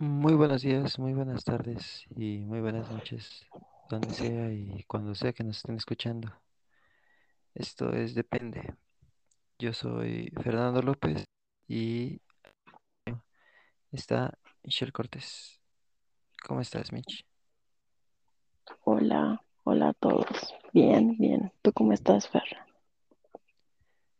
Muy 0.00 0.32
buenos 0.32 0.62
días, 0.62 0.98
muy 0.98 1.12
buenas 1.12 1.44
tardes 1.44 2.06
y 2.16 2.38
muy 2.38 2.62
buenas 2.62 2.90
noches, 2.90 3.46
donde 3.90 4.14
sea 4.14 4.50
y 4.50 4.82
cuando 4.84 5.14
sea 5.14 5.34
que 5.34 5.44
nos 5.44 5.58
estén 5.58 5.76
escuchando. 5.76 6.32
Esto 7.54 7.92
es 7.92 8.14
Depende. 8.14 8.74
Yo 9.58 9.74
soy 9.74 10.32
Fernando 10.42 10.80
López 10.80 11.26
y 11.68 12.18
está 13.92 14.38
Michelle 14.62 14.90
Cortés. 14.90 15.60
¿Cómo 16.48 16.62
estás, 16.62 16.94
Mitch? 16.94 17.26
Hola, 18.84 19.44
hola 19.64 19.90
a 19.90 19.92
todos. 19.92 20.54
Bien, 20.72 21.18
bien. 21.18 21.52
¿Tú 21.60 21.74
cómo 21.74 21.92
estás, 21.92 22.26
Fer? 22.26 22.69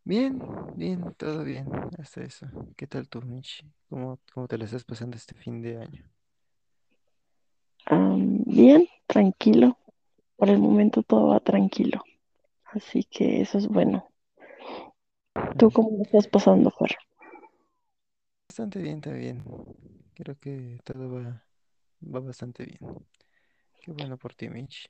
Bien, 0.03 0.41
bien, 0.75 1.13
todo 1.17 1.43
bien, 1.43 1.67
hasta 1.99 2.23
eso. 2.23 2.47
¿Qué 2.75 2.87
tal 2.87 3.07
tú, 3.07 3.21
Mitch? 3.21 3.63
¿Cómo, 3.89 4.19
cómo 4.33 4.47
te 4.47 4.57
la 4.57 4.65
estás 4.65 4.83
pasando 4.83 5.15
este 5.15 5.35
fin 5.35 5.61
de 5.61 5.77
año? 5.77 6.11
Bien, 8.53 8.85
tranquilo. 9.07 9.77
Por 10.35 10.49
el 10.49 10.59
momento 10.59 11.03
todo 11.03 11.27
va 11.27 11.39
tranquilo. 11.39 12.03
Así 12.65 13.05
que 13.05 13.41
eso 13.41 13.57
es 13.57 13.67
bueno. 13.67 14.09
¿Tú 15.57 15.71
cómo 15.71 15.97
lo 15.97 16.03
estás 16.03 16.27
pasando, 16.27 16.69
Fer? 16.71 16.97
Bastante 18.49 18.79
bien 18.79 18.99
también. 18.99 19.43
Creo 20.15 20.37
que 20.37 20.79
todo 20.83 21.11
va, 21.11 21.43
va 22.03 22.19
bastante 22.19 22.65
bien. 22.65 22.79
Qué 23.81 23.91
bueno 23.91 24.17
por 24.17 24.33
ti, 24.33 24.49
Mitch. 24.49 24.89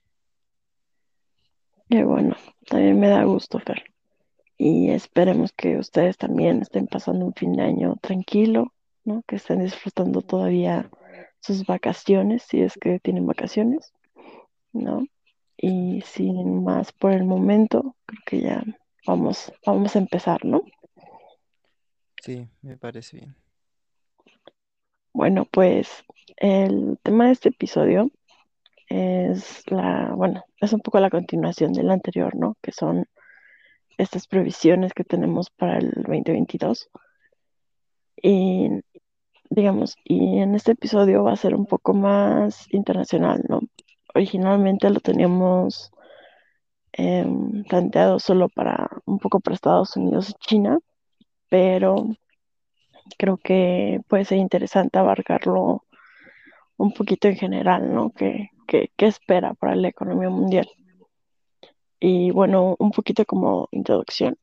Qué 1.88 2.04
bueno. 2.04 2.36
También 2.66 3.00
me 3.00 3.10
da 3.10 3.24
gusto, 3.24 3.60
Fer. 3.60 3.84
Y 4.64 4.92
esperemos 4.92 5.54
que 5.54 5.78
ustedes 5.78 6.20
también 6.20 6.62
estén 6.62 6.86
pasando 6.86 7.26
un 7.26 7.34
fin 7.34 7.54
de 7.54 7.64
año 7.64 7.96
tranquilo, 8.00 8.72
¿no? 9.04 9.24
Que 9.24 9.38
estén 9.38 9.64
disfrutando 9.64 10.22
todavía 10.22 10.88
sus 11.40 11.66
vacaciones, 11.66 12.44
si 12.44 12.62
es 12.62 12.76
que 12.76 13.00
tienen 13.00 13.26
vacaciones, 13.26 13.92
¿no? 14.72 15.04
Y 15.58 16.02
sin 16.02 16.64
más 16.64 16.92
por 16.92 17.12
el 17.12 17.24
momento, 17.24 17.96
creo 18.06 18.22
que 18.24 18.42
ya 18.42 18.64
vamos, 19.08 19.52
vamos 19.66 19.96
a 19.96 20.00
empezar, 20.00 20.46
¿no? 20.46 20.62
Sí, 22.22 22.48
me 22.62 22.78
parece 22.78 23.18
bien. 23.18 23.36
Bueno, 25.12 25.48
pues 25.50 25.90
el 26.38 27.00
tema 27.02 27.26
de 27.26 27.32
este 27.32 27.50
episodio 27.50 28.12
es 28.90 29.64
la, 29.72 30.14
bueno, 30.16 30.44
es 30.60 30.72
un 30.72 30.82
poco 30.82 31.00
la 31.00 31.10
continuación 31.10 31.74
del 31.74 31.90
anterior, 31.90 32.36
¿no? 32.36 32.58
Que 32.62 32.72
son 32.72 33.08
estas 33.98 34.28
previsiones 34.28 34.94
que 34.94 35.04
tenemos 35.04 35.50
para 35.50 35.78
el 35.78 35.92
2022. 35.92 36.90
Y 38.24 38.70
digamos, 39.52 39.98
y 40.06 40.40
en 40.40 40.56
este 40.56 40.72
episodio 40.72 41.24
va 41.24 41.34
a 41.34 41.36
ser 41.36 41.56
un 41.56 41.66
poco 41.66 41.94
más 41.94 42.74
internacional, 42.74 43.44
¿no? 43.50 43.60
Originalmente 44.16 44.90
lo 44.90 45.02
teníamos 45.02 45.92
em, 46.94 47.64
planteado 47.66 48.20
solo 48.20 48.50
para 48.50 48.90
un 49.06 49.20
poco 49.20 49.40
para 49.42 49.56
Estados 49.56 49.96
Unidos 49.98 50.30
y 50.30 50.34
China, 50.46 50.80
pero 51.50 52.08
creo 53.18 53.38
que 53.38 54.00
puede 54.08 54.26
ser 54.26 54.38
interesante 54.40 54.98
abarcarlo 55.00 55.84
un 56.78 56.94
poquito 56.94 57.28
en 57.28 57.36
general, 57.36 57.94
¿no? 57.94 58.12
¿Qué, 58.12 58.50
qué, 58.68 58.92
qué 58.98 59.08
espera 59.08 59.54
para 59.54 59.76
la 59.76 59.90
economía 59.90 60.30
mundial? 60.30 60.68
Y 62.02 62.32
bueno, 62.32 62.76
un 62.80 62.92
poquito 62.92 63.24
como 63.26 63.70
introducción. 63.72 64.38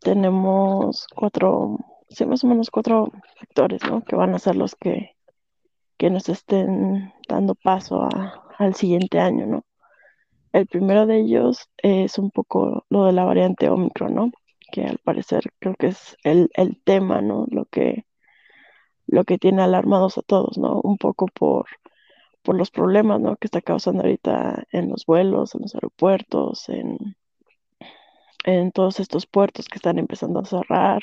Tenemos 0.00 1.06
cuatro, 1.14 1.78
sí, 2.10 2.26
más 2.26 2.44
o 2.44 2.48
menos 2.48 2.70
cuatro 2.70 3.10
factores, 3.38 3.82
¿no? 3.84 4.02
Que 4.04 4.16
van 4.16 4.34
a 4.34 4.38
ser 4.40 4.56
los 4.56 4.74
que, 4.76 5.16
que 5.98 6.10
nos 6.10 6.28
estén 6.28 7.12
dando 7.28 7.54
paso 7.56 8.02
a- 8.02 8.44
al 8.58 8.74
siguiente 8.74 9.20
año, 9.20 9.46
¿no? 9.46 9.64
El 10.52 10.66
primero 10.66 11.06
de 11.06 11.20
ellos 11.20 11.68
es 11.78 12.18
un 12.18 12.30
poco 12.30 12.86
lo 12.90 13.06
de 13.06 13.12
la 13.12 13.24
variante 13.24 13.70
Omicron, 13.70 14.14
¿no? 14.14 14.32
Que 14.72 14.84
al 14.84 14.98
parecer 14.98 15.44
creo 15.60 15.74
que 15.76 15.88
es 15.88 16.16
el, 16.24 16.50
el 16.54 16.82
tema, 16.84 17.22
¿no? 17.22 17.46
Lo 17.50 17.66
que, 17.66 18.06
lo 19.06 19.24
que 19.24 19.38
tiene 19.38 19.62
alarmados 19.62 20.18
a 20.18 20.22
todos, 20.22 20.58
¿no? 20.58 20.80
Un 20.82 20.96
poco 20.98 21.26
por 21.26 21.66
por 22.42 22.56
los 22.56 22.70
problemas, 22.70 23.20
¿no? 23.20 23.36
que 23.36 23.46
está 23.46 23.60
causando 23.60 24.02
ahorita 24.02 24.64
en 24.72 24.90
los 24.90 25.06
vuelos, 25.06 25.54
en 25.54 25.62
los 25.62 25.74
aeropuertos, 25.74 26.68
en, 26.68 26.98
en 28.44 28.72
todos 28.72 29.00
estos 29.00 29.26
puertos 29.26 29.68
que 29.68 29.76
están 29.76 29.98
empezando 29.98 30.40
a 30.40 30.44
cerrar, 30.44 31.02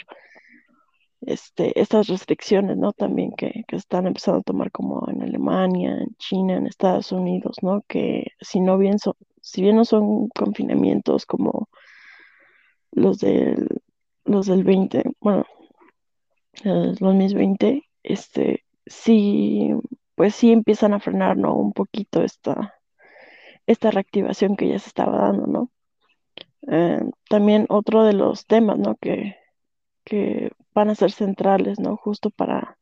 este, 1.21 1.79
estas 1.79 2.07
restricciones, 2.07 2.77
¿no? 2.77 2.93
También 2.93 3.31
que, 3.33 3.65
que 3.67 3.75
están 3.75 4.07
empezando 4.07 4.39
a 4.39 4.43
tomar 4.43 4.71
como 4.71 5.05
en 5.09 5.21
Alemania, 5.21 5.91
en 5.91 6.15
China, 6.17 6.55
en 6.55 6.67
Estados 6.67 7.11
Unidos, 7.11 7.57
¿no? 7.61 7.81
Que 7.87 8.27
si 8.39 8.61
no 8.61 8.77
bien 8.77 8.99
son, 8.99 9.15
si 9.41 9.61
bien 9.61 9.75
no 9.75 9.85
son 9.85 10.29
confinamientos 10.29 11.25
como 11.25 11.67
los 12.91 13.19
del, 13.19 13.67
los 14.25 14.47
del 14.47 14.63
20, 14.63 15.03
bueno, 15.19 15.45
el 16.63 16.95
2020, 16.95 17.83
este, 18.03 18.65
sí, 18.85 19.71
pues 20.19 20.35
sí 20.35 20.51
empiezan 20.51 20.93
a 20.93 20.99
frenar, 20.99 21.37
¿no? 21.37 21.55
Un 21.55 21.71
poquito 21.71 22.23
esta, 22.23 22.75
esta 23.65 23.89
reactivación 23.89 24.57
que 24.57 24.67
ya 24.67 24.77
se 24.77 24.89
estaba 24.89 25.17
dando, 25.17 25.47
¿no? 25.47 25.71
Eh, 26.69 26.99
también 27.29 27.65
otro 27.69 28.03
de 28.03 28.11
los 28.11 28.45
temas, 28.45 28.77
¿no? 28.77 28.97
Que, 28.97 29.37
que 30.03 30.51
van 30.73 30.89
a 30.89 30.95
ser 30.95 31.11
centrales, 31.11 31.79
¿no? 31.79 31.95
Justo 31.95 32.31
para, 32.31 32.77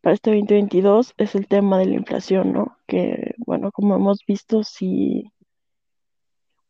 para 0.00 0.14
este 0.14 0.30
2022 0.30 1.12
es 1.18 1.34
el 1.34 1.46
tema 1.48 1.78
de 1.78 1.84
la 1.84 1.96
inflación, 1.96 2.54
¿no? 2.54 2.78
Que, 2.86 3.34
bueno, 3.36 3.70
como 3.70 3.96
hemos 3.96 4.24
visto, 4.26 4.64
sí, 4.64 5.30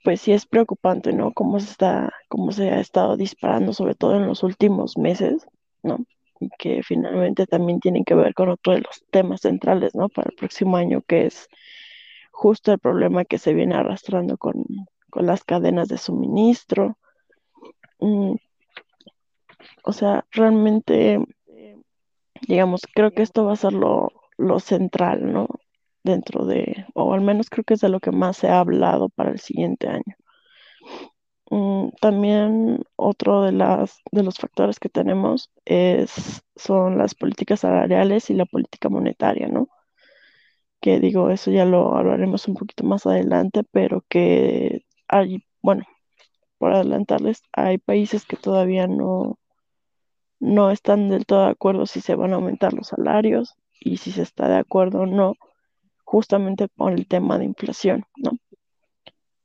pues 0.03 0.23
sí 0.23 0.33
es 0.33 0.45
preocupante, 0.45 1.13
¿no? 1.13 1.33
Cómo 1.33 1.61
se 1.61 1.71
está, 1.71 2.13
cómo 2.29 2.51
se 2.51 2.71
ha 2.71 2.81
estado 2.81 3.17
disparando, 3.17 3.73
sobre 3.73 3.95
todo 3.95 4.17
en 4.17 4.27
los 4.27 4.43
últimos 4.43 4.99
meses, 4.99 5.47
¿no? 5.85 5.99
Y 6.41 6.51
que 6.59 6.83
finalmente 6.83 7.47
también 7.47 7.81
tienen 7.81 8.05
que 8.05 8.15
ver 8.15 8.35
con 8.35 8.49
otro 8.51 8.73
de 8.75 8.81
los 8.81 9.05
temas 9.11 9.41
centrales, 9.43 9.95
¿no? 9.95 10.09
Para 10.09 10.31
el 10.31 10.37
próximo 10.37 10.77
año, 10.77 11.03
que 11.03 11.27
es 11.27 11.49
justo 12.33 12.73
el 12.73 12.79
problema 12.79 13.25
que 13.25 13.39
se 13.39 13.55
viene 13.55 13.75
arrastrando 13.75 14.37
con, 14.39 14.65
con 15.11 15.27
las 15.27 15.45
cadenas 15.45 15.89
de 15.89 15.99
suministro. 15.99 16.97
Mm, 18.01 18.35
O 19.83 19.93
sea, 19.93 20.25
realmente, 20.31 21.19
digamos, 22.47 22.83
creo 22.95 23.11
que 23.13 23.23
esto 23.23 23.45
va 23.45 23.53
a 23.53 23.57
ser 23.57 23.73
lo, 23.73 24.13
lo 24.37 24.61
central, 24.61 25.33
¿no? 25.33 25.49
Dentro 26.05 26.47
de, 26.47 26.87
o 26.95 27.13
al 27.13 27.21
menos 27.21 27.51
creo 27.51 27.65
que 27.65 27.75
es 27.75 27.81
de 27.81 27.89
lo 27.89 28.01
que 28.01 28.13
más 28.13 28.37
se 28.39 28.49
ha 28.49 28.61
hablado 28.61 29.09
para 29.09 29.31
el 29.31 29.41
siguiente 29.41 29.89
año. 29.89 30.15
Mm, 31.51 31.91
también 32.01 32.83
otro 32.97 33.43
de 33.43 33.53
las, 33.53 34.01
de 34.13 34.23
los 34.23 34.37
factores 34.39 34.79
que 34.79 34.89
tenemos 34.91 35.51
es, 35.65 36.43
son 36.57 36.99
las 36.99 37.15
políticas 37.15 37.61
salariales 37.61 38.31
y 38.31 38.35
la 38.35 38.45
política 38.47 38.89
monetaria, 38.89 39.49
¿no? 39.49 39.69
Que 40.81 41.01
digo, 41.01 41.31
eso 41.31 41.51
ya 41.51 41.65
lo 41.65 41.97
hablaremos 41.97 42.47
un 42.49 42.55
poquito 42.55 42.85
más 42.85 43.07
adelante, 43.07 43.63
pero 43.73 44.05
que 44.09 44.83
hay, 45.09 45.45
bueno, 45.63 45.85
por 46.59 46.73
adelantarles, 46.75 47.43
hay 47.53 47.79
países 47.79 48.27
que 48.27 48.37
todavía 48.37 48.87
no 48.89 49.39
no 50.41 50.71
están 50.71 51.09
del 51.09 51.27
todo 51.27 51.45
de 51.45 51.51
acuerdo 51.51 51.87
si 51.87 52.01
se 52.01 52.15
van 52.15 52.33
a 52.33 52.37
aumentar 52.37 52.73
los 52.73 52.89
salarios 52.89 53.55
y 53.81 53.99
si 53.99 54.13
se 54.13 54.23
está 54.23 54.49
de 54.49 54.57
acuerdo 54.57 55.01
o 55.01 55.07
no, 55.07 55.35
justamente 56.05 56.69
por 56.69 56.93
el 56.93 57.07
tema 57.07 57.39
de 57.39 57.45
inflación, 57.47 58.05
¿no? 58.17 58.33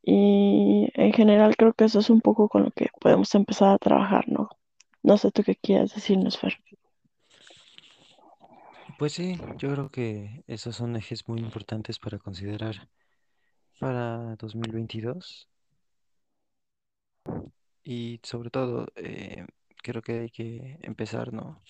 Y 0.04 0.90
en 0.94 1.14
general 1.14 1.56
creo 1.56 1.74
que 1.74 1.86
eso 1.86 2.00
es 2.00 2.10
un 2.10 2.22
poco 2.22 2.50
con 2.50 2.64
lo 2.64 2.72
que 2.72 2.90
podemos 3.00 3.34
empezar 3.36 3.70
a 3.70 3.78
trabajar, 3.78 4.28
¿no? 4.28 4.50
No 5.02 5.18
sé 5.18 5.32
tú 5.32 5.44
qué 5.44 5.56
quieras 5.56 5.96
decirnos, 5.96 6.38
Fer. 6.38 6.58
Pues 9.00 9.14
sí, 9.14 9.40
yo 9.58 9.72
creo 9.72 9.90
que 9.90 10.44
esos 10.48 10.76
son 10.76 10.96
ejes 10.96 11.28
muy 11.28 11.40
importantes 11.40 12.00
para 12.00 12.20
considerar 12.20 12.88
para 13.80 14.36
2022 14.36 15.50
y 17.84 18.20
sobre 18.24 18.50
todo 18.50 18.88
eh, 18.96 19.46
creo 19.82 20.02
que 20.02 20.20
hay 20.20 20.30
que 20.30 20.78
empezar, 20.82 21.34
¿no? 21.34 21.62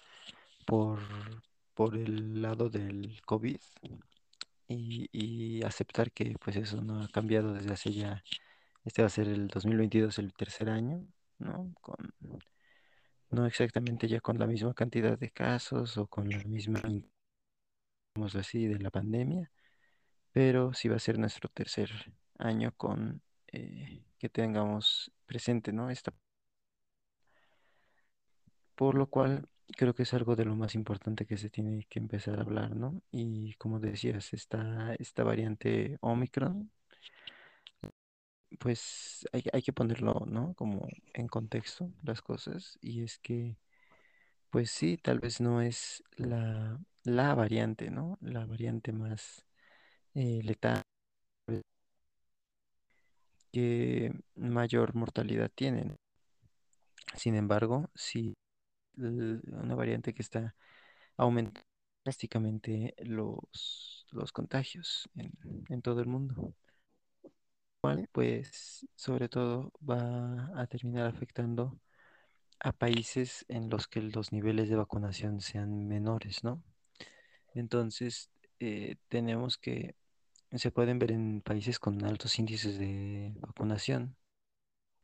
por, 0.65 0.99
por 1.73 1.95
el 1.95 2.41
lado 2.41 2.69
del 2.69 3.21
COVID 3.25 3.59
y, 4.73 5.09
y 5.11 5.63
aceptar 5.63 6.11
que 6.11 6.35
pues 6.43 6.55
eso 6.57 6.81
no 6.81 7.01
ha 7.03 7.07
cambiado 7.09 7.53
desde 7.53 7.73
hace 7.73 7.93
ya, 7.93 8.23
este 8.85 9.01
va 9.01 9.07
a 9.07 9.09
ser 9.09 9.27
el 9.27 9.47
2022 9.47 10.19
el 10.19 10.33
tercer 10.33 10.69
año, 10.69 11.05
¿no? 11.39 11.73
Con, 11.81 12.13
no 13.29 13.45
exactamente 13.45 14.07
ya 14.07 14.19
con 14.21 14.37
la 14.39 14.47
misma 14.47 14.73
cantidad 14.73 15.17
de 15.17 15.31
casos 15.31 15.97
o 15.97 16.07
con 16.07 16.29
la 16.29 16.43
misma, 16.43 16.81
digamos 18.15 18.35
así, 18.35 18.67
de 18.67 18.79
la 18.79 18.91
pandemia, 18.91 19.51
pero 20.31 20.73
sí 20.73 20.89
va 20.89 20.97
a 20.97 20.99
ser 20.99 21.19
nuestro 21.19 21.49
tercer 21.49 21.89
año 22.37 22.73
con 22.77 23.21
eh, 23.47 24.03
que 24.17 24.29
tengamos 24.29 25.11
presente, 25.25 25.73
¿no? 25.73 25.89
Esta, 25.89 26.13
por 28.75 28.95
lo 28.95 29.07
cual 29.07 29.47
creo 29.77 29.93
que 29.95 30.03
es 30.03 30.13
algo 30.13 30.35
de 30.35 30.45
lo 30.45 30.55
más 30.55 30.75
importante 30.75 31.25
que 31.25 31.37
se 31.37 31.49
tiene 31.49 31.85
que 31.89 31.99
empezar 31.99 32.39
a 32.39 32.41
hablar, 32.43 32.75
¿no? 32.75 33.01
Y 33.11 33.53
como 33.55 33.79
decías, 33.79 34.33
esta, 34.33 34.95
esta 34.95 35.23
variante 35.23 35.97
Omicron, 36.01 36.71
pues 38.59 39.27
hay, 39.33 39.43
hay 39.53 39.61
que 39.61 39.73
ponerlo, 39.73 40.23
¿no? 40.27 40.53
Como 40.55 40.87
en 41.13 41.27
contexto 41.27 41.91
las 42.03 42.21
cosas. 42.21 42.77
Y 42.81 43.03
es 43.03 43.17
que, 43.19 43.57
pues 44.51 44.71
sí, 44.71 44.97
tal 44.97 45.19
vez 45.19 45.41
no 45.41 45.61
es 45.61 46.03
la, 46.17 46.79
la 47.03 47.35
variante, 47.35 47.91
¿no? 47.91 48.17
La 48.21 48.45
variante 48.45 48.93
más 48.93 49.45
eh, 50.15 50.41
letal 50.43 50.83
que 53.53 54.11
mayor 54.35 54.95
mortalidad 54.95 55.49
tienen. 55.55 55.95
Sin 57.15 57.35
embargo, 57.35 57.89
sí, 57.95 58.35
una 58.97 59.75
variante 59.75 60.13
que 60.13 60.21
está 60.21 60.55
aumentando 61.17 61.61
drásticamente 62.03 62.95
los, 62.99 64.05
los 64.11 64.31
contagios 64.31 65.09
en, 65.69 65.81
todo 65.81 66.01
el 66.01 66.07
mundo, 66.07 66.53
cual 67.81 68.09
pues 68.11 68.85
sobre 68.95 69.29
todo 69.29 69.71
va 69.89 70.51
a 70.55 70.67
terminar 70.67 71.07
afectando 71.07 71.79
a 72.59 72.71
países 72.71 73.45
en 73.49 73.69
los 73.69 73.87
que 73.87 74.01
los 74.01 74.31
niveles 74.31 74.69
de 74.69 74.75
vacunación 74.75 75.41
sean 75.41 75.87
menores, 75.87 76.43
¿no? 76.43 76.63
Entonces, 77.55 78.29
eh, 78.59 78.95
tenemos 79.09 79.57
que, 79.57 79.95
se 80.51 80.71
pueden 80.71 80.99
ver 80.99 81.11
en 81.11 81.41
países 81.41 81.79
con 81.79 82.03
altos 82.05 82.39
índices 82.39 82.77
de 82.79 83.33
vacunación, 83.39 84.15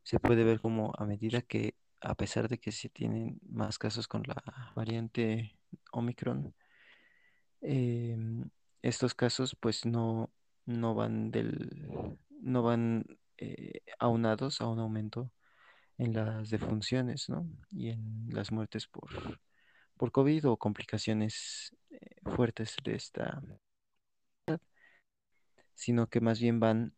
se 0.03 0.19
puede 0.19 0.43
ver 0.43 0.61
como 0.61 0.93
a 0.97 1.05
medida 1.05 1.41
que, 1.41 1.75
a 2.01 2.15
pesar 2.15 2.47
de 2.49 2.59
que 2.59 2.71
se 2.71 2.89
tienen 2.89 3.39
más 3.49 3.77
casos 3.77 4.07
con 4.07 4.23
la 4.25 4.43
variante 4.75 5.55
Omicron, 5.91 6.53
em, 7.61 8.49
estos 8.81 9.13
casos 9.13 9.55
pues 9.59 9.85
no, 9.85 10.31
no 10.65 10.95
van 10.95 11.31
del, 11.31 12.17
no 12.41 12.63
van 12.63 13.05
eh, 13.37 13.81
aunados 13.99 14.61
a 14.61 14.67
un 14.67 14.79
aumento 14.79 15.31
en 15.97 16.13
las 16.13 16.49
defunciones, 16.49 17.29
¿no? 17.29 17.47
Y 17.71 17.89
en 17.89 18.29
las 18.31 18.51
muertes 18.51 18.87
por, 18.87 19.09
por 19.97 20.11
COVID 20.11 20.49
o 20.49 20.57
complicaciones 20.57 21.75
eh, 21.89 22.21
fuertes 22.35 22.77
de 22.83 22.95
esta, 22.95 23.43
sino 25.75 26.07
que 26.07 26.21
más 26.21 26.39
bien 26.39 26.59
van, 26.59 26.93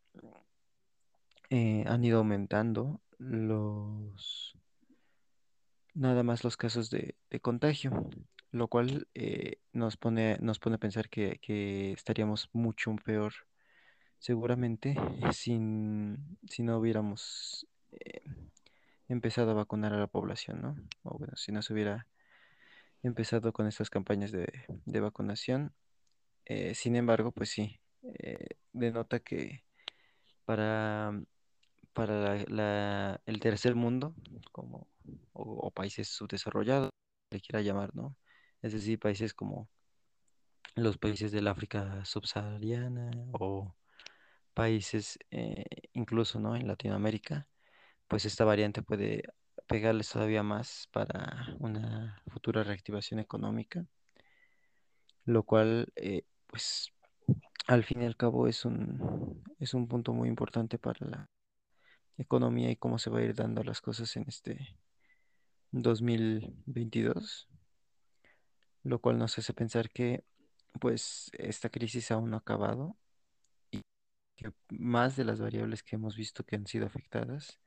eh, 1.50 1.84
han 1.88 2.04
ido 2.04 2.20
aumentando 2.20 3.02
los, 3.18 4.56
nada 5.94 6.24
más 6.24 6.44
los 6.44 6.58
casos 6.58 6.90
de, 6.90 7.16
de 7.30 7.40
contagio, 7.40 8.10
lo 8.52 8.68
cual 8.68 9.08
eh, 9.14 9.60
nos 9.74 9.98
pone, 9.98 10.38
nos 10.42 10.60
pone 10.60 10.76
a 10.76 10.80
pensar 10.80 11.10
que, 11.10 11.40
que 11.42 11.92
estaríamos 11.94 12.50
mucho 12.54 12.96
peor 13.04 13.34
seguramente 14.20 14.96
sin, 15.34 16.38
si 16.48 16.62
no 16.62 16.78
hubiéramos 16.78 17.68
eh, 17.92 18.22
empezado 19.08 19.52
a 19.52 19.56
vacunar 19.56 19.94
a 19.94 20.00
la 20.00 20.08
población, 20.08 20.62
¿no? 20.62 20.78
O 21.04 21.18
bueno, 21.18 21.36
si 21.36 21.52
no 21.52 21.62
se 21.62 21.74
hubiera 21.74 22.08
empezado 23.04 23.52
con 23.52 23.68
estas 23.68 23.90
campañas 23.90 24.32
de, 24.32 24.48
de 24.86 25.00
vacunación. 25.00 25.74
Eh, 26.46 26.76
sin 26.76 26.96
embargo, 26.96 27.32
pues 27.32 27.50
sí, 27.50 27.80
eh, 28.20 28.58
denota 28.74 29.20
que 29.20 29.64
para, 30.46 31.20
para 31.94 32.36
la- 32.38 32.46
la- 32.48 33.22
el 33.26 33.40
tercer 33.40 33.76
mundo, 33.76 34.16
como, 34.52 34.88
o, 35.34 35.72
países 35.72 36.08
subdesarrollados, 36.10 36.92
le 37.32 37.42
quiera 37.42 37.62
llamar, 37.62 37.96
¿no? 37.96 38.16
Es 38.62 38.74
decir, 38.74 39.00
países 39.00 39.34
como 39.34 39.70
los 40.76 40.98
países 40.98 41.32
del 41.32 41.48
África 41.48 42.04
subsahariana 42.06 43.12
o 43.34 43.76
países 44.54 45.20
eh, 45.32 45.66
incluso, 45.94 46.40
¿no? 46.40 46.56
En 46.56 46.68
Latinoamérica, 46.68 47.48
pues 48.08 48.26
esta 48.26 48.46
variante 48.46 48.82
puede 48.82 49.24
pegarles 49.68 50.10
todavía 50.10 50.44
más 50.44 50.88
para 50.92 51.56
una 51.60 52.22
futura 52.28 52.64
reactivación 52.64 53.20
económica, 53.20 53.86
lo 55.26 55.44
cual, 55.44 55.92
eh, 55.96 56.24
pues, 56.48 56.92
al 57.68 57.84
fin 57.84 58.02
y 58.02 58.06
al 58.06 58.18
cabo 58.18 58.48
es 58.48 58.66
un, 58.66 59.44
es 59.60 59.74
un 59.74 59.88
punto 59.88 60.14
muy 60.14 60.28
importante 60.28 60.78
para 60.78 61.08
la 61.08 61.30
economía 62.22 62.72
y 62.72 62.76
cómo 62.76 63.00
se 63.00 63.10
va 63.10 63.20
a 63.20 63.24
ir 63.24 63.36
dando 63.36 63.64
las 63.64 63.82
cosas 63.82 64.16
en 64.18 64.26
este 64.28 64.78
2022, 65.72 67.50
lo 68.84 69.00
cual 69.00 69.18
nos 69.18 69.38
hace 69.38 69.54
pensar 69.54 69.90
que, 69.90 70.24
pues, 70.80 71.32
esta 71.34 71.70
crisis 71.70 72.12
aún 72.12 72.30
no 72.32 72.38
ha 72.38 72.40
acabado 72.40 72.98
y 73.72 73.82
que 74.36 74.54
más 74.70 75.16
de 75.16 75.26
las 75.26 75.40
variables 75.40 75.84
que 75.84 75.96
hemos 75.96 76.16
visto 76.16 76.44
que 76.46 76.56
han 76.56 76.68
sido 76.68 76.86
afectadas 76.88 77.60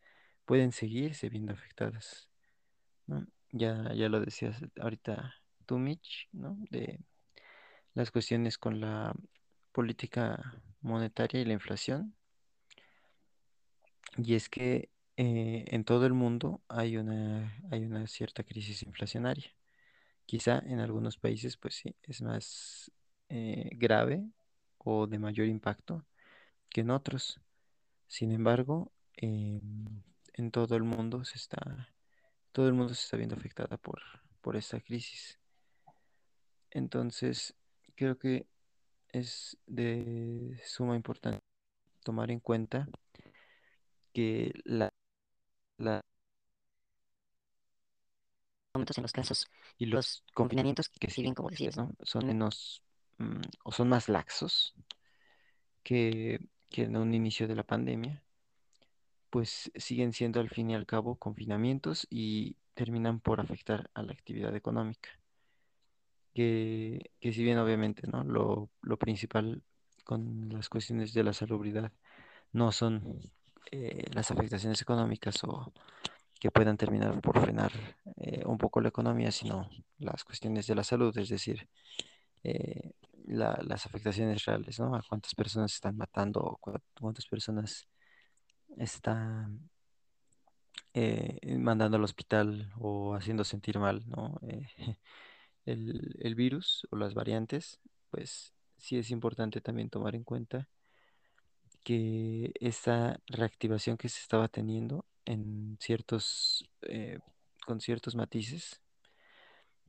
pueden 0.44 0.72
seguirse 0.72 1.28
viendo 1.28 1.52
afectadas. 1.52 2.30
Ya, 3.52 3.92
ya 3.94 4.08
lo 4.08 4.20
decías 4.20 4.60
ahorita 4.80 5.34
tú, 5.66 5.78
Mitch, 5.78 6.28
¿no? 6.32 6.56
De 6.70 7.00
las 7.94 8.10
cuestiones 8.10 8.58
con 8.58 8.80
la 8.80 9.14
política 9.72 10.62
monetaria 10.80 11.40
y 11.40 11.44
la 11.44 11.54
inflación. 11.54 12.14
Y 14.16 14.34
es 14.34 14.48
que 14.48 14.90
eh, 15.16 15.64
en 15.68 15.84
todo 15.84 16.06
el 16.06 16.14
mundo 16.14 16.62
hay 16.68 16.96
una, 16.96 17.56
hay 17.70 17.84
una 17.84 18.06
cierta 18.06 18.44
crisis 18.44 18.82
inflacionaria. 18.82 19.54
Quizá 20.26 20.60
en 20.60 20.80
algunos 20.80 21.18
países, 21.18 21.56
pues 21.56 21.74
sí, 21.76 21.96
es 22.02 22.22
más 22.22 22.90
eh, 23.28 23.70
grave 23.74 24.24
o 24.78 25.06
de 25.06 25.18
mayor 25.18 25.48
impacto 25.48 26.04
que 26.70 26.82
en 26.82 26.90
otros. 26.90 27.40
Sin 28.08 28.32
embargo, 28.32 28.92
em, 29.16 30.02
en 30.34 30.50
todo 30.50 30.76
el 30.76 30.84
mundo 30.84 31.24
se 31.24 31.36
está, 31.38 31.92
todo 32.52 32.68
el 32.68 32.74
mundo 32.74 32.94
se 32.94 33.04
está 33.04 33.16
viendo 33.16 33.36
afectada 33.36 33.76
por, 33.78 34.00
por 34.40 34.56
esta 34.56 34.80
crisis. 34.80 35.38
Entonces, 36.70 37.54
creo 37.96 38.18
que 38.18 38.46
es 39.10 39.56
de 39.66 40.60
suma 40.64 40.96
importancia 40.96 41.40
tomar 42.02 42.30
en 42.30 42.40
cuenta 42.40 42.88
que 44.14 44.52
la, 44.66 44.90
la- 45.78 46.02
en 48.74 49.02
los 49.02 49.12
casos 49.12 49.46
y 49.78 49.86
los 49.86 50.24
confinamientos 50.34 50.88
que 50.88 51.10
siguen, 51.10 51.34
como 51.34 51.50
decías, 51.50 51.76
¿no? 51.76 51.92
Son 52.02 52.26
menos 52.26 52.82
mm, 53.18 53.40
o 53.64 53.72
son 53.72 53.88
más 53.88 54.08
laxos 54.08 54.74
que, 55.82 56.40
que 56.70 56.82
en 56.84 56.96
un 56.96 57.14
inicio 57.14 57.46
de 57.48 57.54
la 57.56 57.62
pandemia, 57.64 58.22
pues 59.30 59.70
siguen 59.76 60.12
siendo 60.14 60.40
al 60.40 60.48
fin 60.50 60.70
y 60.70 60.74
al 60.74 60.86
cabo 60.86 61.16
confinamientos 61.16 62.06
y 62.10 62.56
terminan 62.74 63.20
por 63.20 63.40
afectar 63.40 63.90
a 63.94 64.02
la 64.02 64.12
actividad 64.12 64.54
económica. 64.56 65.10
Que, 66.34 67.10
que 67.20 67.32
si 67.32 67.44
bien 67.44 67.58
obviamente, 67.58 68.06
¿no? 68.08 68.24
Lo, 68.24 68.70
lo 68.82 68.98
principal 68.98 69.62
con 70.04 70.48
las 70.50 70.68
cuestiones 70.68 71.12
de 71.14 71.22
la 71.24 71.32
salubridad 71.32 71.92
no 72.52 72.72
son 72.72 73.20
eh, 73.72 74.04
las 74.14 74.30
afectaciones 74.30 74.80
económicas 74.82 75.42
o 75.44 75.72
que 76.40 76.50
puedan 76.50 76.76
terminar 76.76 77.20
por 77.22 77.40
frenar 77.40 77.72
eh, 78.16 78.42
un 78.46 78.58
poco 78.58 78.80
la 78.80 78.88
economía, 78.90 79.32
sino 79.32 79.70
las 79.98 80.24
cuestiones 80.24 80.66
de 80.66 80.74
la 80.74 80.84
salud, 80.84 81.16
es 81.18 81.28
decir, 81.30 81.68
eh, 82.44 82.92
la- 83.26 83.60
las 83.64 83.86
afectaciones 83.86 84.44
reales, 84.44 84.78
¿no? 84.80 84.94
A 84.96 85.02
cuántas 85.08 85.34
personas 85.34 85.74
están 85.74 85.96
matando 85.96 86.40
o 86.42 86.58
cuántas 86.94 87.26
personas 87.26 87.88
están 88.78 89.70
eh, 90.94 91.56
mandando 91.58 91.96
al 91.96 92.04
hospital 92.04 92.72
o 92.78 93.14
haciendo 93.14 93.44
sentir 93.44 93.78
mal, 93.78 94.04
¿no? 94.08 94.38
Eh, 94.48 94.66
el, 95.66 96.16
el 96.20 96.34
virus 96.34 96.86
o 96.90 96.96
las 96.96 97.14
variantes, 97.14 97.80
pues 98.10 98.54
sí 98.78 98.98
es 98.98 99.10
importante 99.10 99.60
también 99.60 99.90
tomar 99.90 100.14
en 100.14 100.24
cuenta 100.24 100.68
que 101.84 102.52
esta 102.60 103.20
reactivación 103.28 103.96
que 103.96 104.08
se 104.08 104.20
estaba 104.20 104.48
teniendo 104.48 105.04
en 105.26 105.76
ciertos, 105.80 106.68
eh, 106.82 107.18
con 107.66 107.80
ciertos 107.80 108.16
matices, 108.16 108.80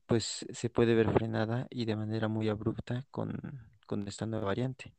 pues 0.06 0.46
se 0.52 0.70
puede 0.70 0.94
ver 0.94 1.12
frenada 1.12 1.68
y 1.72 1.86
de 1.86 1.96
manera 1.96 2.28
muy 2.28 2.50
abrupta 2.50 3.06
con, 3.12 3.40
con 3.88 4.08
esta 4.08 4.26
nueva 4.26 4.48
variante, 4.48 4.94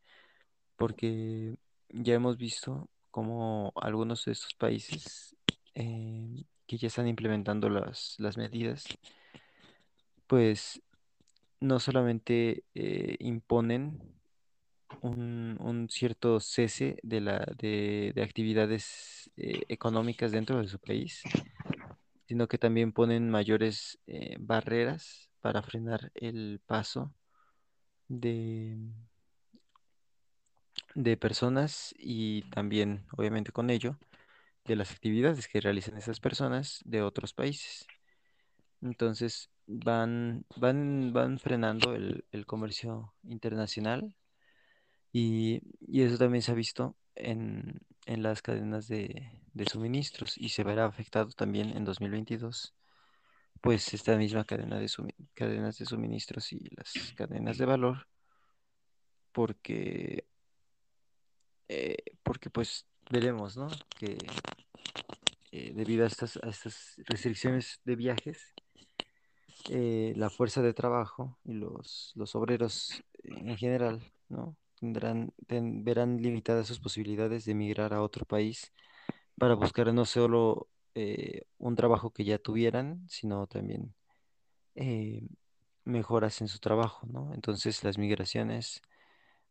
porque 0.76 1.56
ya 1.90 2.14
hemos 2.14 2.36
visto 2.38 2.88
cómo 3.10 3.72
algunos 3.76 4.24
de 4.24 4.32
estos 4.32 4.54
países 4.54 5.36
eh, 5.74 6.44
que 6.66 6.78
ya 6.78 6.88
están 6.88 7.06
implementando 7.06 7.68
las, 7.68 8.16
las 8.18 8.36
medidas, 8.36 8.84
pues 10.26 10.82
no 11.60 11.78
solamente 11.78 12.64
eh, 12.74 13.16
imponen 13.20 14.15
un, 15.02 15.56
un 15.60 15.88
cierto 15.88 16.40
cese 16.40 16.98
de, 17.02 17.20
la, 17.20 17.38
de, 17.58 18.12
de 18.14 18.22
actividades 18.22 19.30
eh, 19.36 19.62
económicas 19.68 20.32
dentro 20.32 20.60
de 20.60 20.68
su 20.68 20.78
país, 20.78 21.22
sino 22.26 22.48
que 22.48 22.58
también 22.58 22.92
ponen 22.92 23.30
mayores 23.30 23.98
eh, 24.06 24.36
barreras 24.38 25.30
para 25.40 25.62
frenar 25.62 26.10
el 26.14 26.60
paso 26.66 27.14
de, 28.08 28.76
de 30.94 31.16
personas 31.16 31.94
y 31.98 32.42
también, 32.50 33.04
obviamente 33.16 33.52
con 33.52 33.70
ello, 33.70 33.98
de 34.64 34.76
las 34.76 34.90
actividades 34.90 35.46
que 35.46 35.60
realizan 35.60 35.96
esas 35.96 36.18
personas 36.18 36.80
de 36.84 37.02
otros 37.02 37.32
países. 37.32 37.86
Entonces 38.82 39.50
van, 39.66 40.44
van, 40.56 41.12
van 41.12 41.38
frenando 41.38 41.94
el, 41.94 42.24
el 42.32 42.46
comercio 42.46 43.14
internacional 43.22 44.14
y, 45.18 45.62
eso 46.02 46.18
también 46.18 46.42
se 46.42 46.52
ha 46.52 46.54
visto 46.54 46.96
en, 47.14 47.80
en 48.06 48.22
las 48.22 48.42
cadenas 48.42 48.88
de, 48.88 49.30
de 49.54 49.64
suministros 49.66 50.36
y 50.36 50.50
se 50.50 50.64
verá 50.64 50.84
afectado 50.84 51.30
también 51.30 51.76
en 51.76 51.84
2022 51.84 52.74
pues 53.60 53.94
esta 53.94 54.16
misma 54.16 54.44
cadena 54.44 54.78
de 54.78 54.88
cadenas 55.34 55.78
de 55.78 55.86
suministros 55.86 56.52
y 56.52 56.68
las 56.76 56.92
cadenas 57.16 57.58
de 57.58 57.64
valor 57.64 58.06
porque, 59.32 60.26
eh, 61.68 61.96
porque 62.22 62.50
pues 62.50 62.86
veremos, 63.10 63.56
¿no? 63.56 63.68
Que 63.98 64.18
eh, 65.52 65.72
debido 65.74 66.04
a 66.04 66.06
estas, 66.06 66.38
a 66.42 66.48
estas 66.48 66.94
restricciones 67.06 67.80
de 67.84 67.96
viajes, 67.96 68.54
eh, 69.68 70.12
la 70.16 70.30
fuerza 70.30 70.62
de 70.62 70.74
trabajo 70.74 71.38
y 71.44 71.54
los, 71.54 72.12
los 72.14 72.34
obreros 72.34 73.02
en 73.24 73.56
general, 73.56 74.00
¿no? 74.28 74.56
Tendrán, 74.86 75.32
ten- 75.48 75.82
verán 75.82 76.22
limitadas 76.22 76.68
sus 76.68 76.78
posibilidades 76.78 77.44
de 77.44 77.52
emigrar 77.52 77.92
a 77.92 78.02
otro 78.02 78.24
país 78.24 78.72
para 79.36 79.54
buscar 79.54 79.92
no 79.92 80.04
solo 80.04 80.68
eh, 80.94 81.42
un 81.58 81.74
trabajo 81.74 82.10
que 82.10 82.24
ya 82.24 82.38
tuvieran, 82.38 83.04
sino 83.08 83.48
también 83.48 83.92
eh, 84.76 85.26
mejoras 85.84 86.40
en 86.40 86.46
su 86.46 86.60
trabajo, 86.60 87.04
¿no? 87.08 87.34
Entonces 87.34 87.82
las 87.82 87.98
migraciones 87.98 88.80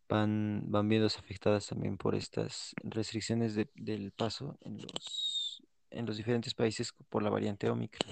van, 0.08 0.63
van 0.68 0.88
viéndose 0.88 1.20
afectadas 1.20 1.68
también 1.68 1.98
por 1.98 2.15
estas 2.15 2.74
restricciones 2.84 3.56
de- 3.56 3.70
del 3.75 4.13
paso 4.13 4.58
en 4.62 4.77
los, 4.82 5.62
en 5.89 6.06
los 6.06 6.15
diferentes 6.15 6.54
países 6.54 6.94
por 7.10 7.24
la 7.24 7.30
variante 7.30 7.70
Omicron. 7.70 8.10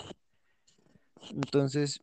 Entonces, 1.32 2.02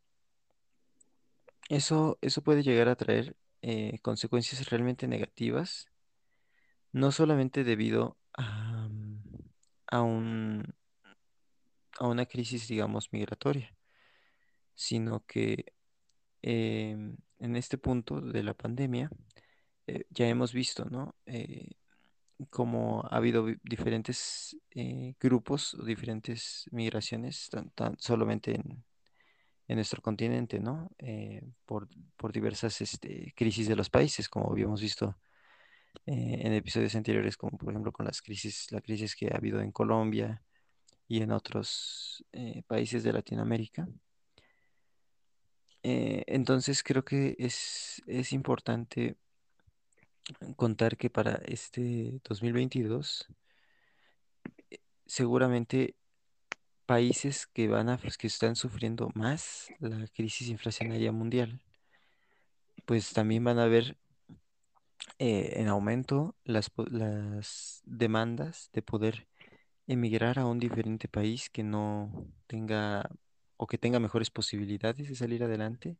eso, 1.69 2.17
eso 2.23 2.41
puede 2.41 2.63
llegar 2.63 2.89
a 2.89 2.97
traer 2.97 3.37
eh, 3.63 3.99
consecuencias 4.03 4.69
realmente 4.71 5.07
negativas, 5.07 5.89
no 6.93 7.13
solamente 7.13 7.65
debido 7.65 8.19
a, 8.33 8.89
mm, 8.89 9.23
a 9.89 10.03
un, 10.03 10.75
a 11.99 12.07
una 12.09 12.27
crisis, 12.27 12.69
digamos, 12.69 13.13
migratoria, 13.13 13.75
sino 14.75 15.25
que 15.27 15.75
em, 16.43 17.17
en 17.39 17.57
este 17.57 17.79
punto 17.79 18.21
de 18.21 18.43
la 18.43 18.55
pandemia 18.55 19.11
eh, 19.87 20.05
ya 20.11 20.29
hemos 20.29 20.53
visto, 20.53 20.85
¿no? 20.87 21.17
Eh, 21.27 21.73
como 22.51 23.03
ha 23.11 23.17
habido 23.17 23.47
diferentes 23.63 24.57
grupos 25.21 25.75
o 25.75 25.85
diferentes 25.85 26.67
migraciones, 26.73 27.51
solamente 27.99 28.55
en, 28.55 28.83
en 29.71 29.77
nuestro 29.77 30.03
continente, 30.03 30.59
¿no? 30.59 30.91
Eh, 30.99 31.43
por, 31.65 31.89
por 32.17 32.33
diversas 32.33 32.81
este, 32.81 33.33
crisis 33.37 33.69
de 33.69 33.77
los 33.77 33.89
países, 33.89 34.29
como 34.29 34.51
habíamos 34.51 34.81
visto 34.81 35.17
eh, 36.07 36.41
en 36.41 36.53
episodios 36.55 36.97
anteriores, 36.97 37.37
como 37.37 37.57
por 37.57 37.71
ejemplo 37.71 37.93
con 37.93 38.05
las 38.05 38.21
crisis, 38.21 38.67
la 38.73 38.81
crisis 38.81 39.15
que 39.15 39.29
ha 39.29 39.37
habido 39.37 39.61
en 39.61 39.71
Colombia 39.71 40.43
y 41.07 41.23
en 41.23 41.31
otros 41.31 42.25
eh, 42.33 42.65
países 42.67 43.05
de 43.05 43.13
Latinoamérica. 43.13 43.87
Entonces 45.83 46.83
creo 46.83 47.05
que 47.05 47.37
es, 47.39 48.03
es 48.07 48.33
importante 48.33 49.17
contar 50.57 50.97
que 50.97 51.11
para 51.11 51.35
este 51.47 52.21
2022 52.25 53.29
seguramente 55.07 55.95
países 56.91 57.47
que 57.47 57.69
van 57.69 57.89
a, 57.89 57.99
pues, 57.99 58.19
que 58.19 58.27
están 58.27 58.57
sufriendo 58.57 59.11
más 59.15 59.69
la 59.79 60.09
crisis 60.09 60.49
inflacionaria 60.49 61.13
mundial, 61.13 61.61
pues 62.85 63.13
también 63.13 63.45
van 63.45 63.61
a 63.61 63.67
ver 63.67 63.97
eh, 65.21 65.53
en 65.61 65.69
aumento 65.69 66.35
las, 66.43 66.73
las 66.91 67.81
demandas 67.85 68.71
de 68.73 68.83
poder 68.83 69.29
emigrar 69.87 70.41
a 70.41 70.47
un 70.47 70.59
diferente 70.59 71.07
país 71.07 71.49
que 71.49 71.63
no 71.63 72.27
tenga 72.49 73.09
o 73.57 73.69
que 73.69 73.79
tenga 73.79 74.01
mejores 74.01 74.31
posibilidades 74.31 75.09
de 75.09 75.15
salir 75.15 75.45
adelante. 75.45 75.97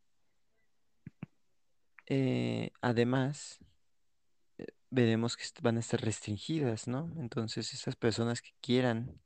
Eh, 2.07 2.71
además, 2.81 3.59
veremos 4.89 5.37
que 5.37 5.45
van 5.61 5.77
a 5.77 5.79
estar 5.79 6.01
restringidas, 6.01 6.89
¿no? 6.89 7.09
Entonces, 7.17 7.73
esas 7.73 7.95
personas 7.95 8.41
que 8.41 8.51
quieran 8.59 9.21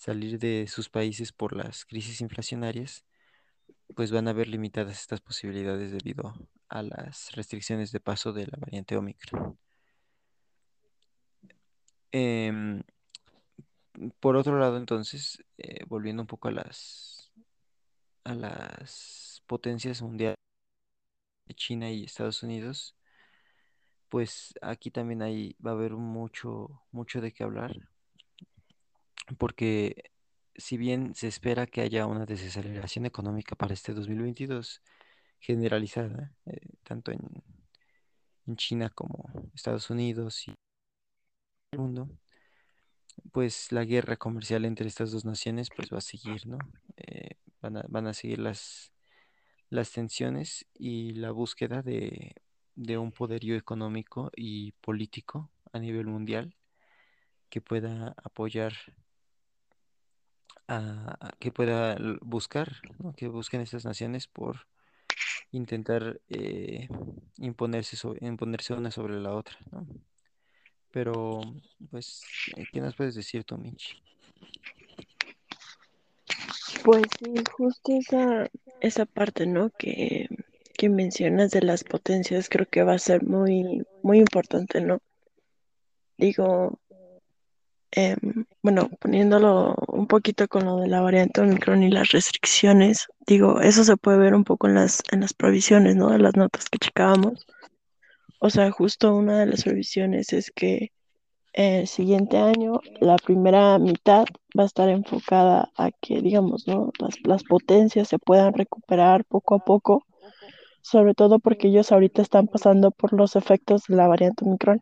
salir 0.00 0.38
de 0.38 0.66
sus 0.66 0.88
países 0.88 1.30
por 1.30 1.54
las 1.54 1.84
crisis 1.84 2.22
inflacionarias, 2.22 3.04
pues 3.94 4.10
van 4.10 4.28
a 4.28 4.32
ver 4.32 4.48
limitadas 4.48 4.98
estas 4.98 5.20
posibilidades 5.20 5.92
debido 5.92 6.32
a 6.70 6.82
las 6.82 7.32
restricciones 7.32 7.92
de 7.92 8.00
paso 8.00 8.32
de 8.32 8.46
la 8.46 8.56
variante 8.58 8.96
Omicron. 8.96 9.58
Em, 12.12 12.82
por 14.20 14.36
otro 14.36 14.58
lado, 14.58 14.78
entonces, 14.78 15.44
eh, 15.58 15.84
volviendo 15.86 16.22
un 16.22 16.26
poco 16.26 16.48
a 16.48 16.52
las, 16.52 17.30
a 18.24 18.34
las 18.34 19.42
potencias 19.46 20.00
mundiales 20.00 20.36
de 21.44 21.54
China 21.54 21.90
y 21.90 22.04
Estados 22.04 22.42
Unidos, 22.42 22.96
pues 24.08 24.54
aquí 24.62 24.90
también 24.90 25.20
hay, 25.20 25.56
va 25.64 25.72
a 25.72 25.74
haber 25.74 25.92
mucho, 25.92 26.82
mucho 26.90 27.20
de 27.20 27.32
qué 27.32 27.44
hablar, 27.44 27.90
porque 29.38 30.10
si 30.56 30.76
bien 30.76 31.14
se 31.14 31.28
espera 31.28 31.66
que 31.66 31.80
haya 31.80 32.06
una 32.06 32.26
desaceleración 32.26 33.06
económica 33.06 33.56
para 33.56 33.74
este 33.74 33.94
2022 33.94 34.82
generalizada, 35.38 36.32
eh, 36.46 36.60
tanto 36.84 37.12
en, 37.12 37.20
China 38.56 38.90
como 38.90 39.30
Estados 39.54 39.90
Unidos 39.90 40.48
y 40.48 40.52
el 41.70 41.78
mundo, 41.78 42.08
pues 43.30 43.70
la 43.70 43.84
guerra 43.84 44.16
comercial 44.16 44.64
entre 44.64 44.88
estas 44.88 45.12
dos 45.12 45.24
naciones 45.24 45.68
pues 45.74 45.88
va 45.92 45.98
a 45.98 46.00
seguir, 46.00 46.48
¿no? 46.48 46.58
Eh, 46.96 47.36
van 47.60 47.76
a, 47.76 47.84
van 47.88 48.08
a 48.08 48.12
seguir 48.12 48.40
las, 48.40 48.92
las 49.68 49.92
tensiones 49.92 50.66
y 50.74 51.12
la 51.12 51.30
búsqueda 51.30 51.80
de, 51.82 52.34
de 52.74 52.98
un 52.98 53.12
poderío 53.12 53.56
económico 53.56 54.32
y 54.34 54.72
político 54.72 55.48
a 55.72 55.78
nivel 55.78 56.06
mundial 56.06 56.56
que 57.50 57.60
pueda 57.60 58.14
apoyar 58.24 58.72
a, 60.70 61.34
que 61.38 61.50
pueda 61.50 61.96
buscar. 62.20 62.76
Que 63.16 63.28
busquen 63.28 63.60
estas 63.60 63.84
naciones 63.84 64.26
por 64.26 64.66
intentar 65.52 66.20
eh, 66.28 66.88
imponerse 67.38 67.96
imponerse 68.20 68.74
una 68.74 68.90
sobre 68.90 69.20
la 69.20 69.34
otra, 69.34 69.56
¿no? 69.72 69.86
Pero, 70.92 71.40
pues, 71.90 72.22
eh, 72.56 72.64
¿qué 72.72 72.80
nos 72.80 72.94
puedes 72.96 73.14
decir 73.14 73.44
tú, 73.44 73.56
Mitch? 73.56 74.00
Pues 76.84 77.02
sí, 77.18 77.34
justo 77.52 77.92
esa, 77.92 78.48
esa 78.80 79.06
parte, 79.06 79.46
¿no? 79.46 79.70
Que, 79.70 80.28
que 80.76 80.88
mencionas 80.88 81.50
de 81.50 81.62
las 81.62 81.84
potencias 81.84 82.48
creo 82.48 82.66
que 82.66 82.82
va 82.82 82.94
a 82.94 82.98
ser 82.98 83.22
muy, 83.22 83.86
muy 84.02 84.18
importante, 84.18 84.80
¿no? 84.80 85.00
Digo, 86.16 86.80
em, 87.92 88.44
bueno, 88.62 88.88
poniéndolo 89.00 89.74
un 89.88 90.06
poquito 90.06 90.48
con 90.48 90.64
lo 90.64 90.76
de 90.78 90.88
la 90.88 91.00
variante 91.00 91.40
Omicron 91.40 91.82
y 91.82 91.90
las 91.90 92.10
restricciones, 92.10 93.08
digo, 93.26 93.60
eso 93.60 93.84
se 93.84 93.96
puede 93.96 94.18
ver 94.18 94.34
un 94.34 94.44
poco 94.44 94.68
en 94.68 94.74
las, 94.74 95.02
en 95.12 95.20
las 95.20 95.34
provisiones, 95.34 95.96
¿no? 95.96 96.10
De 96.10 96.18
las 96.18 96.36
notas 96.36 96.68
que 96.68 96.78
checábamos. 96.78 97.46
O 98.40 98.50
sea, 98.50 98.70
justo 98.70 99.14
una 99.14 99.38
de 99.40 99.46
las 99.46 99.64
previsiones 99.64 100.32
es 100.32 100.50
que 100.50 100.92
el 101.52 101.86
siguiente 101.88 102.38
año 102.38 102.80
la 103.00 103.16
primera 103.16 103.78
mitad 103.78 104.24
va 104.58 104.62
a 104.64 104.66
estar 104.66 104.88
enfocada 104.88 105.70
a 105.76 105.90
que, 105.90 106.20
digamos, 106.22 106.66
¿no? 106.66 106.90
Las, 106.98 107.16
las 107.24 107.44
potencias 107.44 108.08
se 108.08 108.18
puedan 108.18 108.54
recuperar 108.54 109.24
poco 109.24 109.56
a 109.56 109.58
poco, 109.58 110.06
sobre 110.82 111.14
todo 111.14 111.38
porque 111.38 111.68
ellos 111.68 111.92
ahorita 111.92 112.22
están 112.22 112.46
pasando 112.46 112.90
por 112.90 113.12
los 113.12 113.36
efectos 113.36 113.84
de 113.88 113.96
la 113.96 114.08
variante 114.08 114.44
Omicron. 114.44 114.80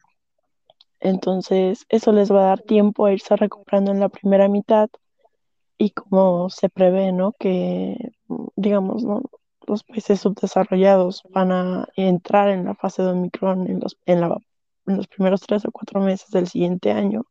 Entonces, 1.01 1.87
eso 1.89 2.13
les 2.13 2.31
va 2.33 2.41
a 2.43 2.47
dar 2.49 2.63
tiempo 2.63 3.07
a 3.07 3.13
irse 3.13 3.37
recuperando 3.37 3.91
en 3.93 4.01
la 4.01 4.09
primera 4.09 4.49
mitad 4.49 4.89
y 5.79 5.91
como 5.91 6.51
se 6.51 6.69
prevé, 6.69 7.13
¿no? 7.13 7.33
Que, 7.39 8.13
digamos, 8.57 9.05
¿no? 9.05 9.23
Los 9.67 9.85
países 9.85 10.21
subdesarrollados 10.21 11.23
van 11.31 11.53
a 11.53 11.89
entrar 11.97 12.49
en 12.51 12.65
la 12.65 12.75
fase 12.75 13.03
de 13.03 13.11
Omicron 13.11 13.69
en 13.69 13.81
los, 13.81 13.99
en 14.07 14.21
la, 14.23 14.39
en 14.87 14.97
los 14.97 15.09
primeros 15.09 15.43
tres 15.43 15.65
o 15.67 15.73
cuatro 15.73 16.01
meses 16.01 16.31
del 16.31 16.49
siguiente 16.49 16.91
año. 16.93 17.25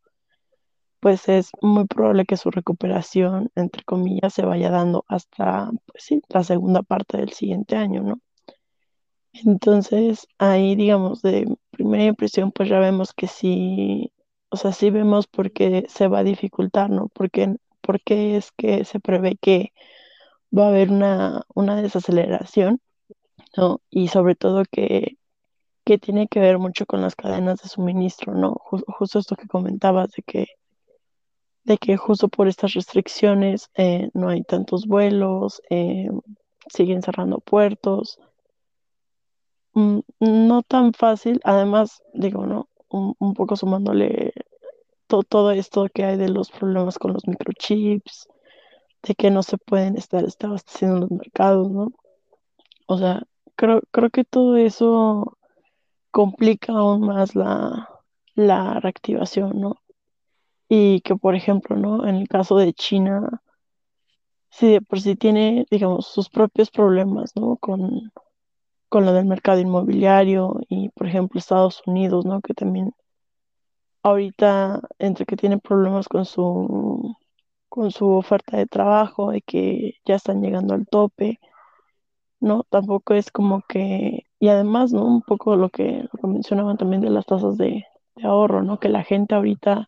pues 1.00 1.28
es 1.30 1.52
muy 1.62 1.86
probable 1.86 2.26
que 2.26 2.38
su 2.38 2.52
recuperación, 2.52 3.52
entre 3.56 3.84
comillas, 3.84 4.34
se 4.34 4.46
vaya 4.46 4.70
dando 4.70 5.06
hasta, 5.08 5.72
pues 5.86 6.04
sí, 6.04 6.22
la 6.30 6.44
segunda 6.44 6.82
parte 6.84 7.18
del 7.18 7.32
siguiente 7.34 7.76
año, 7.78 8.04
¿no? 8.04 8.20
Entonces, 9.34 10.28
ahí, 10.38 10.76
digamos, 10.76 11.22
de 11.22 11.48
primera 11.72 12.06
impresión, 12.06 12.52
pues 12.52 12.70
ya 12.70 12.80
vemos 12.80 13.14
que 13.14 13.28
sí, 13.28 14.12
o 14.50 14.58
sea, 14.58 14.72
sí 14.74 14.90
vemos 14.90 15.28
por 15.28 15.52
qué 15.52 15.86
se 15.90 16.08
va 16.08 16.20
a 16.20 16.24
dificultar, 16.24 16.90
¿no? 16.90 17.10
Porque, 17.10 17.56
porque 17.82 18.36
es 18.38 18.52
que 18.54 18.84
se 18.86 19.00
prevé 19.00 19.38
que 19.38 19.74
va 20.58 20.66
a 20.68 20.70
haber 20.70 20.92
una, 20.92 21.44
una 21.56 21.82
desaceleración, 21.82 22.82
¿no? 23.58 23.82
Y 23.92 24.10
sobre 24.10 24.36
todo 24.36 24.64
que, 24.72 25.18
que 25.86 25.98
tiene 26.00 26.28
que 26.30 26.40
ver 26.42 26.60
mucho 26.60 26.86
con 26.88 27.02
las 27.02 27.16
cadenas 27.16 27.62
de 27.64 27.70
suministro, 27.70 28.34
¿no? 28.36 28.56
Ju- 28.56 28.84
justo 28.88 29.20
esto 29.20 29.36
que 29.38 29.48
comentabas 29.48 30.12
de 30.14 30.24
que, 30.24 30.48
de 31.66 31.78
que 31.78 31.98
justo 31.98 32.30
por 32.30 32.48
estas 32.48 32.74
restricciones 32.74 33.70
eh, 33.76 34.10
no 34.14 34.30
hay 34.30 34.44
tantos 34.44 34.88
vuelos, 34.88 35.62
eh, 35.70 36.10
siguen 36.70 37.02
cerrando 37.04 37.40
puertos 37.40 38.20
no 40.20 40.64
tan 40.64 40.94
fácil, 40.94 41.40
además, 41.44 42.02
digo, 42.14 42.46
¿no? 42.46 42.70
Un, 42.90 43.16
un 43.20 43.34
poco 43.34 43.56
sumándole 43.56 44.34
to- 45.08 45.24
todo 45.24 45.52
esto 45.52 45.88
que 45.94 46.06
hay 46.06 46.18
de 46.18 46.30
los 46.30 46.52
problemas 46.52 47.00
con 47.00 47.14
los 47.14 47.28
microchips, 47.28 48.28
de 49.04 49.16
que 49.16 49.32
no 49.32 49.44
se 49.44 49.58
pueden 49.60 49.98
estar, 49.98 50.26
abasteciendo 50.44 50.98
en 50.98 51.02
los 51.04 51.12
mercados, 51.12 51.72
¿no? 51.72 51.92
O 52.88 52.98
sea, 52.98 53.24
creo, 53.56 53.82
creo 53.92 54.10
que 54.10 54.24
todo 54.26 54.58
eso 54.58 55.38
complica 56.12 56.74
aún 56.74 57.02
más 57.08 57.36
la, 57.36 57.90
la 58.36 58.80
reactivación, 58.82 59.62
¿no? 59.62 59.78
Y 60.70 61.02
que, 61.02 61.16
por 61.18 61.36
ejemplo, 61.36 61.76
¿no? 61.78 62.08
En 62.08 62.16
el 62.16 62.28
caso 62.30 62.58
de 62.58 62.74
China, 62.74 63.42
si 64.50 64.68
de 64.74 64.82
por 64.82 65.00
sí 65.00 65.16
tiene, 65.16 65.66
digamos, 65.72 66.08
sus 66.08 66.30
propios 66.30 66.70
problemas, 66.70 67.32
¿no? 67.38 67.56
Con, 67.58 68.12
con 68.90 69.06
lo 69.06 69.14
del 69.14 69.26
mercado 69.26 69.60
inmobiliario 69.60 70.60
y, 70.70 70.90
por 70.90 71.08
ejemplo, 71.08 71.40
Estados 71.40 71.82
Unidos, 71.86 72.26
¿no? 72.26 72.42
Que 72.42 72.54
también 72.54 72.94
ahorita 74.04 74.82
entre 75.00 75.26
que 75.26 75.38
tiene 75.38 75.58
problemas 75.60 76.08
con 76.08 76.26
su 76.26 77.16
con 77.70 77.92
su 77.92 78.10
oferta 78.10 78.58
de 78.58 78.66
trabajo, 78.66 79.32
de 79.32 79.42
que 79.42 79.96
ya 80.06 80.16
están 80.16 80.42
llegando 80.42 80.74
al 80.74 80.88
tope, 80.88 81.40
¿no? 82.40 82.64
Tampoco 82.70 83.14
es 83.14 83.32
como 83.32 83.62
que, 83.68 84.26
y 84.40 84.48
además, 84.50 84.94
¿no? 84.94 85.06
Un 85.06 85.22
poco 85.22 85.56
lo 85.56 85.70
que, 85.70 86.08
mencionaban 86.24 86.78
también 86.78 87.02
de 87.02 87.10
las 87.10 87.26
tasas 87.26 87.58
de, 87.58 87.86
de 88.16 88.28
ahorro, 88.28 88.64
¿no? 88.64 88.80
Que 88.80 88.90
la 88.90 89.04
gente 89.04 89.36
ahorita, 89.36 89.88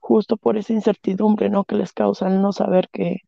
justo 0.00 0.36
por 0.36 0.56
esa 0.58 0.72
incertidumbre, 0.74 1.50
¿no? 1.50 1.64
Que 1.64 1.76
les 1.76 1.92
causa 1.92 2.28
el 2.28 2.42
no 2.42 2.52
saber 2.52 2.88
qué, 2.92 3.22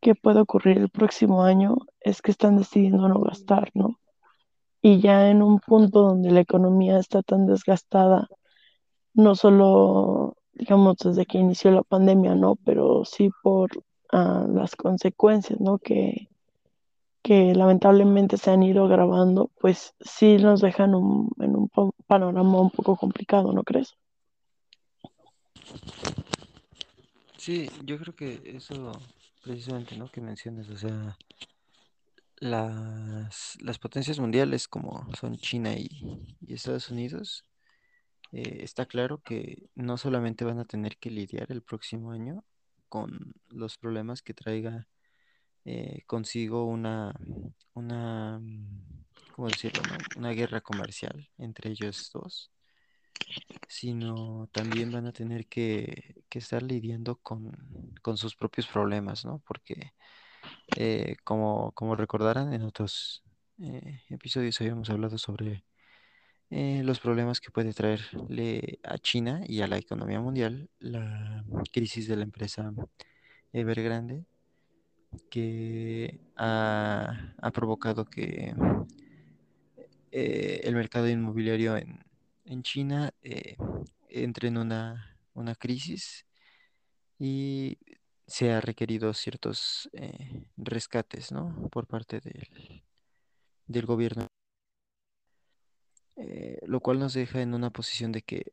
qué 0.00 0.14
puede 0.14 0.40
ocurrir 0.40 0.78
el 0.78 0.90
próximo 0.90 1.42
año, 1.44 1.76
es 2.00 2.22
que 2.22 2.30
están 2.30 2.56
decidiendo 2.58 3.08
no 3.08 3.20
gastar, 3.20 3.70
¿no? 3.74 3.98
Y 4.80 5.00
ya 5.00 5.28
en 5.30 5.42
un 5.42 5.58
punto 5.60 6.02
donde 6.02 6.30
la 6.30 6.40
economía 6.40 6.98
está 6.98 7.22
tan 7.22 7.46
desgastada, 7.46 8.28
no 9.14 9.34
solo, 9.34 10.36
digamos, 10.52 10.96
desde 10.98 11.26
que 11.26 11.38
inició 11.38 11.70
la 11.72 11.82
pandemia, 11.82 12.34
¿no? 12.34 12.56
Pero 12.64 13.04
sí 13.04 13.30
por 13.42 13.70
ah, 14.12 14.46
las 14.48 14.76
consecuencias, 14.76 15.58
¿no? 15.60 15.78
Que, 15.78 16.28
que 17.22 17.54
lamentablemente 17.54 18.36
se 18.36 18.50
han 18.52 18.62
ido 18.62 18.84
agravando, 18.84 19.50
pues 19.60 19.94
sí 20.00 20.36
nos 20.36 20.60
dejan 20.60 20.94
un- 20.94 21.30
en 21.40 21.56
un 21.56 21.68
pa- 21.68 21.90
panorama 22.06 22.60
un 22.60 22.70
poco 22.70 22.96
complicado, 22.96 23.52
¿no 23.52 23.64
crees? 23.64 23.94
Sí, 27.36 27.68
yo 27.84 27.98
creo 27.98 28.14
que 28.14 28.40
eso 28.44 28.92
precisamente, 29.42 29.96
¿no? 29.96 30.08
Que 30.08 30.20
mencionas, 30.20 30.68
o 30.70 30.76
sea, 30.76 31.16
las, 32.40 33.56
las 33.60 33.78
potencias 33.78 34.18
mundiales 34.18 34.68
como 34.68 35.06
son 35.14 35.36
China 35.36 35.74
y, 35.76 36.36
Estados 36.48 36.90
Unidos, 36.90 37.44
eh, 38.32 38.60
está 38.62 38.86
claro 38.86 39.22
que 39.22 39.68
no 39.74 39.96
solamente 39.96 40.44
van 40.44 40.58
a 40.58 40.64
tener 40.64 40.98
que 40.98 41.10
lidiar 41.10 41.50
el 41.50 41.62
próximo 41.62 42.10
año 42.12 42.44
con 42.88 43.34
los 43.48 43.78
problemas 43.78 44.22
que 44.22 44.34
traiga 44.34 44.88
eh, 45.64 46.02
consigo 46.06 46.64
una, 46.64 47.14
una, 47.74 48.38
mm, 48.40 49.04
¿cómo 49.34 49.48
decirlo? 49.48 49.82
Una 50.16 50.30
guerra 50.30 50.60
comercial 50.60 51.28
entre 51.38 51.70
ellos 51.70 52.10
dos, 52.12 52.50
sino 53.68 54.48
también 54.52 54.90
van 54.90 55.06
a 55.06 55.12
tener 55.12 55.46
que, 55.46 56.22
que 56.28 56.38
estar 56.38 56.62
lidiando 56.62 57.16
con, 57.16 57.52
con 58.02 58.16
sus 58.16 58.34
propios 58.36 58.66
problemas, 58.66 59.24
¿no? 59.24 59.42
Porque 59.46 59.92
eh, 60.76 61.16
como, 61.24 61.72
como 61.72 61.96
recordarán 61.96 62.52
en 62.52 62.62
otros 62.62 63.24
eh, 63.60 64.02
episodios 64.08 64.60
habíamos 64.60 64.88
hablado 64.90 65.18
sobre 65.18 65.64
eh, 66.50 66.82
los 66.84 67.00
problemas 67.00 67.40
que 67.40 67.50
puede 67.50 67.72
traerle 67.72 68.78
a 68.84 68.98
China 68.98 69.42
y 69.46 69.62
a 69.62 69.66
la 69.66 69.78
economía 69.78 70.20
mundial 70.20 70.70
la 70.78 71.44
crisis 71.72 72.08
de 72.08 72.16
la 72.16 72.22
empresa 72.22 72.72
Evergrande, 73.52 74.24
que 75.30 76.20
ha, 76.36 77.34
ha 77.38 77.50
provocado 77.50 78.04
que 78.04 78.54
eh, 80.12 80.60
el 80.64 80.74
mercado 80.74 81.08
inmobiliario 81.08 81.76
en, 81.76 82.04
en 82.44 82.62
China 82.62 83.12
entre 84.08 84.48
en 84.48 84.58
una, 84.58 85.18
una 85.34 85.54
crisis. 85.54 86.26
Y 87.18 87.78
se 88.28 88.52
ha 88.52 88.60
requerido 88.60 89.14
ciertos 89.14 89.88
eh, 89.92 90.44
rescates, 90.56 91.32
¿no? 91.32 91.68
por 91.70 91.86
parte 91.86 92.20
del, 92.20 92.84
del 93.66 93.86
gobierno, 93.86 94.28
eh, 96.16 96.58
lo 96.66 96.80
cual 96.80 96.98
nos 96.98 97.14
deja 97.14 97.40
en 97.40 97.54
una 97.54 97.70
posición 97.70 98.12
de 98.12 98.22
que 98.22 98.52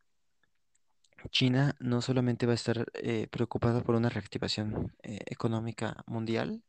China 1.29 1.75
no 1.79 2.01
solamente 2.01 2.45
va 2.45 2.53
a 2.53 2.55
estar 2.55 2.85
eh, 2.93 3.27
preocupada 3.27 3.81
por 3.81 3.95
una 3.95 4.09
reactivación 4.09 4.95
eh, 5.03 5.19
económica 5.25 6.03
mundial 6.07 6.63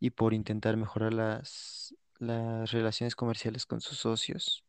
y 0.00 0.10
por 0.10 0.32
intentar 0.34 0.76
mejorar 0.76 1.12
las, 1.12 1.94
las 2.18 2.70
relaciones 2.70 3.14
comerciales 3.14 3.66
con 3.66 3.80
sus 3.80 3.98
socios 3.98 4.64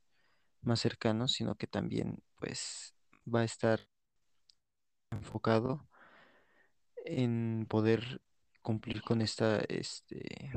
más 0.61 0.81
cercanos, 0.81 1.31
sino 1.33 1.55
que 1.55 1.67
también 1.67 2.23
pues 2.35 2.93
va 3.25 3.41
a 3.41 3.45
estar 3.45 3.87
enfocado 5.11 5.87
en 7.05 7.65
poder 7.69 8.21
cumplir 8.61 9.01
con 9.01 9.21
esta, 9.21 9.59
este, 9.67 10.51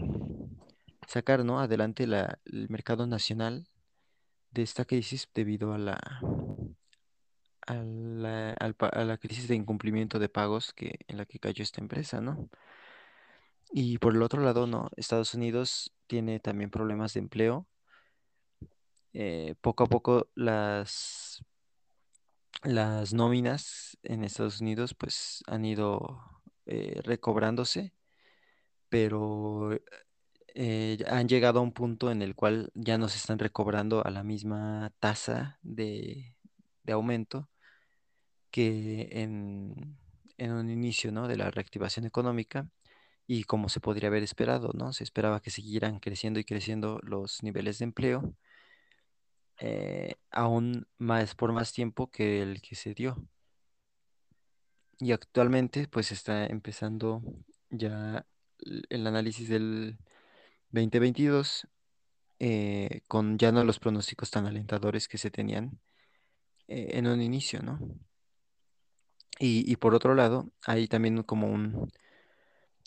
sacar, 1.07 1.45
¿no? 1.45 1.61
adelante 1.61 2.07
la- 2.07 2.39
el 2.45 2.69
mercado 2.69 3.07
nacional 3.07 3.69
de 4.51 4.63
esta 4.63 4.85
crisis 4.85 5.29
debido 5.35 5.73
a 5.73 5.79
la, 5.79 5.99
a 7.67 7.75
la, 7.75 8.53
a 8.53 9.05
la 9.05 9.19
crisis 9.19 9.49
de 9.49 9.55
incumplimiento 9.57 10.19
de 10.19 10.29
pagos 10.29 10.73
que, 10.73 11.01
en 11.09 11.17
la 11.19 11.27
que 11.27 11.39
cayó 11.39 11.63
esta 11.63 11.81
empresa, 11.81 12.21
¿no? 12.21 12.49
Y 13.71 13.99
por 13.99 14.15
el 14.15 14.23
otro 14.23 14.43
lado, 14.43 14.67
¿no? 14.67 14.89
Estados 14.97 15.35
Unidos 15.35 15.93
tiene 16.07 16.41
también 16.41 16.71
problemas 16.71 17.15
de 17.15 17.21
empleo. 17.21 17.67
Eh, 19.13 19.55
poco 19.61 19.85
a 19.85 19.87
poco 19.87 20.29
las, 20.35 21.43
las 22.63 23.13
nóminas 23.13 23.97
en 24.03 24.25
Estados 24.25 24.61
Unidos 24.61 24.95
pues 24.95 25.43
han 25.47 25.65
ido 25.65 26.36
eh, 26.67 27.01
recobrándose, 27.05 27.95
pero 28.89 29.71
eh, 30.55 30.99
han 31.09 31.29
llegado 31.29 31.61
a 31.61 31.63
un 31.63 31.73
punto 31.73 32.11
en 32.11 32.23
el 32.23 32.35
cual 32.35 32.71
ya 32.75 32.99
no 32.99 33.09
se 33.09 33.19
están 33.19 33.39
recobrando 33.39 34.05
a 34.07 34.11
la 34.11 34.23
misma 34.25 34.93
tasa 35.01 35.59
de, 35.63 36.35
de 36.85 36.93
aumento 36.93 37.49
que 38.51 39.09
en, 39.13 39.99
en 40.39 40.53
un 40.53 40.71
inicio, 40.71 41.13
¿no? 41.13 41.29
de 41.29 41.37
la 41.37 41.51
reactivación 41.51 42.07
económica 42.07 42.69
y 43.27 43.45
como 43.45 43.69
se 43.69 43.81
podría 43.81 44.09
haber 44.09 44.23
esperado, 44.23 44.73
¿no? 44.75 44.93
Se 44.93 45.05
esperaba 45.05 45.41
que 45.41 45.51
siguieran 45.51 46.01
creciendo 46.01 46.41
y 46.41 46.45
creciendo 46.45 47.01
los 47.03 47.43
niveles 47.43 47.79
de 47.79 47.85
empleo, 47.87 48.35
eh, 49.61 50.17
aún 50.31 50.87
más 50.99 51.35
por 51.35 51.53
más 51.53 51.73
tiempo 51.73 52.11
que 52.11 52.43
el 52.43 52.61
que 52.63 52.75
se 52.77 52.95
dio. 52.95 53.17
Y 54.99 55.13
actualmente, 55.13 55.89
pues 55.89 56.13
está 56.13 56.47
empezando 56.47 57.23
ya 57.71 58.27
el 58.89 59.07
análisis 59.07 59.49
del 59.49 59.99
2022 60.71 61.69
eh, 62.39 63.01
con 63.09 63.39
ya 63.39 63.53
no 63.53 63.65
los 63.65 63.79
pronósticos 63.79 64.31
tan 64.31 64.47
alentadores 64.47 65.09
que 65.09 65.19
se 65.19 65.31
tenían 65.31 65.81
eh, 66.69 66.89
en 66.93 67.07
un 67.07 67.23
inicio, 67.23 67.63
¿no? 67.63 67.79
Y, 69.39 69.71
y 69.71 69.77
por 69.77 69.95
otro 69.95 70.15
lado, 70.15 70.51
hay 70.65 70.89
también 70.89 71.23
como 71.23 71.49
un, 71.49 71.91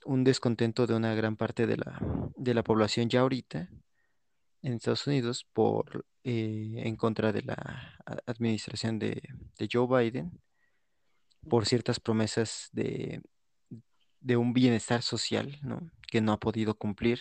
un 0.05 0.23
descontento 0.23 0.87
de 0.87 0.95
una 0.95 1.13
gran 1.13 1.35
parte 1.35 1.67
de 1.67 1.77
la, 1.77 1.99
de 2.35 2.53
la 2.53 2.63
población 2.63 3.09
ya 3.09 3.21
ahorita 3.21 3.69
en 4.61 4.73
Estados 4.73 5.07
Unidos 5.07 5.45
por 5.53 6.05
eh, 6.23 6.73
en 6.77 6.95
contra 6.95 7.31
de 7.31 7.43
la 7.43 7.97
administración 8.25 8.99
de, 8.99 9.21
de 9.57 9.69
Joe 9.71 9.87
Biden, 9.87 10.39
por 11.47 11.65
ciertas 11.65 11.99
promesas 11.99 12.69
de, 12.71 13.21
de 14.19 14.37
un 14.37 14.53
bienestar 14.53 15.01
social, 15.01 15.57
¿no? 15.61 15.91
Que 16.11 16.21
no 16.21 16.33
ha 16.33 16.39
podido 16.39 16.75
cumplir, 16.75 17.19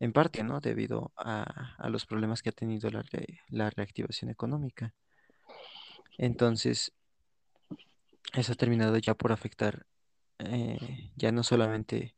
en 0.00 0.12
parte, 0.12 0.42
¿no? 0.42 0.60
Debido 0.60 1.12
a, 1.16 1.76
a 1.78 1.88
los 1.88 2.04
problemas 2.06 2.42
que 2.42 2.50
ha 2.50 2.52
tenido 2.52 2.90
la, 2.90 3.04
la 3.48 3.70
reactivación 3.70 4.30
económica. 4.30 4.94
Entonces, 6.18 6.92
eso 8.34 8.52
ha 8.52 8.56
terminado 8.56 8.98
ya 8.98 9.14
por 9.14 9.32
afectar 9.32 9.86
eh, 10.38 11.12
ya 11.16 11.32
no 11.32 11.42
solamente 11.42 12.16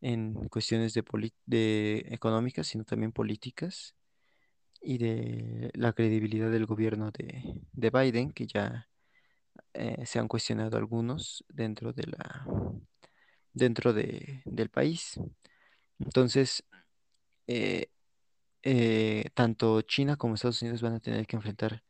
en 0.00 0.34
cuestiones 0.48 0.94
de, 0.94 1.02
de 1.46 2.06
económicas, 2.10 2.66
sino 2.66 2.84
también 2.84 3.12
políticas 3.12 3.96
y 4.80 4.98
de 4.98 5.70
la 5.74 5.92
credibilidad 5.92 6.50
del 6.50 6.66
gobierno 6.66 7.10
de, 7.10 7.42
de 7.72 7.90
Biden, 7.90 8.30
que 8.30 8.46
ya 8.46 8.88
eh, 9.78 10.06
se 10.06 10.18
han 10.20 10.28
cuestionado 10.28 10.76
algunos 10.78 11.44
dentro 11.48 11.92
de 11.94 12.04
la, 12.08 12.46
dentro 13.52 13.92
de- 13.92 14.42
del 14.44 14.70
país. 14.70 15.20
Entonces, 15.98 16.64
eh, 17.48 17.88
eh, 18.62 19.26
tanto 19.34 19.82
China 19.82 20.16
como 20.16 20.34
Estados 20.34 20.62
Unidos 20.62 20.82
van 20.82 20.94
a 20.94 21.00
tener 21.00 21.26
que 21.26 21.36
enfrentar 21.36 21.84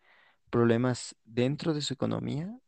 problemas 0.51 1.16
dentro 1.24 1.74
de 1.74 1.83
su 1.83 1.94
economía 1.94 2.59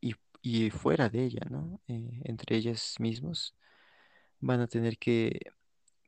y, 0.00 0.14
y 0.42 0.70
fuera 0.70 1.08
de 1.10 1.24
ella, 1.24 1.42
¿no? 1.50 1.80
Entre 1.88 2.56
ellas 2.56 2.96
mismos 3.00 3.54
van 4.40 4.60
a 4.60 4.68
tener 4.68 4.98
que, 4.98 5.40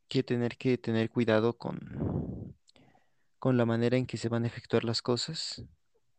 que 0.08 0.22
tener 0.22 0.56
que 0.58 0.78
tener 0.78 1.10
cuidado 1.10 1.58
con, 1.58 2.56
con 3.38 3.56
la 3.56 3.66
manera 3.66 3.96
en 3.96 4.06
que 4.06 4.16
se 4.18 4.28
van 4.28 4.44
a 4.44 4.48
efectuar 4.48 4.84
las 4.84 5.02
cosas, 5.02 5.64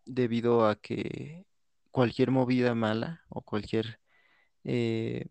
debido 0.05 0.67
a 0.67 0.75
que 0.75 1.45
cualquier 1.91 2.31
movida 2.31 2.75
mala 2.75 3.23
o 3.29 3.41
cualquier 3.41 3.99
eh, 4.63 5.27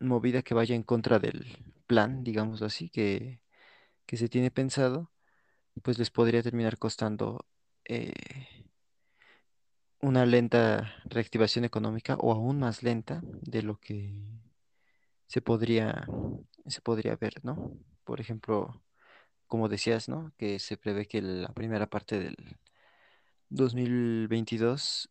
movida 0.00 0.42
que 0.42 0.54
vaya 0.54 0.74
en 0.74 0.82
contra 0.82 1.18
del 1.18 1.46
plan, 1.86 2.24
digamos 2.24 2.62
así, 2.62 2.90
que, 2.90 3.40
que 4.06 4.16
se 4.16 4.28
tiene 4.28 4.50
pensado, 4.50 5.12
pues 5.82 5.98
les 5.98 6.10
podría 6.10 6.42
terminar 6.42 6.78
costando 6.78 7.46
eh, 7.84 8.12
una 10.00 10.26
lenta 10.26 10.94
reactivación 11.04 11.64
económica 11.64 12.16
o 12.16 12.32
aún 12.32 12.60
más 12.60 12.82
lenta 12.82 13.20
de 13.24 13.62
lo 13.62 13.78
que 13.78 14.14
se 15.26 15.42
podría, 15.42 16.06
se 16.66 16.80
podría 16.80 17.16
ver, 17.16 17.34
¿no? 17.42 17.72
Por 18.04 18.20
ejemplo, 18.20 18.82
como 19.46 19.68
decías, 19.68 20.08
¿no? 20.08 20.32
Que 20.38 20.58
se 20.58 20.76
prevé 20.76 21.06
que 21.06 21.22
la 21.22 21.52
primera 21.52 21.88
parte 21.88 22.18
del 22.18 22.36
2022 23.50 25.10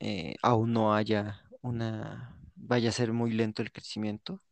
eh, 0.00 0.34
aún 0.42 0.72
no 0.72 0.94
haya 0.94 1.42
una, 1.60 2.36
vaya 2.56 2.88
a 2.90 2.92
ser 2.92 3.12
muy 3.12 3.32
lento 3.32 3.62
el 3.62 3.72
crecimiento. 3.72 4.42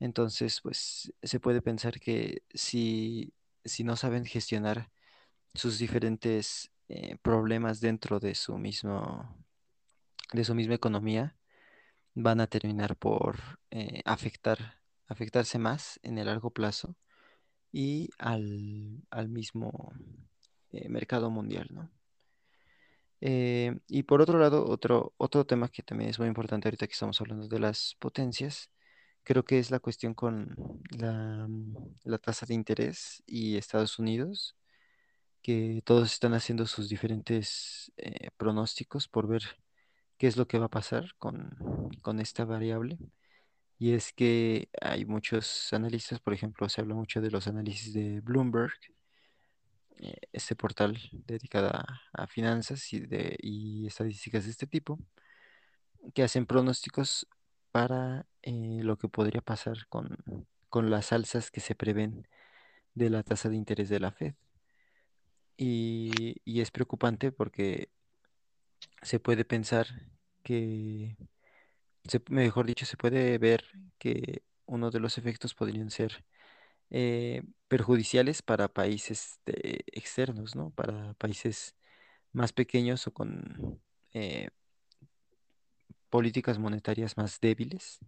Entonces, 0.00 0.60
pues 0.62 1.12
se 1.22 1.40
puede 1.40 1.62
pensar 1.62 2.00
que 2.00 2.42
si, 2.54 3.34
si 3.64 3.84
no 3.84 3.96
saben 3.96 4.24
gestionar 4.24 4.90
sus 5.54 5.78
diferentes 5.78 6.70
eh, 6.88 7.16
problemas 7.22 7.80
dentro 7.80 8.20
de 8.20 8.34
su 8.34 8.58
mismo, 8.58 9.36
de 10.32 10.44
su 10.44 10.54
misma 10.54 10.74
economía, 10.74 11.36
van 12.14 12.40
a 12.40 12.46
terminar 12.48 12.96
por 12.96 13.60
eh, 13.70 14.02
afectar, 14.04 14.80
afectarse 15.06 15.58
más 15.58 16.00
en 16.02 16.18
el 16.18 16.26
largo 16.26 16.50
plazo 16.50 16.96
y 17.72 18.10
al, 18.18 19.04
al 19.10 19.28
mismo 19.28 19.92
eh, 20.72 20.88
mercado 20.88 21.30
mundial, 21.30 21.68
¿no? 21.72 21.90
Eh, 23.20 23.76
y 23.88 24.04
por 24.04 24.22
otro 24.22 24.38
lado, 24.38 24.64
otro, 24.68 25.14
otro 25.16 25.44
tema 25.44 25.68
que 25.68 25.82
también 25.82 26.10
es 26.10 26.18
muy 26.18 26.28
importante 26.28 26.68
ahorita 26.68 26.86
que 26.86 26.92
estamos 26.92 27.20
hablando 27.20 27.48
de 27.48 27.58
las 27.58 27.96
potencias, 27.98 28.70
creo 29.24 29.44
que 29.44 29.58
es 29.58 29.70
la 29.70 29.80
cuestión 29.80 30.14
con 30.14 30.54
la, 30.90 31.48
la 32.04 32.18
tasa 32.18 32.46
de 32.46 32.54
interés 32.54 33.22
y 33.26 33.56
Estados 33.56 33.98
Unidos, 33.98 34.56
que 35.42 35.82
todos 35.84 36.12
están 36.12 36.34
haciendo 36.34 36.66
sus 36.66 36.88
diferentes 36.88 37.92
eh, 37.96 38.30
pronósticos 38.36 39.08
por 39.08 39.28
ver 39.28 39.42
qué 40.18 40.26
es 40.26 40.36
lo 40.36 40.46
que 40.48 40.58
va 40.58 40.66
a 40.66 40.70
pasar 40.70 41.14
con, 41.18 41.56
con 42.02 42.20
esta 42.20 42.44
variable. 42.44 42.98
Y 43.78 43.92
es 43.94 44.12
que 44.12 44.68
hay 44.80 45.04
muchos 45.04 45.72
analistas, 45.72 46.20
por 46.20 46.34
ejemplo, 46.34 46.68
se 46.68 46.80
habla 46.80 46.94
mucho 46.94 47.20
de 47.20 47.30
los 47.30 47.46
análisis 47.48 47.92
de 47.94 48.20
Bloomberg, 48.20 48.72
este 50.32 50.56
portal 50.56 50.98
dedicado 51.12 51.70
a, 52.12 52.26
finanzas 52.28 52.92
y, 52.92 53.00
de, 53.00 53.36
y 53.40 53.86
estadísticas 53.86 54.44
de 54.44 54.50
este 54.50 54.66
tipo, 54.66 54.98
que 56.14 56.22
hacen 56.22 56.46
pronósticos 56.46 57.26
para 57.72 58.26
eh, 58.42 58.80
lo 58.82 58.96
que 58.98 59.08
podría 59.08 59.40
pasar 59.42 59.86
con, 59.88 60.18
con 60.68 60.90
las 60.90 61.12
alzas 61.12 61.50
que 61.50 61.60
se 61.60 61.74
prevén 61.74 62.26
de 62.94 63.10
la 63.10 63.22
tasa 63.22 63.48
de 63.48 63.56
interés 63.56 63.88
de 63.88 64.00
la 64.00 64.12
Fed. 64.12 64.34
Y, 65.56 66.36
y 66.44 66.60
es 66.60 66.70
preocupante 66.70 67.32
porque 67.32 67.90
se 69.02 69.20
puede 69.20 69.44
pensar 69.44 69.86
que, 70.42 71.16
mejor 72.30 72.66
dicho, 72.66 72.86
se 72.86 72.96
puede 72.96 73.38
ver 73.38 73.64
que 73.98 74.42
uno 74.66 74.90
de 74.90 75.00
los 75.00 75.18
efectos 75.18 75.54
podrían 75.54 75.90
ser 75.90 76.24
eh, 76.90 77.42
perjudiciales 77.68 78.42
para 78.42 78.68
países 78.68 79.40
de- 79.46 79.84
externos, 79.92 80.56
¿no? 80.56 80.70
Para 80.70 81.14
países 81.14 81.76
más 82.32 82.52
pequeños 82.52 83.06
o 83.06 83.12
con 83.12 83.80
eh, 84.14 84.50
políticas 86.10 86.58
monetarias 86.58 87.16
más 87.16 87.40
débiles. 87.40 87.98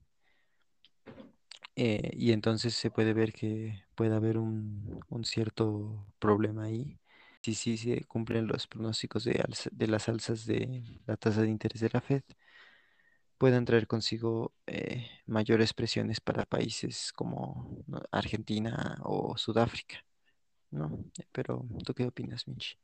eh, 1.77 2.11
y 2.15 2.33
entonces 2.33 2.75
se 2.75 2.91
puede 2.91 3.13
ver 3.15 3.33
que 3.33 3.85
puede 3.95 4.15
haber 4.15 4.39
un, 4.39 5.01
un 5.09 5.25
cierto 5.25 6.07
problema 6.19 6.65
ahí. 6.65 6.99
Si 7.43 7.55
se 7.79 8.05
cumplen 8.05 8.47
los 8.47 8.67
pronósticos 8.67 9.25
de, 9.25 9.33
alza- 9.43 9.71
de 9.73 9.87
las 9.89 10.09
alzas 10.09 10.47
de 10.47 10.83
la 11.07 11.17
tasa 11.17 11.43
de 11.43 11.49
interés 11.51 11.81
de 11.81 11.91
la 11.93 12.01
Fed, 12.03 12.23
puedan 13.41 13.65
traer 13.65 13.87
consigo 13.87 14.53
eh, 14.67 15.07
mayores 15.25 15.73
presiones 15.73 16.21
para 16.21 16.45
países 16.45 17.11
como. 17.15 17.79
Argentina 18.11 18.99
o 19.03 19.35
Sudáfrica, 19.39 20.05
¿no? 20.71 20.99
Pero, 21.33 21.65
¿tú 21.87 21.95
qué 21.95 22.05
opinas, 22.05 22.47
Minchi? 22.47 22.77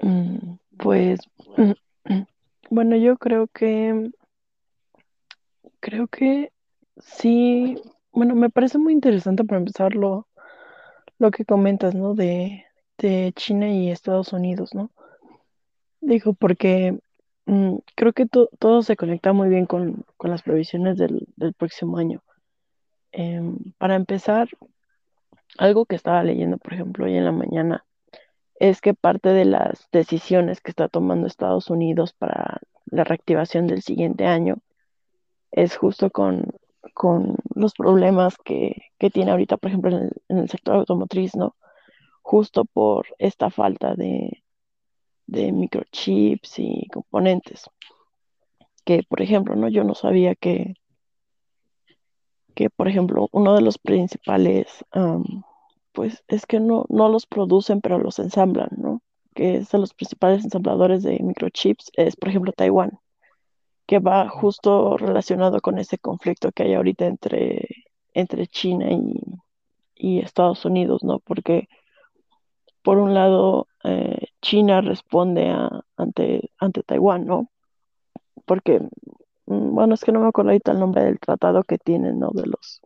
Mm, 0.00 0.56
pues, 0.76 1.20
bueno, 2.68 2.96
yo 2.96 3.16
creo 3.16 3.48
que, 3.48 4.10
creo 5.80 6.06
que 6.08 6.52
sí, 6.98 7.76
bueno, 8.12 8.34
me 8.34 8.50
parece 8.50 8.76
muy 8.76 8.92
interesante 8.92 9.42
para 9.44 9.58
empezar 9.58 9.94
lo, 9.94 10.28
lo 11.18 11.30
que 11.30 11.46
comentas, 11.46 11.94
¿no? 11.94 12.14
De, 12.14 12.66
de 12.98 13.32
China 13.34 13.70
y 13.70 13.90
Estados 13.90 14.34
Unidos, 14.34 14.74
¿no? 14.74 14.90
Digo, 16.02 16.34
porque 16.34 17.00
mm, 17.46 17.76
creo 17.96 18.12
que 18.12 18.26
to- 18.26 18.50
todo 18.58 18.82
se 18.82 18.96
conecta 18.96 19.32
muy 19.32 19.48
bien 19.48 19.66
con, 19.66 20.04
con 20.16 20.30
las 20.30 20.42
previsiones 20.42 20.96
del, 20.98 21.26
del 21.36 21.54
próximo 21.54 21.98
año. 21.98 22.22
Em, 23.12 23.58
para 23.78 23.96
empezar, 23.96 24.48
algo 25.58 25.86
que 25.86 25.96
estaba 25.96 26.22
leyendo, 26.22 26.58
por 26.58 26.74
ejemplo, 26.74 27.04
hoy 27.06 27.16
en 27.16 27.24
la 27.24 27.32
mañana, 27.32 27.84
es 28.60 28.80
que 28.80 28.94
parte 28.94 29.30
de 29.30 29.44
las 29.44 29.88
decisiones 29.92 30.60
que 30.60 30.70
está 30.70 30.88
tomando 30.88 31.26
Estados 31.26 31.70
Unidos 31.70 32.12
para 32.12 32.60
la 32.86 33.04
reactivación 33.04 33.66
del 33.66 33.82
siguiente 33.82 34.26
año 34.26 34.58
es 35.50 35.76
justo 35.76 36.10
con, 36.10 36.52
con 36.94 37.36
los 37.54 37.74
problemas 37.74 38.36
que, 38.44 38.76
que 38.98 39.10
tiene 39.10 39.32
ahorita, 39.32 39.56
por 39.56 39.70
ejemplo, 39.70 39.90
en 39.90 40.04
el, 40.04 40.12
en 40.28 40.38
el 40.38 40.48
sector 40.48 40.76
automotriz, 40.76 41.34
¿no? 41.36 41.56
Justo 42.22 42.64
por 42.64 43.06
esta 43.18 43.50
falta 43.50 43.94
de, 43.96 44.43
de 45.26 45.52
microchips 45.52 46.58
y 46.58 46.86
componentes. 46.92 47.64
Que, 48.84 49.02
por 49.02 49.22
ejemplo, 49.22 49.56
¿no? 49.56 49.68
Yo 49.68 49.84
no 49.84 49.94
sabía 49.94 50.34
que, 50.34 50.74
que 52.54 52.70
por 52.70 52.88
ejemplo, 52.88 53.28
uno 53.32 53.54
de 53.54 53.62
los 53.62 53.78
principales, 53.78 54.84
pues 55.92 56.22
es 56.28 56.46
que 56.46 56.60
no, 56.60 56.84
no 56.88 57.08
los 57.08 57.26
producen, 57.26 57.80
pero 57.80 57.98
los 57.98 58.18
ensamblan, 58.18 58.70
¿no? 58.76 59.00
Que 59.34 59.56
es 59.56 59.70
de 59.70 59.78
los 59.78 59.94
principales 59.94 60.44
ensambladores 60.44 61.02
de 61.02 61.18
microchips, 61.20 61.90
es, 61.94 62.16
por 62.16 62.28
ejemplo, 62.28 62.52
Taiwán, 62.52 62.98
que 63.86 63.98
va 63.98 64.28
justo 64.28 64.96
relacionado 64.96 65.60
con 65.60 65.78
ese 65.78 65.98
conflicto 65.98 66.52
que 66.52 66.64
hay 66.64 66.74
ahorita 66.74 67.06
entre, 67.06 67.68
entre 68.12 68.46
China 68.46 68.86
y, 68.92 69.20
y 69.94 70.20
Estados 70.20 70.64
Unidos, 70.64 71.02
¿no? 71.02 71.18
Porque 71.20 71.68
por 72.84 72.98
un 72.98 73.14
lado, 73.14 73.68
eh, 73.84 74.28
China 74.42 74.82
responde 74.82 75.50
a- 75.50 75.82
ante, 75.96 76.50
ante 76.58 76.82
Taiwán, 76.84 77.26
¿no? 77.26 77.50
Porque, 78.46 78.80
mm, 79.46 79.74
bueno, 79.74 79.94
es 79.94 80.04
que 80.04 80.12
no 80.12 80.20
me 80.20 80.28
acuerdo 80.28 80.50
ahorita 80.50 80.72
el 80.72 80.80
nombre 80.80 81.04
del 81.04 81.20
tratado 81.20 81.62
que 81.64 81.78
tienen, 81.78 82.18
¿no? 82.20 82.30
De 82.32 82.46
los, 82.46 82.82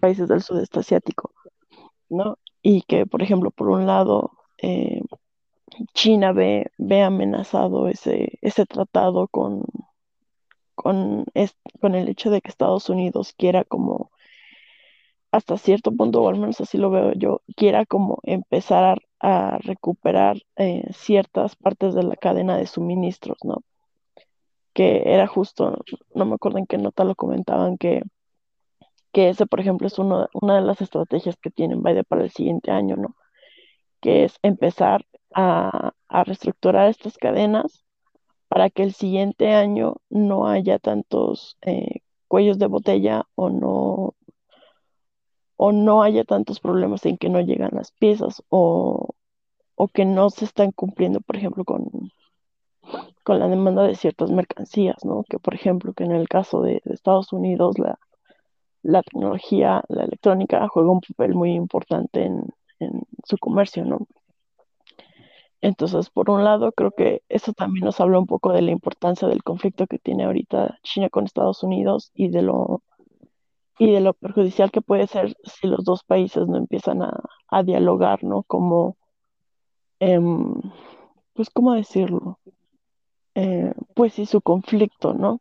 países 0.00 0.28
del 0.28 0.42
sudeste 0.42 0.80
asiático, 0.80 1.32
¿no? 2.10 2.38
Y 2.62 2.82
que, 2.82 3.06
por 3.06 3.22
ejemplo, 3.22 3.50
por 3.50 3.70
un 3.70 3.86
lado, 3.86 4.32
eh, 4.62 5.02
China 5.94 6.32
ve, 6.32 6.70
ve 6.78 7.02
amenazado 7.02 7.88
ese, 7.88 8.38
ese 8.42 8.66
tratado 8.66 9.28
con, 9.28 9.64
con, 10.76 11.24
con 11.80 11.94
el 11.94 12.08
hecho 12.08 12.30
de 12.30 12.40
que 12.42 12.50
Estados 12.50 12.88
Unidos 12.90 13.34
quiera 13.36 13.64
como, 13.64 14.11
hasta 15.32 15.58
cierto 15.58 15.92
punto, 15.92 16.22
o 16.22 16.28
al 16.28 16.38
menos 16.38 16.60
así 16.60 16.78
lo 16.78 16.90
veo 16.90 17.12
yo, 17.14 17.42
quiera 17.56 17.86
como 17.86 18.20
empezar 18.24 19.02
a, 19.20 19.58
recuperar 19.62 20.38
eh, 20.56 20.84
ciertas 20.92 21.56
partes 21.56 21.94
de 21.94 22.02
la 22.04 22.16
cadena 22.16 22.56
de 22.56 22.66
suministros, 22.66 23.38
¿no? 23.44 23.62
Que 24.74 25.02
era 25.06 25.26
justo, 25.26 25.84
no 26.14 26.26
me 26.26 26.34
acuerdo 26.34 26.58
en 26.58 26.66
qué 26.66 26.78
nota 26.78 27.04
lo 27.04 27.14
comentaban, 27.14 27.78
que, 27.78 28.02
que 29.12 29.30
ese, 29.30 29.46
por 29.46 29.60
ejemplo, 29.60 29.86
es 29.86 29.98
una 29.98 30.28
de 30.56 30.62
las 30.62 30.80
estrategias 30.80 31.36
que 31.36 31.50
tienen 31.50 31.82
Biden 31.82 32.04
para 32.08 32.24
el 32.24 32.30
siguiente 32.30 32.70
año, 32.70 32.96
¿no? 32.96 33.16
Que 34.00 34.24
es 34.24 34.38
empezar 34.42 35.06
a, 35.34 35.92
a 36.08 36.24
reestructurar 36.24 36.88
estas 36.88 37.18
cadenas 37.18 37.84
para 38.48 38.70
que 38.70 38.82
el 38.82 38.92
siguiente 38.92 39.52
año 39.54 39.96
no 40.10 40.46
haya 40.46 40.78
tantos 40.78 41.56
eh, 41.62 42.02
cuellos 42.28 42.58
de 42.58 42.66
botella 42.66 43.26
o 43.34 43.50
no, 43.50 44.14
o 45.64 45.70
no 45.70 46.02
haya 46.02 46.24
tantos 46.24 46.58
problemas 46.58 47.06
en 47.06 47.16
que 47.16 47.28
no 47.28 47.40
llegan 47.40 47.70
las 47.72 47.92
piezas 47.92 48.42
o, 48.48 49.10
o 49.76 49.86
que 49.86 50.04
no 50.04 50.28
se 50.28 50.44
están 50.44 50.72
cumpliendo, 50.72 51.20
por 51.20 51.36
ejemplo, 51.36 51.64
con, 51.64 51.88
con 53.22 53.38
la 53.38 53.46
demanda 53.46 53.84
de 53.84 53.94
ciertas 53.94 54.32
mercancías, 54.32 55.04
¿no? 55.04 55.22
Que, 55.28 55.38
por 55.38 55.54
ejemplo, 55.54 55.92
que 55.92 56.02
en 56.02 56.10
el 56.10 56.28
caso 56.28 56.62
de, 56.62 56.82
Estados 56.86 57.32
Unidos 57.32 57.78
la, 57.78 57.96
la 58.82 59.04
tecnología, 59.04 59.84
la 59.88 60.02
electrónica 60.02 60.66
juega 60.66 60.90
un 60.90 61.00
papel 61.00 61.36
muy 61.36 61.52
importante 61.52 62.24
en, 62.24 62.44
en 62.80 63.02
su 63.24 63.38
comercio, 63.38 63.84
¿no? 63.84 64.08
Entonces, 65.60 66.10
por 66.10 66.28
un 66.28 66.42
lado, 66.42 66.72
creo 66.72 66.90
que 66.90 67.22
eso 67.28 67.52
también 67.52 67.84
nos 67.84 68.00
habla 68.00 68.18
un 68.18 68.26
poco 68.26 68.52
de 68.52 68.62
la 68.62 68.72
importancia 68.72 69.28
del 69.28 69.44
conflicto 69.44 69.86
que 69.86 70.00
tiene 70.00 70.24
ahorita 70.24 70.80
China 70.82 71.08
con 71.08 71.24
Estados 71.24 71.62
Unidos 71.62 72.10
y 72.16 72.30
de 72.30 72.42
lo, 72.42 72.82
y 73.82 73.90
de 73.92 74.00
lo 74.00 74.14
perjudicial 74.14 74.70
que 74.70 74.82
puede 74.82 75.06
ser 75.08 75.34
si 75.44 75.66
los 75.68 75.84
dos 75.84 76.04
países 76.04 76.46
no 76.48 76.56
empiezan 76.58 77.02
a, 77.02 77.20
a 77.48 77.62
dialogar, 77.64 78.22
¿no? 78.24 78.42
Como, 78.44 78.96
em, 80.00 80.54
pues, 81.34 81.50
¿cómo 81.50 81.74
decirlo? 81.74 82.38
Eh, 83.34 83.72
pues 83.94 84.14
sí, 84.14 84.26
su 84.26 84.40
conflicto, 84.42 85.14
¿no? 85.14 85.40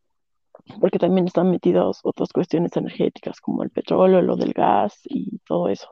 Porque 0.81 0.99
también 0.99 1.27
están 1.27 1.51
metidos 1.51 2.01
otras 2.03 2.31
cuestiones 2.33 2.75
energéticas 2.77 3.41
como 3.41 3.63
el 3.63 3.71
petróleo, 3.71 4.21
lo 4.23 4.35
del 4.37 4.53
gas 4.53 4.99
y 5.05 5.39
todo 5.47 5.69
eso. 5.69 5.89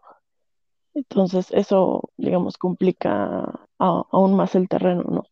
Entonces, 0.93 1.51
eso, 1.51 2.09
digamos, 2.17 2.57
complica 2.57 3.41
a- 3.79 4.03
aún 4.11 4.35
más 4.35 4.55
el 4.55 4.67
terreno, 4.67 5.03
¿no? 5.09 5.23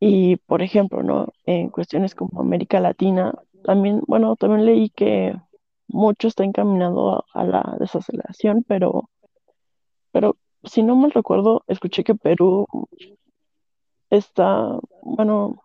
Y, 0.00 0.36
por 0.36 0.62
ejemplo, 0.62 1.02
¿no? 1.02 1.28
En 1.46 1.70
cuestiones 1.70 2.14
como 2.14 2.40
América 2.40 2.80
Latina, 2.80 3.34
también, 3.64 4.02
bueno, 4.06 4.36
también 4.36 4.66
leí 4.66 4.90
que 4.90 5.34
mucho 5.88 6.28
está 6.28 6.44
encaminado 6.44 7.24
a, 7.32 7.44
la 7.44 7.76
desaceleración, 7.80 8.64
pero, 8.66 9.10
pero 10.12 10.36
si 10.64 10.82
no 10.82 10.96
mal 10.96 11.10
recuerdo, 11.12 11.64
escuché 11.66 12.04
que 12.04 12.14
Perú 12.14 12.66
está, 14.10 14.78
bueno, 15.02 15.62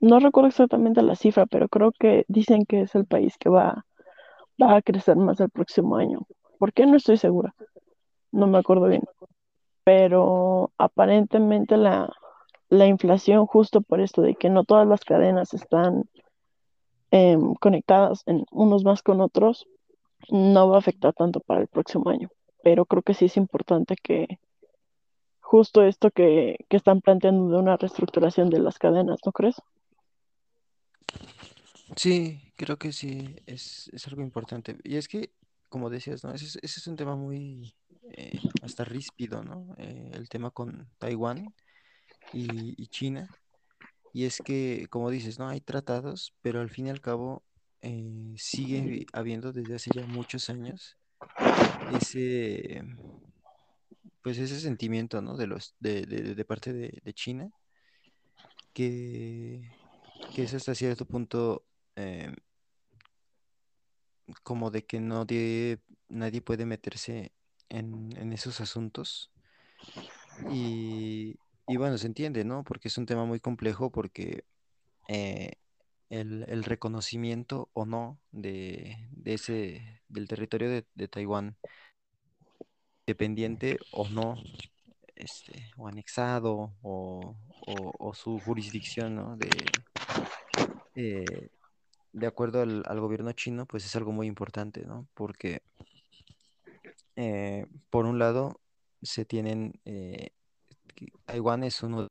no 0.00 0.18
recuerdo 0.18 0.48
exactamente 0.48 1.02
la 1.02 1.16
cifra, 1.16 1.46
pero 1.46 1.68
creo 1.68 1.92
que 1.92 2.24
dicen 2.28 2.64
que 2.66 2.82
es 2.82 2.94
el 2.94 3.06
país 3.06 3.36
que 3.38 3.48
va, 3.48 3.86
va 4.60 4.76
a 4.76 4.82
crecer 4.82 5.16
más 5.16 5.40
el 5.40 5.50
próximo 5.50 5.96
año. 5.96 6.26
¿Por 6.58 6.72
qué? 6.72 6.86
No 6.86 6.96
estoy 6.96 7.16
segura, 7.18 7.54
no 8.32 8.46
me 8.46 8.58
acuerdo 8.58 8.86
bien, 8.86 9.02
pero 9.84 10.72
aparentemente 10.78 11.76
la, 11.76 12.10
la 12.68 12.86
inflación, 12.86 13.46
justo 13.46 13.82
por 13.82 14.00
esto 14.00 14.22
de 14.22 14.34
que 14.34 14.48
no 14.48 14.64
todas 14.64 14.86
las 14.88 15.04
cadenas 15.04 15.52
están 15.54 16.04
em, 17.12 17.54
conectadas 17.56 18.22
en 18.26 18.44
unos 18.50 18.84
más 18.84 19.02
con 19.02 19.20
otros, 19.20 19.66
no 20.30 20.68
va 20.68 20.76
a 20.76 20.78
afectar 20.80 21.12
tanto 21.12 21.40
para 21.40 21.60
el 21.60 21.68
próximo 21.68 22.08
año. 22.08 22.30
Pero 22.64 22.86
creo 22.86 23.02
que 23.02 23.14
sí 23.14 23.26
es 23.26 23.36
importante 23.36 23.96
que 24.02 24.40
justo 25.40 25.82
esto 25.82 26.10
que, 26.10 26.56
que 26.70 26.76
están 26.78 27.02
planteando 27.02 27.52
de 27.52 27.58
una 27.58 27.76
reestructuración 27.76 28.48
de 28.48 28.60
las 28.60 28.78
cadenas, 28.78 29.18
¿no 29.26 29.32
crees? 29.32 29.56
Sí, 31.96 32.40
creo 32.56 32.78
que 32.78 32.92
sí, 32.92 33.36
es, 33.44 33.90
es 33.92 34.08
algo 34.08 34.22
importante. 34.22 34.78
Y 34.82 34.96
es 34.96 35.06
que, 35.06 35.34
como 35.68 35.90
decías, 35.90 36.24
¿no? 36.24 36.32
Ese 36.32 36.58
es, 36.62 36.86
un 36.86 36.96
tema 36.96 37.14
muy, 37.14 37.74
eh, 38.16 38.40
hasta 38.62 38.84
ríspido, 38.84 39.44
¿no? 39.44 39.74
Eh, 39.76 40.12
el 40.14 40.30
tema 40.30 40.50
con 40.50 40.88
Taiwán 40.98 41.54
y 42.32 42.86
China. 42.86 43.28
Y 44.12 44.24
es 44.24 44.42
que, 44.44 44.86
como 44.90 45.10
dices, 45.10 45.38
¿no? 45.38 45.48
Hay 45.48 45.60
tratados, 45.60 46.34
pero 46.42 46.60
al 46.60 46.70
fin 46.70 46.86
y 46.86 46.90
al 46.90 47.00
cabo 47.00 47.42
eh, 47.80 48.34
sigue 48.36 49.06
habiendo 49.12 49.52
desde 49.52 49.74
hace 49.74 49.90
ya 49.94 50.06
muchos 50.06 50.50
años 50.50 50.98
ese, 51.94 52.84
pues 54.22 54.38
ese 54.38 54.60
sentimiento, 54.60 55.22
¿no? 55.22 55.36
De 55.36 55.46
los, 55.46 55.74
de, 55.80 56.04
de, 56.06 56.44
parte 56.44 56.72
de, 56.72 57.00
de 57.02 57.12
China, 57.14 57.50
que, 58.72 59.62
que 60.34 60.42
es 60.44 60.54
hasta 60.54 60.74
cierto 60.74 61.06
punto 61.06 61.64
eh, 61.96 62.34
como 64.42 64.70
de 64.70 64.84
que 64.84 65.00
nadie, 65.00 65.80
nadie 66.08 66.42
puede 66.42 66.66
meterse 66.66 67.32
en, 67.68 68.16
en 68.16 68.32
esos 68.32 68.60
asuntos. 68.60 69.30
Y, 70.50 71.36
y 71.72 71.76
bueno, 71.78 71.96
se 71.96 72.06
entiende, 72.06 72.44
¿no? 72.44 72.64
Porque 72.64 72.88
es 72.88 72.98
un 72.98 73.06
tema 73.06 73.24
muy 73.24 73.40
complejo 73.40 73.90
porque 73.90 74.44
eh, 75.08 75.52
el, 76.10 76.44
el 76.48 76.64
reconocimiento 76.64 77.70
o 77.72 77.86
no 77.86 78.18
de, 78.30 79.08
de 79.10 79.34
ese, 79.34 80.02
del 80.08 80.28
territorio 80.28 80.68
de, 80.68 81.08
Taiwán, 81.08 81.56
dependiente 83.06 83.78
o 83.94 84.06
no, 84.10 84.36
este, 85.16 85.70
o 85.78 85.88
anexado, 85.88 86.74
o, 86.82 87.34
o- 87.66 88.12
su 88.14 88.38
jurisdicción, 88.40 89.14
¿no? 89.14 89.36
De, 89.38 89.48
eh, 90.94 91.48
de 92.12 92.26
acuerdo 92.26 92.60
al, 92.60 93.00
gobierno 93.00 93.32
chino, 93.32 93.64
pues 93.64 93.86
es 93.86 93.96
algo 93.96 94.12
muy 94.12 94.26
importante, 94.26 94.84
¿no? 94.84 95.06
Porque, 95.14 95.62
eh, 97.16 97.64
por 97.88 98.04
un 98.04 98.18
lado, 98.18 98.60
se 99.00 99.24
tienen, 99.24 99.80
Taiwán 101.26 101.64
es 101.64 101.82
uno 101.82 102.08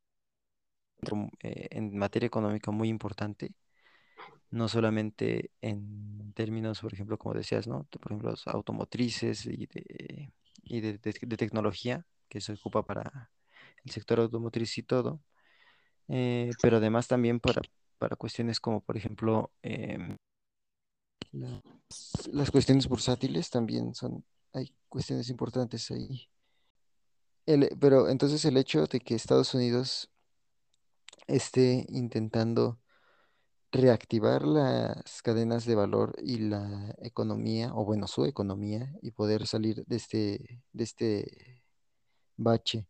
eh, 1.42 1.68
en 1.72 1.98
materia 1.98 2.28
económica 2.28 2.72
muy 2.72 2.90
importante 2.90 3.54
no 4.52 4.68
solamente 4.68 5.52
en 5.62 6.34
términos, 6.34 6.82
por 6.82 6.94
ejemplo, 6.94 7.18
como 7.18 7.36
decías, 7.36 7.68
¿no? 7.68 7.86
Por 7.86 8.02
ejemplo, 8.12 8.32
los 8.32 8.48
automotrices 8.48 9.46
y 9.46 9.66
de, 9.68 10.34
y 10.64 10.82
de, 10.82 10.98
de- 10.98 11.38
tecnología 11.38 12.06
que 12.30 12.42
se 12.42 12.54
ocupa 12.54 12.86
para 12.86 13.32
el 13.86 13.92
sector 13.92 14.20
automotriz 14.20 14.78
y 14.78 14.84
todo, 14.84 15.22
eh, 16.10 16.52
pero 16.62 16.78
además 16.78 17.08
también 17.08 17.40
para, 17.40 17.62
para 17.98 18.16
cuestiones 18.18 18.60
como, 18.60 18.82
por 18.82 18.98
ejemplo, 18.98 19.52
em, 19.64 20.18
las 22.32 22.52
cuestiones 22.52 22.88
bursátiles 22.88 23.50
también 23.50 23.96
son, 23.96 24.26
hay 24.54 24.74
cuestiones 24.90 25.30
importantes 25.30 25.90
ahí. 25.92 26.28
El- 27.46 27.70
pero 27.80 28.10
entonces 28.10 28.44
el 28.46 28.58
hecho 28.58 28.86
de 28.88 29.00
que 29.00 29.14
Estados 29.16 29.54
Unidos 29.54 30.10
esté 31.28 31.86
intentando 31.90 32.80
reactivar 33.72 34.44
las 34.44 35.22
cadenas 35.24 35.66
de 35.66 35.76
valor 35.76 36.16
y 36.24 36.40
la 36.40 36.96
economía, 37.02 37.74
o 37.76 37.86
bueno, 37.86 38.08
su 38.08 38.26
economía, 38.26 38.94
y 39.02 39.12
poder 39.12 39.48
salir 39.48 39.86
de 39.88 39.96
este, 39.98 40.64
de 40.74 40.84
este 40.84 41.64
bache 42.38 42.88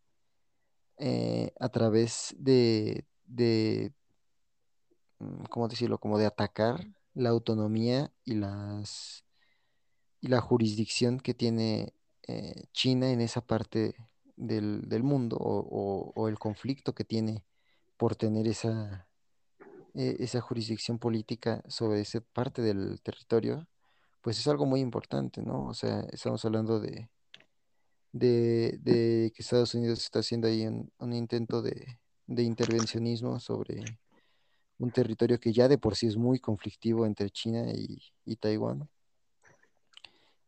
eh, 0.98 1.54
a 1.60 1.70
través 1.70 2.36
de, 2.38 3.06
de, 3.26 3.94
mm, 5.20 5.44
¿cómo 5.50 5.68
decirlo? 5.68 5.98
Como 6.00 6.18
de 6.18 6.26
atacar 6.26 6.86
la 7.14 7.30
autonomía 7.30 8.12
y 8.26 8.36
las 8.36 9.26
y 10.22 10.28
la 10.28 10.42
jurisdicción 10.42 11.20
que 11.20 11.34
tiene 11.34 11.94
eh, 12.28 12.66
China 12.74 13.12
en 13.12 13.22
esa 13.22 13.42
parte 13.42 13.96
del, 14.42 14.90
del 14.90 15.04
mundo, 15.04 15.38
o, 15.40 16.12
o 16.16 16.28
el 16.28 16.38
conflicto 16.38 16.94
que 16.94 17.06
tiene 17.06 17.44
por 17.98 18.16
tener 18.16 18.48
esa 18.48 19.08
eh, 19.94 20.16
esa 20.20 20.40
jurisdicción 20.40 21.00
política 21.00 21.62
sobre 21.68 22.00
esa 22.00 22.22
parte 22.22 22.62
del 22.62 23.02
territorio, 23.02 23.68
pues 24.22 24.40
es 24.40 24.48
algo 24.48 24.66
muy 24.66 24.80
importante, 24.80 25.42
¿no? 25.42 25.66
O 25.68 25.74
sea, 25.74 26.02
estamos 26.14 26.46
hablando 26.46 26.80
de, 26.80 27.10
de, 28.14 28.80
de 28.82 29.34
que 29.36 29.42
Estados 29.42 29.76
Unidos 29.76 30.02
está 30.02 30.20
haciendo 30.20 30.48
ahí 30.48 30.66
un, 30.66 30.90
un 30.98 31.12
intento 31.12 31.62
de, 31.62 32.00
de 32.26 32.44
intervencionismo 32.44 33.40
sobre 33.42 33.84
un 34.78 34.92
territorio 34.92 35.40
que 35.42 35.52
ya 35.52 35.68
de 35.68 35.78
por 35.78 35.98
sí 35.98 36.08
es 36.08 36.16
muy 36.16 36.40
conflictivo 36.40 37.06
entre 37.06 37.30
China 37.30 37.66
y, 37.74 38.02
y 38.24 38.38
Taiwán. 38.38 38.88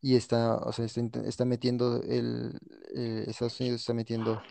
Y 0.06 0.18
está, 0.18 0.58
o 0.58 0.74
sea, 0.74 0.84
está, 0.84 1.02
está 1.22 1.46
metiendo 1.46 2.04
el, 2.04 2.60
eh, 2.94 3.24
Estados 3.26 3.58
Unidos 3.62 3.80
está 3.80 3.94
metiendo 3.94 4.44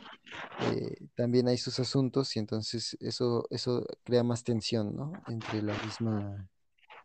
eh, 0.60 0.96
también 1.14 1.46
hay 1.46 1.58
sus 1.58 1.78
asuntos 1.78 2.34
y 2.36 2.38
entonces 2.38 2.96
eso, 3.00 3.46
eso 3.50 3.84
crea 4.02 4.24
más 4.24 4.44
tensión, 4.44 4.96
¿no? 4.96 5.12
Entre 5.28 5.60
la 5.60 5.74
misma 5.84 6.48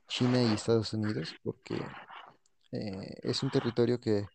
China 0.07 0.41
y 0.41 0.53
Estados 0.53 0.93
Unidos, 0.93 1.35
porque 1.43 1.75
eh, 2.71 3.15
es 3.21 3.43
un 3.43 3.51
territorio 3.51 3.99
que 3.99 4.25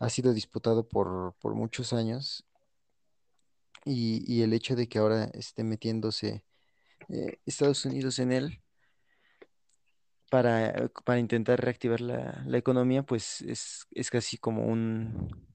ha 0.00 0.10
sido 0.10 0.32
disputado 0.32 0.88
por, 0.88 1.36
por 1.40 1.54
muchos 1.54 1.92
años 1.92 2.44
y, 3.84 4.24
y 4.26 4.42
el 4.42 4.54
hecho 4.54 4.74
de 4.74 4.88
que 4.88 4.98
ahora 4.98 5.26
esté 5.34 5.62
metiéndose 5.62 6.44
Estados 7.44 7.84
Unidos 7.84 8.18
en 8.18 8.32
él 8.32 8.60
para, 10.30 10.90
para 11.04 11.18
intentar 11.18 11.60
reactivar 11.60 12.00
la, 12.00 12.42
la 12.46 12.58
economía, 12.58 13.02
pues 13.02 13.42
es, 13.42 13.86
es 13.92 14.10
casi 14.10 14.38
como 14.38 14.64
un, 14.66 15.46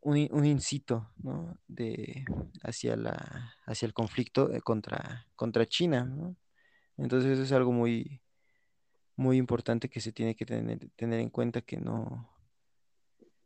un, 0.00 0.28
un 0.30 0.44
incito, 0.44 1.12
¿no? 1.16 1.58
de, 1.66 2.24
hacia 2.62 2.96
la, 2.96 3.54
hacia 3.66 3.86
el 3.86 3.94
conflicto 3.94 4.52
eh, 4.52 4.60
contra, 4.60 5.26
contra 5.36 5.66
China. 5.66 6.34
Entonces 6.96 7.32
eso 7.32 7.42
es 7.42 7.52
algo 7.52 7.72
muy, 7.72 8.22
muy 9.16 9.36
importante 9.36 9.88
que 9.88 10.00
se 10.00 10.12
tiene 10.12 10.34
que 10.34 10.46
tener, 10.46 10.90
tener 10.96 11.20
en 11.20 11.30
cuenta 11.30 11.60
que 11.62 11.76
no, 11.76 12.30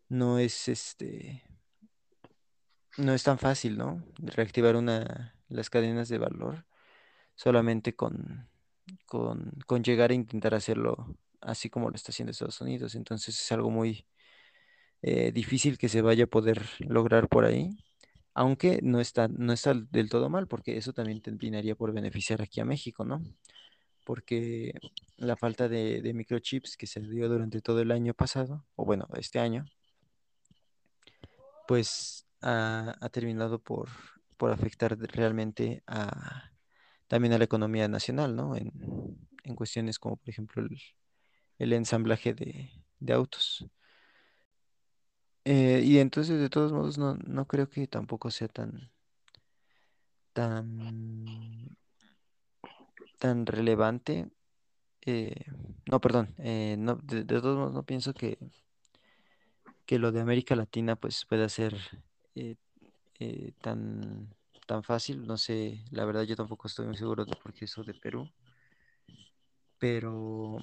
no 0.09 0.39
es 0.39 0.69
este, 0.69 1.43
no 2.99 3.13
es 3.13 3.23
tan 3.23 3.39
fácil, 3.39 3.77
¿no? 3.77 4.05
Reactivar 4.19 4.77
una, 4.77 5.35
las 5.49 5.71
cadenas 5.71 6.09
de 6.09 6.19
valor 6.19 6.67
solamente 7.35 7.97
con, 7.97 8.49
con, 9.07 9.53
con 9.67 9.83
llegar 9.83 10.11
a 10.11 10.15
intentar 10.15 10.55
hacerlo 10.55 11.17
así 11.41 11.71
como 11.71 11.91
lo 11.91 11.97
está 11.97 12.11
haciendo 12.11 12.33
Estados 12.33 12.61
Unidos. 12.61 12.95
Entonces 12.95 13.39
es 13.41 13.53
algo 13.53 13.71
muy 13.71 14.07
eh, 15.03 15.33
difícil 15.33 15.79
que 15.79 15.89
se 15.89 16.03
vaya 16.03 16.25
a 16.25 16.29
poder 16.29 16.63
lograr 16.81 17.29
por 17.29 17.45
ahí. 17.45 17.71
Aunque 18.35 18.81
no 18.83 19.01
está, 19.01 19.29
no 19.29 19.53
está 19.53 19.75
del 19.75 20.09
todo 20.09 20.29
mal, 20.29 20.49
porque 20.49 20.77
eso 20.77 20.93
también 20.93 21.21
terminaría 21.21 21.77
por 21.77 21.93
beneficiar 21.93 22.43
aquí 22.43 22.61
a 22.61 22.65
México, 22.65 23.05
¿no? 23.05 23.23
Porque 24.05 24.75
la 25.17 25.37
falta 25.37 25.69
de, 25.69 26.03
de 26.03 26.15
microchips 26.15 26.77
que 26.77 26.87
se 26.87 27.01
dio 27.01 27.29
durante 27.29 27.61
todo 27.61 27.81
el 27.81 27.93
año 27.93 28.13
pasado, 28.13 28.67
o 28.75 28.85
bueno, 28.85 29.07
este 29.17 29.39
año, 29.39 29.67
pues 31.69 32.27
ha, 32.41 32.97
ha 33.01 33.09
terminado 33.11 33.61
por, 33.61 33.89
por 34.37 34.51
afectar 34.51 34.99
realmente 34.99 35.83
a, 35.87 36.51
también 37.15 37.33
a 37.33 37.39
la 37.39 37.45
economía 37.45 37.87
nacional, 37.87 38.35
¿no? 38.35 38.57
En, 38.57 38.73
en 39.45 39.55
cuestiones 39.55 40.01
como, 40.01 40.17
por 40.17 40.29
ejemplo, 40.29 40.67
el, 41.61 41.73
ensamblaje 41.73 42.35
de, 42.35 42.73
de 42.99 43.13
autos. 43.13 43.65
Eh, 45.45 45.81
y 45.85 45.99
entonces, 45.99 46.41
de 46.41 46.51
todos 46.51 46.73
modos, 46.73 46.99
no, 46.99 47.15
no 47.15 47.47
creo 47.47 47.69
que 47.69 47.87
tampoco 47.87 48.33
sea 48.33 48.49
tan, 48.49 48.91
tan, 50.33 51.79
tan 53.21 53.47
relevante. 53.47 54.29
eh, 55.03 55.37
no, 55.89 56.01
perdón, 56.01 56.35
eh, 56.39 56.77
de, 57.05 57.23
de 57.23 57.41
todos 57.41 57.57
modos 57.57 57.75
no 57.75 57.85
pienso 57.85 58.13
que, 58.13 58.39
que 59.87 60.01
lo 60.01 60.11
de 60.11 60.21
América 60.21 60.57
Latina 60.57 60.97
pues 60.97 61.25
pueda 61.27 61.49
ser 61.49 61.77
tan, 63.61 64.35
tan 64.67 64.83
fácil. 64.83 65.27
No 65.27 65.37
sé, 65.37 65.85
la 65.91 66.05
verdad 66.05 66.23
yo 66.23 66.37
tampoco 66.37 66.69
estoy 66.69 66.87
muy 66.87 66.97
seguro 66.97 67.25
de 67.25 67.37
por 67.37 67.53
qué 67.53 67.65
eso 67.67 67.83
de 67.85 67.95
Perú, 67.95 68.29
pero 69.79 70.59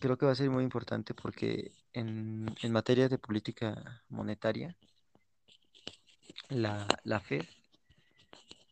creo 0.00 0.16
que 0.18 0.26
va 0.26 0.32
a 0.32 0.34
ser 0.34 0.50
muy 0.50 0.64
importante 0.64 1.14
porque 1.14 1.72
en, 1.92 2.46
en 2.62 2.72
materia 2.72 3.08
de 3.08 3.18
política 3.18 4.02
monetaria, 4.08 4.76
la, 6.48 6.86
la 7.04 7.20
Fed 7.20 7.44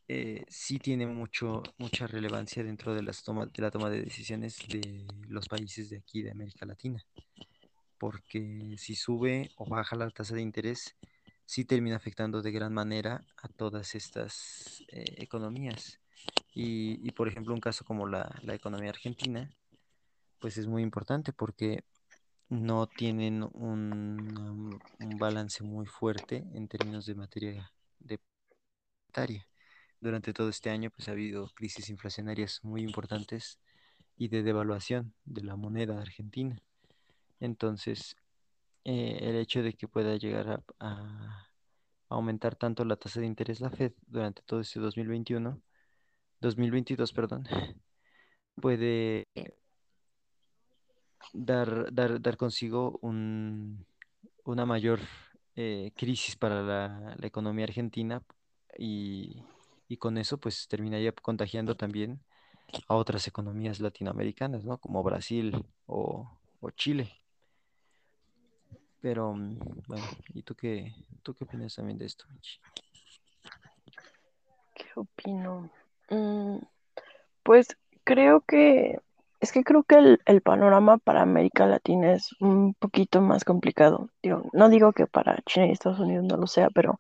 eh, 0.08 0.44
sí 0.48 0.78
tiene 0.78 1.06
mucho, 1.06 1.62
mucha 1.78 2.06
relevancia 2.06 2.62
dentro 2.62 2.94
de 2.94 3.02
las 3.02 3.24
toma, 3.24 3.46
de 3.46 3.62
la 3.62 3.70
toma 3.70 3.90
de 3.90 4.02
decisiones 4.02 4.58
de 4.68 5.04
los 5.28 5.48
países 5.48 5.90
de 5.90 5.98
aquí, 5.98 6.22
de 6.22 6.30
América 6.30 6.64
Latina, 6.64 7.04
porque 7.98 8.76
si 8.78 8.94
sube 8.94 9.50
o 9.56 9.66
baja 9.66 9.96
la 9.96 10.08
tasa 10.10 10.36
de 10.36 10.42
interés, 10.42 10.94
sí 11.46 11.64
termina 11.64 11.96
afectando 11.96 12.42
de 12.42 12.52
gran 12.52 12.74
manera 12.74 13.24
a 13.38 13.48
todas 13.48 13.94
estas 13.94 14.84
eh, 14.88 15.04
economías. 15.18 16.00
Y, 16.52 17.00
y, 17.06 17.12
por 17.12 17.28
ejemplo, 17.28 17.54
un 17.54 17.60
caso 17.60 17.84
como 17.84 18.06
la, 18.06 18.34
la 18.42 18.54
economía 18.54 18.90
argentina, 18.90 19.50
pues 20.38 20.58
es 20.58 20.66
muy 20.66 20.82
importante 20.82 21.32
porque 21.32 21.84
no 22.48 22.86
tienen 22.86 23.42
un, 23.42 24.78
un 25.00 25.18
balance 25.18 25.64
muy 25.64 25.86
fuerte 25.86 26.44
en 26.54 26.68
términos 26.68 27.06
de 27.06 27.14
materia 27.14 27.72
de. 28.00 28.20
Durante 29.98 30.34
todo 30.34 30.50
este 30.50 30.68
año, 30.68 30.90
pues 30.90 31.08
ha 31.08 31.12
habido 31.12 31.48
crisis 31.54 31.88
inflacionarias 31.88 32.60
muy 32.62 32.82
importantes 32.82 33.58
y 34.18 34.28
de 34.28 34.42
devaluación 34.42 35.14
de 35.24 35.42
la 35.42 35.56
moneda 35.56 35.98
argentina. 35.98 36.60
Entonces, 37.40 38.16
eh, 38.86 39.18
el 39.22 39.36
hecho 39.36 39.62
de 39.62 39.74
que 39.74 39.88
pueda 39.88 40.16
llegar 40.16 40.48
a, 40.50 40.62
a 40.80 41.48
aumentar 42.08 42.56
tanto 42.56 42.84
la 42.84 42.96
tasa 42.96 43.20
de 43.20 43.26
interés 43.26 43.60
la 43.60 43.70
Fed 43.70 43.92
durante 44.06 44.42
todo 44.42 44.60
este 44.60 44.80
2021, 44.80 45.60
2022, 46.40 47.12
perdón, 47.12 47.46
puede 48.62 49.26
dar, 51.32 51.92
dar, 51.92 52.20
dar 52.20 52.36
consigo 52.36 52.98
un, 53.02 53.86
una 54.44 54.66
mayor 54.66 55.00
eh, 55.56 55.92
crisis 55.96 56.36
para 56.36 56.62
la, 56.62 57.16
la 57.18 57.26
economía 57.26 57.64
argentina 57.64 58.22
y, 58.78 59.42
y 59.88 59.96
con 59.98 60.18
eso 60.18 60.38
pues 60.38 60.68
terminaría 60.68 61.12
contagiando 61.12 61.76
también 61.76 62.20
a 62.88 62.96
otras 62.96 63.26
economías 63.28 63.80
latinoamericanas, 63.80 64.64
¿no? 64.64 64.78
Como 64.78 65.02
Brasil 65.02 65.64
o, 65.86 66.30
o 66.60 66.70
Chile. 66.70 67.25
Pero 69.06 69.34
mm, 69.34 69.58
bueno, 69.86 70.04
¿y 70.34 70.42
tú 70.42 70.56
qué, 70.56 70.92
tú 71.22 71.32
qué 71.32 71.44
opinas 71.44 71.76
también 71.76 71.96
de 71.96 72.06
esto, 72.06 72.24
Michi? 72.28 72.58
¿Qué 74.74 74.86
opino? 74.96 75.70
Mm, 76.10 76.56
pues 77.44 77.76
creo 78.02 78.40
que, 78.40 78.98
es 79.38 79.52
que 79.52 79.62
creo 79.62 79.84
que 79.84 79.94
el, 79.94 80.20
el 80.26 80.40
panorama 80.40 80.98
para 80.98 81.22
América 81.22 81.66
Latina 81.66 82.14
es 82.14 82.30
un 82.40 82.74
poquito 82.74 83.20
más 83.20 83.44
complicado. 83.44 84.10
Digo, 84.24 84.50
no 84.52 84.68
digo 84.68 84.92
que 84.92 85.06
para 85.06 85.40
China 85.42 85.68
y 85.68 85.70
Estados 85.70 86.00
Unidos 86.00 86.24
no 86.24 86.36
lo 86.36 86.48
sea, 86.48 86.70
pero, 86.70 86.98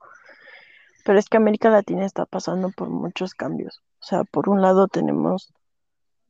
pero 1.04 1.18
es 1.18 1.28
que 1.28 1.38
América 1.38 1.70
Latina 1.70 2.06
está 2.06 2.24
pasando 2.24 2.70
por 2.70 2.88
muchos 2.88 3.34
cambios. 3.34 3.82
O 3.98 4.04
sea, 4.04 4.22
por 4.22 4.48
un 4.48 4.62
lado 4.62 4.86
tenemos 4.86 5.52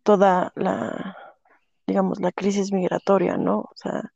toda 0.04 0.52
la, 0.54 1.18
digamos, 1.86 2.18
la 2.18 2.32
crisis 2.32 2.72
migratoria, 2.72 3.36
¿no? 3.36 3.58
O 3.58 3.72
sea, 3.74 4.10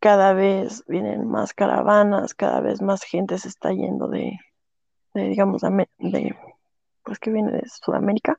cada 0.00 0.32
vez 0.34 0.84
vienen 0.88 1.28
más 1.28 1.54
caravanas, 1.54 2.34
cada 2.34 2.60
vez 2.60 2.82
más 2.82 3.02
gente 3.04 3.38
se 3.38 3.48
está 3.48 3.72
yendo 3.72 4.08
de, 4.08 4.38
digamos, 5.14 5.62
de, 5.62 6.36
pues 7.04 7.18
que 7.18 7.30
viene 7.30 7.52
de 7.52 7.62
Sudamérica. 7.68 8.38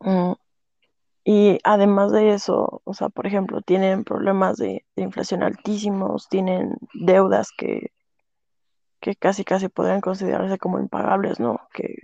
Mm, 0.00 0.32
Y 1.24 1.58
además 1.64 2.12
de 2.12 2.32
eso, 2.34 2.80
o 2.84 2.94
sea, 2.94 3.08
por 3.10 3.26
ejemplo, 3.26 3.60
tienen 3.62 4.04
problemas 4.04 4.56
de, 4.56 4.84
de 4.96 5.02
inflación 5.04 5.42
altísimos, 5.44 6.28
tienen 6.28 6.76
deudas 6.94 7.50
que, 7.56 7.92
que 9.00 9.16
casi 9.16 9.44
casi 9.44 9.68
podrían 9.68 10.00
considerarse 10.00 10.58
como 10.58 10.78
impagables, 10.80 11.40
¿no? 11.40 11.60
Que, 11.72 11.96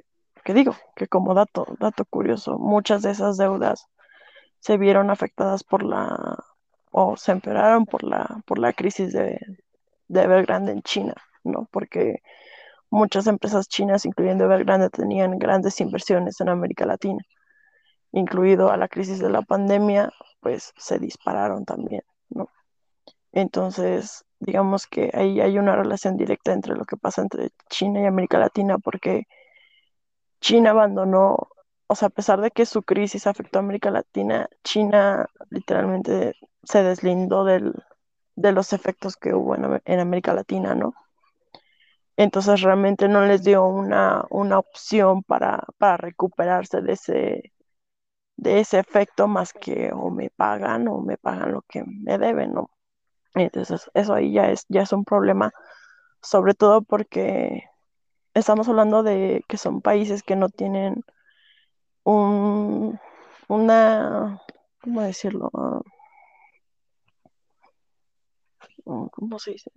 que 0.45 0.55
digo, 0.55 0.75
que 0.97 1.09
como 1.09 1.35
dato, 1.35 1.67
dato 1.81 2.05
curioso, 2.05 2.59
muchas 2.59 3.03
de 3.03 3.11
esas 3.13 3.37
deudas 3.37 3.87
se 4.61 4.79
vieron 4.79 5.11
afectadas 5.11 5.65
por 5.65 5.83
la, 5.85 6.45
o 6.97 7.17
se 7.17 7.33
empeoraron 7.33 7.87
por 7.87 8.05
la, 8.05 8.41
por 8.47 8.61
la 8.61 8.73
crisis 8.73 9.13
de, 9.13 9.41
de 10.07 10.23
Evergrande 10.23 10.71
en 10.71 10.83
China, 10.83 11.15
¿no? 11.43 11.69
Porque 11.73 12.23
muchas 12.89 13.27
empresas 13.27 13.69
chinas, 13.69 14.05
incluyendo 14.07 14.45
Evergrande, 14.45 14.91
tenían 14.91 15.39
grandes 15.41 15.81
inversiones 15.81 16.41
en 16.41 16.51
América 16.51 16.87
Latina, 16.87 17.19
incluido 18.13 18.71
a 18.71 18.77
la 18.77 18.87
crisis 18.87 19.19
de 19.19 19.29
la 19.29 19.43
pandemia, 19.43 20.13
pues 20.39 20.73
se 20.77 21.01
dispararon 21.01 21.65
también, 21.65 22.03
¿no? 22.29 22.49
Entonces, 23.33 24.25
digamos 24.39 24.87
que 24.87 25.11
ahí 25.15 25.41
hay 25.41 25.59
una 25.59 25.75
relación 25.75 26.17
directa 26.17 26.53
entre 26.53 26.77
lo 26.77 26.85
que 26.85 26.97
pasa 26.97 27.23
entre 27.23 27.51
China 27.71 28.03
y 28.03 28.07
América 28.07 28.39
Latina, 28.39 28.79
porque 28.79 29.25
China 30.41 30.71
abandonó, 30.71 31.49
o 31.89 31.95
sea, 31.97 32.07
a 32.09 32.11
pesar 32.11 32.41
de 32.41 32.53
que 32.53 32.67
su 32.67 32.85
crisis 32.85 33.27
afectó 33.27 33.59
a 33.59 33.63
América 33.63 33.91
Latina, 33.91 34.49
China 34.63 35.29
literalmente 35.51 36.35
se 36.67 36.83
deslindó 36.83 37.45
del, 37.45 37.75
de 38.37 38.53
los 38.53 38.73
efectos 38.73 39.17
que 39.17 39.35
hubo 39.35 39.55
en, 39.57 39.65
Am- 39.67 39.81
en 39.85 40.01
América 40.01 40.35
Latina, 40.35 40.75
¿no? 40.75 40.95
Entonces 42.17 42.61
realmente 42.63 43.09
no 43.09 43.25
les 43.27 43.43
dio 43.43 43.65
una, 43.67 44.25
una 44.31 44.59
opción 44.59 45.23
para, 45.25 45.65
para 45.79 45.97
recuperarse 45.97 46.81
de 46.81 46.93
ese, 46.93 47.53
de 48.37 48.61
ese 48.61 48.79
efecto 48.81 49.29
más 49.29 49.53
que 49.55 49.93
o 49.95 50.11
me 50.11 50.31
pagan 50.31 50.89
o 50.89 51.01
me 51.03 51.19
pagan 51.19 51.53
lo 51.53 51.63
que 51.63 51.85
me 51.87 52.19
deben, 52.19 52.55
¿no? 52.55 52.71
Entonces 53.35 53.91
eso 53.95 54.15
ahí 54.15 54.33
ya 54.35 54.51
es, 54.51 54.67
ya 54.71 54.83
es 54.83 54.93
un 54.93 55.05
problema 55.07 55.53
sobre 56.23 56.55
todo 56.55 56.83
porque 56.83 57.65
estamos 58.35 58.69
hablando 58.69 59.03
de 59.05 59.45
que 59.49 59.59
son 59.59 59.83
países 59.83 60.23
que 60.25 60.37
no 60.37 60.49
tienen 60.51 61.05
un, 62.05 62.99
una, 63.49 64.41
¿cómo 64.81 65.03
decirlo? 65.03 65.51
¿Cómo 68.85 69.39
se 69.39 69.53
dice? 69.53 69.71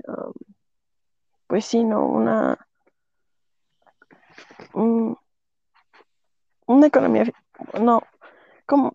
Pues 1.47 1.65
sí, 1.65 1.83
no, 1.83 2.05
una, 2.05 2.57
un- 4.73 5.17
una 6.65 6.87
economía, 6.87 7.23
no, 7.79 8.01
¿cómo? 8.65 8.93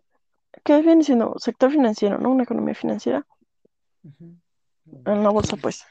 ¿Qué 0.64 0.80
viene 0.82 1.02
siendo? 1.02 1.34
Sector 1.38 1.70
financiero, 1.70 2.18
¿no? 2.18 2.30
Una 2.30 2.42
economía 2.44 2.74
financiera 2.74 3.26
Ujú. 4.04 4.36
en 5.06 5.22
la 5.22 5.30
bolsa, 5.30 5.56
pues, 5.56 5.84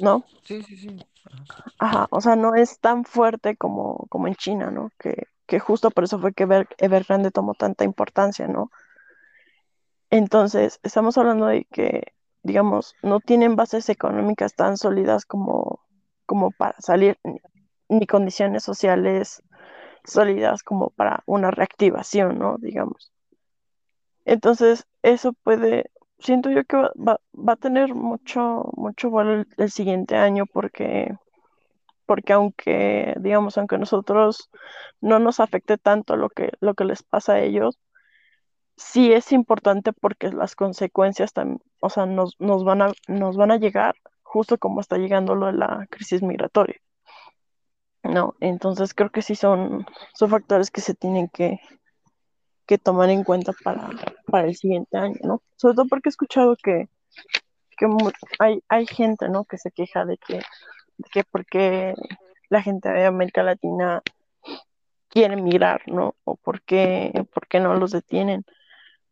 ¿no? 0.00 0.24
sí, 0.44 0.62
sí, 0.62 0.76
sí. 0.76 0.96
Ajá. 1.30 1.64
Ajá, 1.78 2.06
o 2.10 2.20
sea, 2.20 2.34
no 2.36 2.54
es 2.54 2.80
tan 2.80 3.04
fuerte 3.04 3.56
como, 3.56 4.06
como 4.08 4.26
en 4.28 4.34
China, 4.34 4.70
¿no? 4.70 4.90
Que, 4.98 5.26
que 5.46 5.60
justo 5.60 5.90
por 5.90 6.04
eso 6.04 6.18
fue 6.18 6.32
que 6.32 6.44
Ever- 6.46 6.68
Evergrande 6.78 7.30
tomó 7.30 7.54
tanta 7.54 7.84
importancia, 7.84 8.48
¿no? 8.48 8.70
Entonces, 10.10 10.80
estamos 10.82 11.18
hablando 11.18 11.46
de 11.46 11.66
que, 11.66 12.14
digamos, 12.48 12.96
no 13.04 13.20
tienen 13.20 13.56
bases 13.56 13.88
económicas 13.90 14.54
tan 14.56 14.78
sólidas 14.78 15.26
como, 15.26 15.80
como 16.26 16.50
para 16.52 16.76
salir, 16.80 17.18
ni, 17.90 18.06
condiciones 18.08 18.64
sociales 18.64 19.42
sólidas 20.04 20.62
como 20.64 20.90
para 20.90 21.22
una 21.26 21.50
reactivación, 21.52 22.38
¿no? 22.40 22.56
Digamos. 22.58 23.12
Entonces, 24.24 24.86
eso 25.02 25.32
puede, 25.42 25.90
siento 26.18 26.50
yo 26.50 26.64
que 26.64 26.76
va, 26.76 26.92
va- 26.96 27.20
va 27.34 27.52
a 27.54 27.56
tener 27.56 27.94
mucho, 27.94 28.70
mucho 28.76 29.10
valor 29.10 29.38
el, 29.40 29.64
el 29.64 29.70
siguiente 29.70 30.16
año 30.16 30.44
porque, 30.52 31.14
porque 32.06 32.32
aunque, 32.34 33.14
digamos, 33.20 33.58
aunque 33.58 33.78
nosotros 33.78 34.50
no 35.00 35.18
nos 35.20 35.40
afecte 35.40 35.78
tanto 35.78 36.16
lo 36.16 36.30
que, 36.30 36.52
lo 36.60 36.74
que 36.74 36.84
les 36.86 37.02
pasa 37.02 37.34
a 37.34 37.40
ellos, 37.42 37.78
sí 38.78 39.12
es 39.12 39.32
importante 39.32 39.92
porque 39.92 40.30
las 40.30 40.54
consecuencias 40.54 41.32
también, 41.32 41.60
o 41.80 41.90
sea, 41.90 42.06
nos, 42.06 42.36
nos 42.38 42.64
van 42.64 42.82
a, 42.82 42.92
nos 43.08 43.36
van 43.36 43.50
a 43.50 43.58
llegar 43.58 43.94
justo 44.22 44.58
como 44.58 44.80
está 44.80 44.96
llegando 44.98 45.34
lo 45.34 45.46
de 45.46 45.54
la 45.54 45.86
crisis 45.90 46.22
migratoria, 46.22 46.80
¿no? 48.02 48.34
Entonces 48.40 48.94
creo 48.94 49.10
que 49.10 49.22
sí 49.22 49.34
son, 49.34 49.86
son 50.14 50.30
factores 50.30 50.70
que 50.70 50.80
se 50.80 50.94
tienen 50.94 51.28
que, 51.28 51.60
que 52.66 52.78
tomar 52.78 53.10
en 53.10 53.24
cuenta 53.24 53.52
para, 53.64 53.90
para 54.26 54.46
el 54.46 54.56
siguiente 54.56 54.96
año, 54.96 55.16
¿no? 55.22 55.42
Sobre 55.56 55.74
todo 55.74 55.86
porque 55.88 56.08
he 56.08 56.10
escuchado 56.10 56.56
que, 56.62 56.88
que 57.76 57.86
hay, 58.38 58.62
hay 58.68 58.86
gente, 58.86 59.28
¿no? 59.28 59.44
Que 59.44 59.58
se 59.58 59.70
queja 59.72 60.04
de 60.04 60.18
que, 60.18 60.34
de 60.34 61.08
que 61.12 61.24
porque 61.24 61.94
la 62.48 62.62
gente 62.62 62.90
de 62.90 63.06
América 63.06 63.42
Latina 63.42 64.02
quiere 65.08 65.36
migrar, 65.36 65.82
¿no? 65.86 66.14
O 66.24 66.36
por 66.36 66.62
qué, 66.62 67.26
por 67.32 67.48
qué 67.48 67.60
no 67.60 67.74
los 67.74 67.90
detienen. 67.92 68.44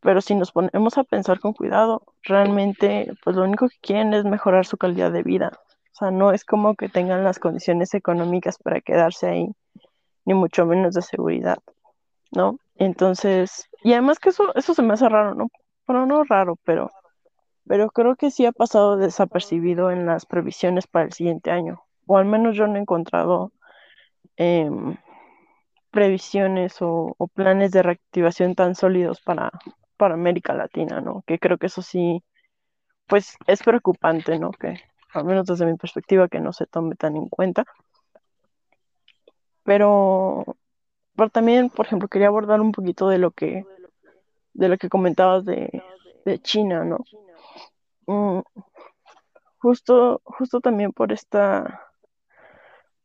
Pero 0.07 0.20
si 0.20 0.36
nos 0.36 0.52
ponemos 0.52 0.98
a 0.98 1.02
pensar 1.02 1.40
con 1.40 1.52
cuidado, 1.52 2.00
realmente, 2.22 3.12
pues 3.24 3.34
lo 3.34 3.42
único 3.42 3.68
que 3.68 3.74
quieren 3.80 4.14
es 4.14 4.24
mejorar 4.24 4.64
su 4.64 4.76
calidad 4.76 5.11
de 5.11 5.24
vida. 5.24 5.50
O 5.59 5.96
sea, 5.96 6.12
no 6.12 6.30
es 6.30 6.44
como 6.44 6.76
que 6.76 6.88
tengan 6.88 7.24
las 7.24 7.40
condiciones 7.40 7.92
económicas 7.92 8.57
para 8.57 8.80
quedarse 8.80 9.26
ahí, 9.26 9.48
ni 10.24 10.34
mucho 10.34 10.64
menos 10.64 10.94
de 10.94 11.02
seguridad, 11.02 11.59
¿no? 12.30 12.61
Entonces, 12.76 13.68
y 13.82 13.94
además 13.94 14.20
que 14.20 14.28
eso, 14.28 14.54
eso 14.54 14.74
se 14.74 14.82
me 14.82 14.94
hace 14.94 15.09
raro, 15.09 15.34
¿no? 15.34 15.48
Bueno, 15.88 16.07
no 16.07 16.22
raro, 16.22 16.54
pero, 16.62 16.92
pero 17.66 17.90
creo 17.90 18.14
que 18.14 18.30
sí 18.30 18.46
ha 18.46 18.52
pasado 18.52 18.96
desapercibido 18.98 19.90
en 19.90 20.07
las 20.07 20.24
previsiones 20.24 20.86
para 20.86 21.07
el 21.07 21.14
siguiente 21.14 21.50
año. 21.50 21.82
O 22.07 22.16
al 22.16 22.26
menos 22.26 22.57
yo 22.57 22.68
no 22.68 22.76
he 22.76 22.80
encontrado 22.80 23.50
em, 24.36 24.96
previsiones 25.90 26.80
o, 26.80 27.16
o 27.18 27.26
planes 27.26 27.72
de 27.72 27.82
reactivación 27.82 28.54
tan 28.54 28.76
sólidos 28.76 29.20
para, 29.20 29.50
para 29.97 30.14
América 30.14 30.55
Latina, 30.55 31.01
¿no? 31.01 31.22
Que 31.26 31.38
creo 31.38 31.59
que 31.59 31.66
eso 31.66 31.82
sí 31.82 32.22
pues 33.07 33.36
es 33.47 33.62
preocupante, 33.62 34.38
¿no? 34.38 34.51
Que 34.51 34.80
al 35.12 35.24
menos 35.24 35.47
desde 35.47 35.66
mi 35.66 35.76
perspectiva 35.76 36.28
que 36.28 36.40
no 36.40 36.53
se 36.53 36.66
tome 36.66 36.94
tan 36.97 37.16
en 37.16 37.28
cuenta. 37.28 37.64
Pero, 39.64 40.44
también, 41.32 41.70
por 41.70 41.86
ejemplo, 41.86 42.09
quería 42.09 42.28
abordar 42.28 42.61
un 42.61 42.72
poquito 42.72 43.09
de 43.09 43.18
lo 43.18 43.30
que, 43.32 43.64
de 44.55 44.68
lo 44.68 44.78
que 44.78 44.88
comentabas 44.88 45.44
de, 45.44 45.82
China, 46.42 46.84
¿no? 46.84 47.05
Mm, 48.07 48.40
justo, 49.59 50.20
justo 50.24 50.61
también 50.61 50.92
por 50.92 51.12
esta, 51.12 51.88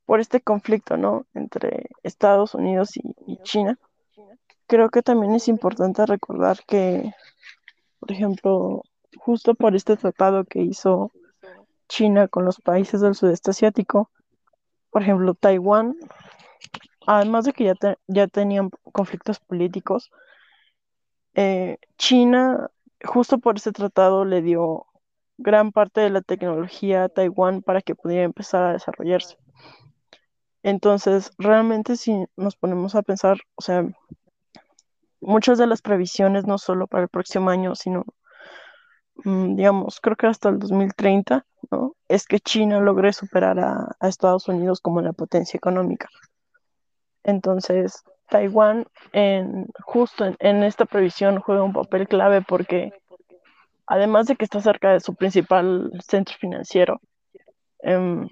por 0.05 0.19
este 0.19 0.41
conflicto, 0.41 0.97
¿no? 0.97 1.25
Entre 1.33 1.89
Estados 2.03 2.55
Unidos 2.55 2.91
y 2.97 3.37
China. 3.43 3.77
Creo 4.71 4.89
que 4.89 5.01
también 5.01 5.35
es 5.35 5.49
importante 5.49 6.05
recordar 6.05 6.59
que, 6.65 7.13
por 7.99 8.09
ejemplo, 8.09 8.83
justo 9.17 9.53
por 9.53 9.75
este 9.75 9.97
tratado 9.97 10.45
que 10.45 10.61
hizo 10.61 11.11
China 11.89 12.29
con 12.29 12.45
los 12.45 12.61
países 12.61 13.01
del 13.01 13.15
sudeste 13.15 13.51
asiático, 13.51 14.09
por 14.89 15.01
ejemplo, 15.01 15.33
Taiwán 15.33 15.97
además 17.05 17.43
de 17.43 17.51
que 17.51 17.65
ya, 17.65 17.75
ya 18.07 18.27
tenían 18.27 18.69
conflictos 18.93 19.41
políticos, 19.41 20.09
eh, 21.33 21.77
China, 21.97 22.69
justo 23.03 23.39
por 23.39 23.57
ese 23.57 23.73
tratado, 23.73 24.23
le 24.23 24.41
dio 24.41 24.85
gran 25.37 25.73
parte 25.73 25.99
de 25.99 26.11
la 26.11 26.21
tecnología 26.21 27.03
a 27.03 27.09
Taiwán 27.09 27.61
para 27.61 27.81
que 27.81 27.95
pudiera 27.95 28.23
empezar 28.23 28.63
a 28.63 28.73
desarrollarse. 28.73 29.37
Entonces, 30.63 31.31
realmente 31.37 31.97
si 31.97 32.25
nos 32.37 32.55
ponemos 32.55 32.95
a 32.95 33.01
pensar, 33.01 33.39
o 33.55 33.61
sea, 33.61 33.83
muchas 35.21 35.57
de 35.57 35.67
las 35.67 35.81
previsiones, 35.81 36.45
no 36.45 36.57
solo 36.57 36.87
para 36.87 37.03
el 37.03 37.09
próximo 37.09 37.49
año, 37.49 37.75
sino, 37.75 38.05
mm, 39.23 39.55
digamos, 39.55 39.99
creo 40.01 40.15
que 40.15 40.27
hasta 40.27 40.49
el 40.49 40.59
2030, 40.59 41.45
¿no? 41.71 41.95
Es 42.07 42.25
que 42.25 42.39
China 42.39 42.79
logre 42.79 43.13
superar 43.13 43.59
a, 43.59 43.95
Estados 44.01 44.47
Unidos 44.47 44.81
como 44.81 45.01
la 45.01 45.13
potencia 45.13 45.57
económica. 45.57 46.09
Entonces, 47.23 48.03
Taiwán 48.29 48.85
en, 49.13 49.67
justo 49.83 50.25
en, 50.25 50.35
en 50.39 50.63
esta 50.63 50.85
previsión 50.85 51.39
juega 51.39 51.63
un 51.63 51.73
papel 51.73 52.07
clave 52.07 52.41
porque 52.41 52.91
además 53.91 54.27
de 54.27 54.35
que 54.37 54.45
está 54.45 54.61
cerca 54.61 54.93
de 54.93 55.01
su 55.01 55.15
principal 55.15 55.91
centro 56.07 56.35
financiero, 56.39 57.01
em, 57.79 58.27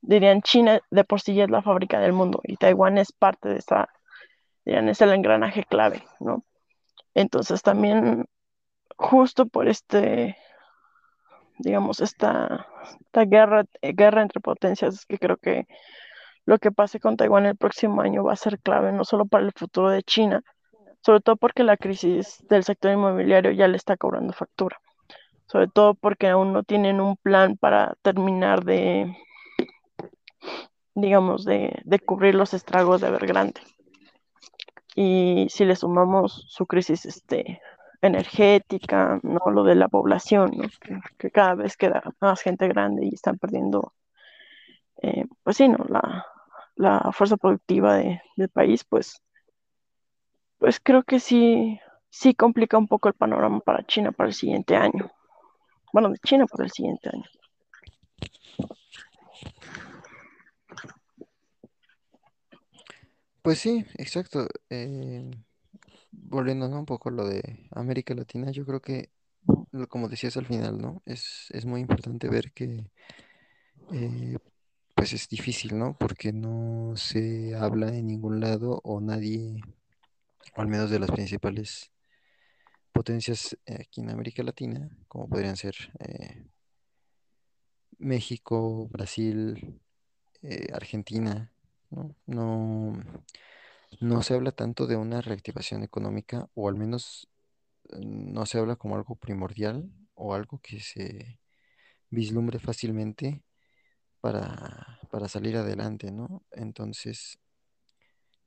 dirían 0.00 0.42
China 0.42 0.80
de 0.90 1.04
por 1.04 1.20
sí 1.20 1.34
ya 1.34 1.44
es 1.44 1.50
la 1.50 1.62
fábrica 1.62 2.00
del 2.00 2.12
mundo 2.12 2.40
y 2.42 2.56
Taiwán 2.56 2.98
es 2.98 3.12
parte 3.12 3.48
de 3.50 3.58
esa, 3.58 3.88
es 4.64 5.00
el 5.00 5.12
engranaje 5.12 5.64
clave, 5.64 6.04
¿no? 6.20 6.44
Entonces 7.14 7.62
también 7.62 8.26
justo 8.96 9.46
por 9.46 9.68
este, 9.68 10.36
digamos, 11.58 12.00
esta, 12.00 12.66
esta 13.00 13.24
guerra, 13.24 13.64
eh, 13.82 13.92
guerra 13.94 14.22
entre 14.22 14.40
potencias, 14.40 14.94
es 14.94 15.06
que 15.06 15.18
creo 15.18 15.36
que 15.36 15.66
lo 16.44 16.58
que 16.58 16.72
pase 16.72 17.00
con 17.00 17.16
Taiwán 17.16 17.46
el 17.46 17.56
próximo 17.56 18.02
año 18.02 18.24
va 18.24 18.32
a 18.32 18.36
ser 18.36 18.58
clave, 18.60 18.92
no 18.92 19.04
solo 19.04 19.26
para 19.26 19.44
el 19.44 19.52
futuro 19.52 19.90
de 19.90 20.02
China, 20.02 20.42
sobre 21.00 21.20
todo 21.20 21.36
porque 21.36 21.64
la 21.64 21.76
crisis 21.76 22.38
del 22.48 22.64
sector 22.64 22.92
inmobiliario 22.92 23.52
ya 23.52 23.68
le 23.68 23.76
está 23.76 23.96
cobrando 23.96 24.32
factura, 24.32 24.78
sobre 25.46 25.68
todo 25.68 25.94
porque 25.94 26.28
aún 26.28 26.52
no 26.52 26.62
tienen 26.62 27.00
un 27.00 27.16
plan 27.16 27.56
para 27.56 27.94
terminar 28.02 28.64
de, 28.64 29.16
digamos, 30.94 31.44
de, 31.44 31.80
de 31.84 31.98
cubrir 32.00 32.34
los 32.34 32.54
estragos 32.54 33.00
de 33.00 33.08
Evergrande. 33.08 33.60
Y 34.94 35.46
si 35.48 35.64
le 35.64 35.76
sumamos 35.76 36.44
su 36.48 36.66
crisis 36.66 37.06
este, 37.06 37.60
energética, 38.02 39.20
¿no? 39.22 39.50
lo 39.50 39.64
de 39.64 39.74
la 39.74 39.88
población, 39.88 40.52
¿no? 40.56 40.68
que, 41.18 41.30
cada 41.30 41.54
vez 41.54 41.76
queda 41.76 42.02
más 42.20 42.42
gente 42.42 42.68
grande 42.68 43.06
y 43.06 43.14
están 43.14 43.38
perdiendo, 43.38 43.94
eh, 45.02 45.24
pues 45.42 45.56
sí, 45.56 45.68
¿no? 45.68 45.78
la, 45.88 46.26
la 46.76 47.10
fuerza 47.12 47.36
productiva 47.36 47.96
de, 47.96 48.20
del 48.36 48.48
país, 48.48 48.84
pues, 48.84 49.22
pues 50.58 50.80
creo 50.80 51.02
que 51.04 51.20
sí, 51.20 51.80
sí 52.10 52.34
complica 52.34 52.76
un 52.76 52.88
poco 52.88 53.08
el 53.08 53.14
panorama 53.14 53.60
para 53.60 53.84
China 53.86 54.12
para 54.12 54.28
el 54.28 54.34
siguiente 54.34 54.76
año. 54.76 55.10
Bueno, 55.92 56.10
de 56.10 56.18
China 56.18 56.46
para 56.46 56.64
el 56.64 56.70
siguiente 56.70 57.08
año. 57.08 57.24
Pues 63.42 63.58
sí, 63.58 63.84
exacto. 63.98 64.46
Eh, 64.70 65.30
volviendo, 66.12 66.66
un 66.68 66.86
poco 66.86 67.08
a 67.08 67.12
lo 67.12 67.26
de 67.26 67.68
América 67.72 68.14
Latina, 68.14 68.50
yo 68.52 68.64
creo 68.64 68.80
que, 68.80 69.10
como 69.88 70.08
decías 70.08 70.36
al 70.36 70.46
final, 70.46 70.78
¿no? 70.78 71.02
Es, 71.06 71.48
es 71.50 71.64
muy 71.66 71.80
importante 71.80 72.28
ver 72.28 72.52
que, 72.52 72.84
eh, 73.92 74.36
pues 74.94 75.12
es 75.12 75.28
difícil, 75.28 75.76
¿no? 75.78 75.96
Porque 75.98 76.32
no 76.32 76.94
se 76.96 77.54
habla 77.56 77.88
en 77.96 78.06
ningún 78.06 78.40
lado 78.40 78.80
o 78.84 79.00
nadie, 79.00 79.60
o 80.56 80.60
al 80.60 80.68
menos 80.68 80.90
de 80.90 81.00
las 81.00 81.10
principales 81.10 81.90
potencias 82.92 83.56
eh, 83.66 83.78
aquí 83.80 84.02
en 84.02 84.10
América 84.10 84.42
Latina, 84.44 84.88
como 85.08 85.28
podrían 85.28 85.56
ser 85.56 85.74
eh, 85.98 86.46
México, 87.98 88.88
Brasil, 88.88 89.80
eh, 90.42 90.68
Argentina, 90.72 91.52
¿no? 91.92 92.16
No, 92.26 93.02
no 94.00 94.22
se 94.22 94.34
habla 94.34 94.52
tanto 94.52 94.86
de 94.86 94.96
una 94.96 95.20
reactivación 95.20 95.82
económica, 95.82 96.48
o 96.54 96.68
al 96.68 96.76
menos 96.76 97.28
eh, 97.90 97.98
no 98.02 98.46
se 98.46 98.58
habla 98.58 98.76
como 98.76 98.96
algo 98.96 99.16
primordial 99.16 99.90
o 100.14 100.34
algo 100.34 100.60
que 100.60 100.80
se 100.80 101.40
vislumbre 102.10 102.58
fácilmente 102.58 103.44
para, 104.20 105.00
para 105.10 105.28
salir 105.28 105.56
adelante, 105.56 106.12
¿no? 106.12 106.44
Entonces, 106.52 107.38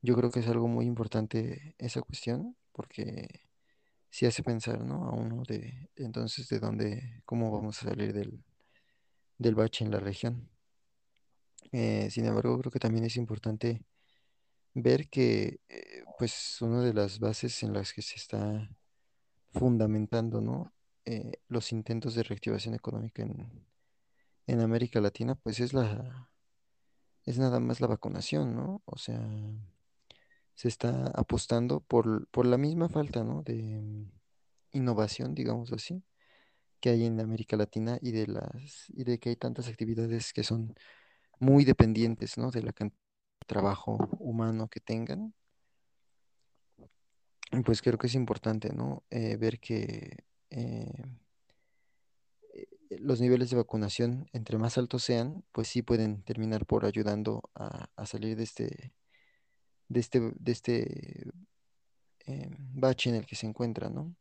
yo 0.02 0.14
creo 0.16 0.30
que 0.30 0.40
es 0.40 0.48
algo 0.48 0.68
muy 0.68 0.86
importante 0.86 1.74
esa 1.78 2.00
cuestión, 2.02 2.56
porque 2.72 3.40
sí 4.10 4.26
hace 4.26 4.42
pensar, 4.42 4.80
¿no? 4.84 5.08
A 5.08 5.12
uno 5.12 5.42
de, 5.48 5.90
entonces, 5.96 6.48
de 6.48 6.60
dónde, 6.60 7.22
cómo 7.24 7.50
vamos 7.52 7.82
a 7.82 7.90
salir 7.90 8.12
del, 8.12 8.44
del 9.38 9.54
bache 9.54 9.84
en 9.84 9.90
la 9.92 10.00
región. 10.00 10.50
Eh, 11.72 12.08
sin 12.10 12.26
embargo, 12.26 12.58
creo 12.58 12.70
que 12.72 12.78
también 12.78 13.04
es 13.04 13.16
importante 13.16 13.82
ver 14.74 15.08
que, 15.08 15.60
eh, 15.68 16.04
pues, 16.18 16.60
una 16.62 16.82
de 16.82 16.94
las 16.94 17.18
bases 17.20 17.62
en 17.62 17.72
las 17.72 17.92
que 17.92 18.02
se 18.02 18.16
está 18.16 18.70
fundamentando, 19.52 20.40
¿no? 20.40 20.72
Eh, 21.04 21.40
los 21.48 21.72
intentos 21.72 22.14
de 22.14 22.24
reactivación 22.24 22.74
económica 22.74 23.22
en, 23.22 23.66
en 24.46 24.60
América 24.60 25.00
Latina, 25.00 25.34
pues 25.36 25.60
es 25.60 25.72
la, 25.72 26.30
es 27.24 27.38
nada 27.38 27.60
más 27.60 27.80
la 27.80 27.88
vacunación, 27.88 28.54
¿no? 28.56 28.82
O 28.86 28.98
sea, 28.98 29.20
se 30.56 30.68
está 30.68 31.08
apostando 31.14 31.80
por, 31.80 32.26
por 32.28 32.46
la 32.46 32.58
misma 32.58 32.88
falta, 32.88 33.22
¿no? 33.24 33.42
de 33.42 33.54
mm, 33.80 34.10
innovación, 34.72 35.34
digamos 35.34 35.72
así, 35.72 36.02
que 36.80 36.90
hay 36.90 37.04
en 37.06 37.20
América 37.20 37.56
Latina 37.56 37.98
y 38.02 38.12
de 38.12 38.26
las, 38.28 38.86
y 38.88 39.04
de 39.04 39.18
que 39.18 39.30
hay 39.30 39.36
tantas 39.36 39.68
actividades 39.68 40.32
que 40.32 40.44
son 40.44 40.74
muy 41.38 41.64
dependientes, 41.64 42.38
¿no? 42.38 42.50
de 42.50 42.62
la 42.62 42.72
cantidad 42.72 43.00
de 43.40 43.46
trabajo 43.46 43.96
humano 44.18 44.68
que 44.68 44.80
tengan. 44.80 45.34
Pues 47.64 47.80
creo 47.80 47.98
que 47.98 48.08
es 48.08 48.14
importante, 48.14 48.72
¿no? 48.72 49.04
Eh, 49.10 49.36
ver 49.36 49.60
que 49.60 50.24
eh, 50.50 51.02
los 52.90 53.20
niveles 53.20 53.50
de 53.50 53.56
vacunación, 53.56 54.28
entre 54.32 54.58
más 54.58 54.78
altos 54.78 55.02
sean, 55.04 55.44
pues 55.52 55.68
sí 55.68 55.82
pueden 55.82 56.22
terminar 56.22 56.66
por 56.66 56.84
ayudando 56.84 57.42
a, 57.54 57.88
salir 58.06 58.36
de 58.36 58.42
este, 58.42 58.92
de 59.88 60.00
este, 60.00 60.20
de 60.20 60.52
este 60.52 61.30
eh, 62.26 62.50
bache 62.74 63.10
en 63.10 63.16
el 63.16 63.26
que 63.26 63.36
se 63.36 63.46
encuentra, 63.46 63.88
¿no? 63.88 64.14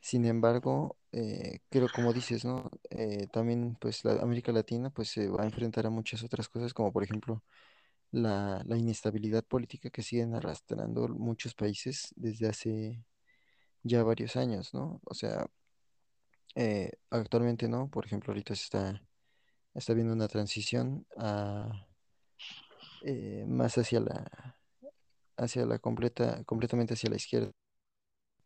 Sin 0.00 0.24
embargo, 0.24 0.98
eh, 1.12 1.60
creo, 1.68 1.88
como 1.94 2.12
dices, 2.12 2.44
¿no? 2.44 2.70
Eh, 2.90 3.26
también, 3.32 3.76
pues, 3.80 4.04
la 4.04 4.14
América 4.22 4.52
Latina, 4.52 4.90
pues, 4.90 5.08
se 5.10 5.28
va 5.28 5.42
a 5.42 5.46
enfrentar 5.46 5.86
a 5.86 5.90
muchas 5.90 6.22
otras 6.22 6.48
cosas, 6.48 6.72
como 6.74 6.92
por 6.92 7.02
ejemplo 7.04 7.44
la, 8.12 8.62
la 8.66 8.76
inestabilidad 8.78 9.44
política 9.44 9.90
que 9.90 10.02
siguen 10.02 10.34
arrastrando 10.34 11.08
muchos 11.08 11.54
países 11.54 12.12
desde 12.16 12.48
hace 12.48 13.04
ya 13.84 14.02
varios 14.04 14.36
años, 14.36 14.74
¿no? 14.74 15.00
O 15.06 15.14
sea, 15.14 15.46
eh, 16.54 16.90
actualmente, 17.10 17.68
¿no? 17.68 17.88
Por 17.90 18.06
ejemplo, 18.06 18.32
ahorita 18.32 18.54
se 18.54 18.64
está, 18.64 19.02
está 19.74 19.94
viendo 19.94 20.14
una 20.14 20.28
transición 20.28 21.06
a, 21.18 21.88
eh, 23.04 23.44
más 23.46 23.78
hacia 23.78 24.00
la, 24.00 24.58
hacia 25.36 25.66
la 25.66 25.78
completa, 25.78 26.44
completamente 26.44 26.94
hacia 26.94 27.10
la 27.10 27.16
izquierda 27.16 27.52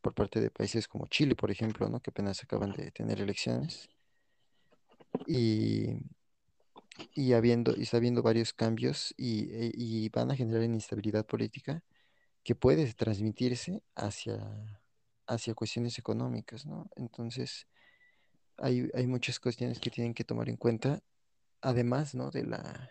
por 0.04 0.12
parte 0.12 0.38
de 0.38 0.50
países 0.50 0.86
como 0.86 1.06
Chile, 1.06 1.34
por 1.34 1.50
ejemplo, 1.50 1.88
¿no? 1.88 1.98
Que 2.00 2.10
apenas 2.10 2.42
acaban 2.44 2.72
de 2.72 2.90
tener 2.90 3.22
elecciones 3.22 3.88
y, 5.26 5.96
y 7.14 7.32
habiendo, 7.32 7.74
y 7.74 7.82
está 7.84 7.96
habiendo 7.96 8.22
varios 8.22 8.52
cambios 8.52 9.14
y, 9.16 9.50
e- 9.54 9.72
y 9.74 10.10
van 10.10 10.30
a 10.30 10.36
generar 10.36 10.62
inestabilidad 10.62 11.24
política 11.24 11.82
que 12.42 12.54
puede 12.54 12.92
transmitirse 12.92 13.82
hacia, 13.94 14.38
hacia 15.26 15.54
cuestiones 15.54 15.98
económicas, 15.98 16.66
¿no? 16.66 16.90
Entonces, 16.96 17.66
hay, 18.58 18.90
hay 18.92 19.06
muchas 19.06 19.40
cuestiones 19.40 19.80
que 19.80 19.88
tienen 19.90 20.12
que 20.12 20.24
tomar 20.24 20.50
en 20.50 20.58
cuenta, 20.58 21.00
además, 21.62 22.14
¿no? 22.14 22.30
De 22.30 22.44
la, 22.44 22.90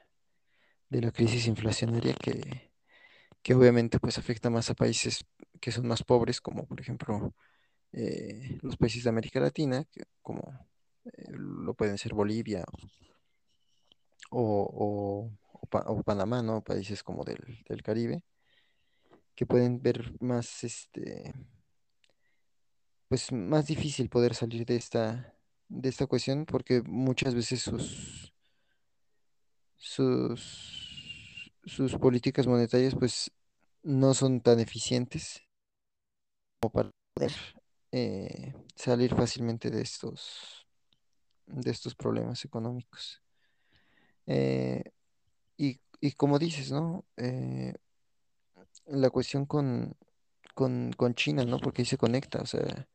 de 0.89 1.01
la 1.01 1.11
crisis 1.11 1.45
inflacionaria 1.45 2.15
que, 2.15 2.71
que 3.43 3.53
obviamente 3.53 3.99
pues 3.99 4.17
afecta 4.17 4.49
más 4.49 4.71
a 4.71 4.73
países 4.73 5.25
que 5.61 5.71
son 5.71 5.87
más 5.87 6.03
pobres, 6.03 6.41
como 6.41 6.65
por 6.65 6.79
ejemplo 6.81 7.33
eh, 7.93 8.59
los 8.61 8.77
países 8.77 9.03
de 9.03 9.09
América 9.09 9.39
Latina, 9.39 9.85
como 10.21 10.41
eh, 11.05 11.31
lo 11.31 11.73
pueden 11.73 11.97
ser 11.97 12.13
Bolivia 12.13 12.63
o, 14.31 14.41
o- 15.31 15.31
o 15.85 16.03
Panamá, 16.03 16.41
¿no? 16.43 16.61
Países 16.63 17.03
como 17.03 17.23
del, 17.23 17.63
del 17.67 17.81
Caribe, 17.81 18.23
que 19.35 19.45
pueden 19.45 19.81
ver 19.81 20.13
más, 20.21 20.63
este, 20.63 21.33
pues 23.07 23.31
más 23.31 23.67
difícil 23.67 24.09
poder 24.09 24.35
salir 24.35 24.65
de 24.65 24.75
esta, 24.75 25.33
de 25.69 25.89
esta 25.89 26.07
cuestión, 26.07 26.45
porque 26.45 26.81
muchas 26.83 27.35
veces 27.35 27.61
sus, 27.61 28.33
sus, 29.77 31.51
sus 31.65 31.95
políticas 31.95 32.47
monetarias, 32.47 32.95
pues 32.95 33.31
no 33.83 34.13
son 34.13 34.41
tan 34.41 34.59
eficientes 34.59 35.41
eh, 37.91 38.53
salir 38.75 39.15
fácilmente 39.15 39.69
de 39.69 39.81
estos, 39.81 40.65
de 41.45 41.71
estos 41.71 41.95
problemas 41.95 42.43
económicos. 42.45 43.21
Eh, 44.25 44.83
y, 45.57 45.79
y 46.01 46.11
como 46.13 46.39
dices, 46.39 46.71
¿no? 46.71 47.05
Eh, 47.17 47.73
la 48.87 49.09
cuestión 49.09 49.45
con, 49.45 49.95
con, 50.55 50.91
con 50.93 51.15
China, 51.15 51.45
¿no? 51.45 51.59
Porque 51.59 51.81
ahí 51.81 51.85
se 51.85 51.97
conecta, 51.97 52.41
o 52.41 52.45
sea, 52.45 52.87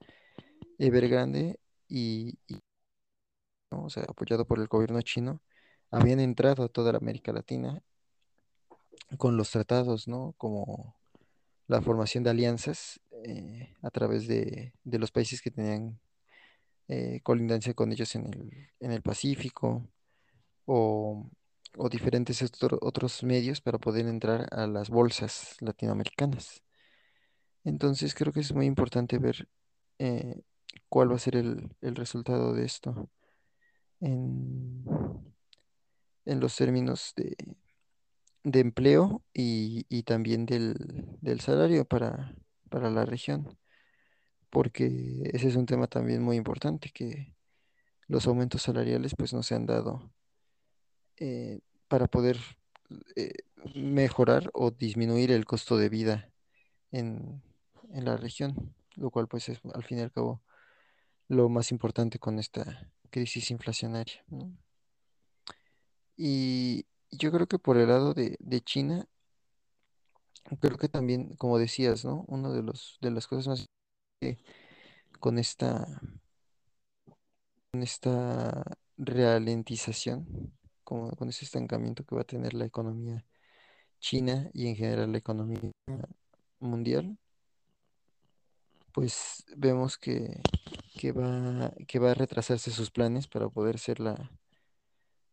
Evergrande 0.79 1.61
y, 1.89 2.39
y, 2.47 2.59
¿no? 3.71 3.85
O 3.85 3.91
sea, 3.91 4.05
apoyado 4.05 4.47
por 4.47 4.59
el 4.59 4.69
gobierno 4.69 5.01
chino, 5.03 5.43
habían 5.91 6.21
entrado 6.21 6.65
a 6.65 6.69
toda 6.69 6.93
la 6.93 6.99
América 6.99 7.33
Latina 7.33 7.83
con 9.17 9.37
los 9.37 9.51
tratados, 9.51 10.07
¿no? 10.09 10.35
Como 10.37 10.97
la 11.67 11.81
formación 11.83 12.25
de 12.25 12.31
alianzas 12.31 13.01
eh, 13.25 13.75
a 13.83 13.91
través 13.91 14.27
de, 14.27 14.73
de 14.85 14.99
los 14.99 15.11
países 15.11 15.41
que 15.43 15.51
tenían 15.51 15.99
eh, 16.89 17.21
colindancia 17.23 17.75
con 17.75 17.93
ellos 17.93 18.15
en 18.15 18.27
el, 18.27 18.69
en 18.81 18.93
el 18.93 19.03
Pacífico 19.03 19.87
o, 20.67 21.29
o 21.77 21.89
diferentes 21.89 22.43
otro- 22.43 22.79
otros 22.83 23.23
medios 23.23 23.61
para 23.61 23.79
poder 23.79 24.07
entrar 24.07 24.49
a 24.53 24.67
las 24.67 24.89
bolsas 24.89 25.57
latinoamericanas. 25.61 26.63
Entonces 27.65 28.15
creo 28.15 28.33
que 28.33 28.41
es 28.41 28.55
muy 28.55 28.67
importante 28.67 29.19
ver 29.19 29.49
eh, 29.99 30.41
cuál 30.89 31.11
va 31.11 31.17
a 31.17 31.19
ser 31.19 31.37
el, 31.37 31.69
el 31.83 31.97
resultado 31.97 32.55
de 32.55 32.65
esto 32.65 33.11
en, 34.01 34.85
en 36.25 36.41
los 36.41 36.57
términos 36.57 37.13
de, 37.17 37.37
de 38.45 38.61
empleo 38.61 39.23
y, 39.35 39.87
y 39.89 40.03
también 40.05 40.47
del, 40.47 40.75
del 41.21 41.41
salario 41.41 41.85
para, 41.85 42.35
para 42.71 42.91
la 42.91 43.05
región, 43.05 43.59
porque 44.51 45.31
ese 45.33 45.49
es 45.49 45.57
un 45.57 45.67
tema 45.67 45.87
también 45.87 46.23
muy 46.23 46.37
importante, 46.37 46.91
que 46.91 47.35
los 48.07 48.27
aumentos 48.27 48.63
salariales 48.63 49.15
pues 49.17 49.33
no 49.33 49.43
se 49.43 49.55
han 49.55 49.67
dado 49.67 50.11
eh, 51.17 51.61
para 51.89 52.07
poder 52.07 52.39
eh, 53.17 53.33
mejorar 53.75 54.51
o 54.55 54.71
disminuir 54.71 55.31
el 55.31 55.45
costo 55.45 55.77
de 55.77 55.89
vida 55.89 56.31
en, 56.91 57.43
en 57.91 58.05
la 58.05 58.17
región, 58.17 58.75
lo 58.97 59.11
cual 59.11 59.29
pues 59.29 59.49
es 59.49 59.61
al 59.75 59.85
fin 59.85 59.99
y 59.99 60.03
al 60.03 60.13
cabo 60.13 60.43
lo 61.29 61.49
más 61.51 61.71
importante 61.71 62.19
con 62.19 62.39
esta 62.39 62.91
crisis 63.11 63.51
inflacionaria. 63.51 64.25
Y 66.17 66.87
yo 67.11 67.33
creo 67.33 67.47
que 67.47 67.59
por 67.59 67.77
el 67.79 67.89
lado 67.89 68.15
de, 68.15 68.37
China, 68.63 69.07
creo 70.61 70.77
que 70.79 70.89
también, 70.89 71.37
como 71.37 71.59
decías, 71.59 72.05
¿no? 72.05 72.25
Una 72.29 72.51
de 72.51 72.63
los, 72.63 72.99
de 73.01 73.11
las 73.11 73.27
cosas 73.27 73.49
más 73.49 73.67
que 74.21 74.39
con 75.21 75.39
esta, 75.39 75.87
con 77.71 77.83
esta 77.83 78.65
ralentización, 78.97 80.53
como 80.85 81.11
con 81.17 81.29
ese 81.29 81.45
estancamiento 81.45 82.05
que 82.05 82.15
va 82.17 82.23
a 82.23 82.25
tener 82.25 82.55
la 82.55 82.65
economía 82.67 83.25
china 84.01 84.51
y 84.55 84.69
en 84.69 84.77
general 84.77 85.13
la 85.13 85.19
economía 85.19 85.61
mundial, 86.61 87.19
pues 88.93 89.45
vemos 89.57 89.99
que, 89.99 90.41
que 90.99 91.13
va, 91.13 91.73
que 91.87 91.99
va 91.99 92.13
a 92.13 92.15
retrasarse 92.15 92.71
sus 92.71 92.91
planes 92.91 93.29
para 93.29 93.49
poder 93.49 93.79
ser 93.79 94.01
la, 94.01 94.31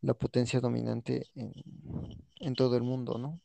la 0.06 0.14
potencia 0.14 0.60
dominante 0.60 1.26
en, 1.34 1.52
en 2.40 2.54
todo 2.54 2.78
el 2.78 2.84
mundo, 2.84 3.18
¿no? 3.18 3.42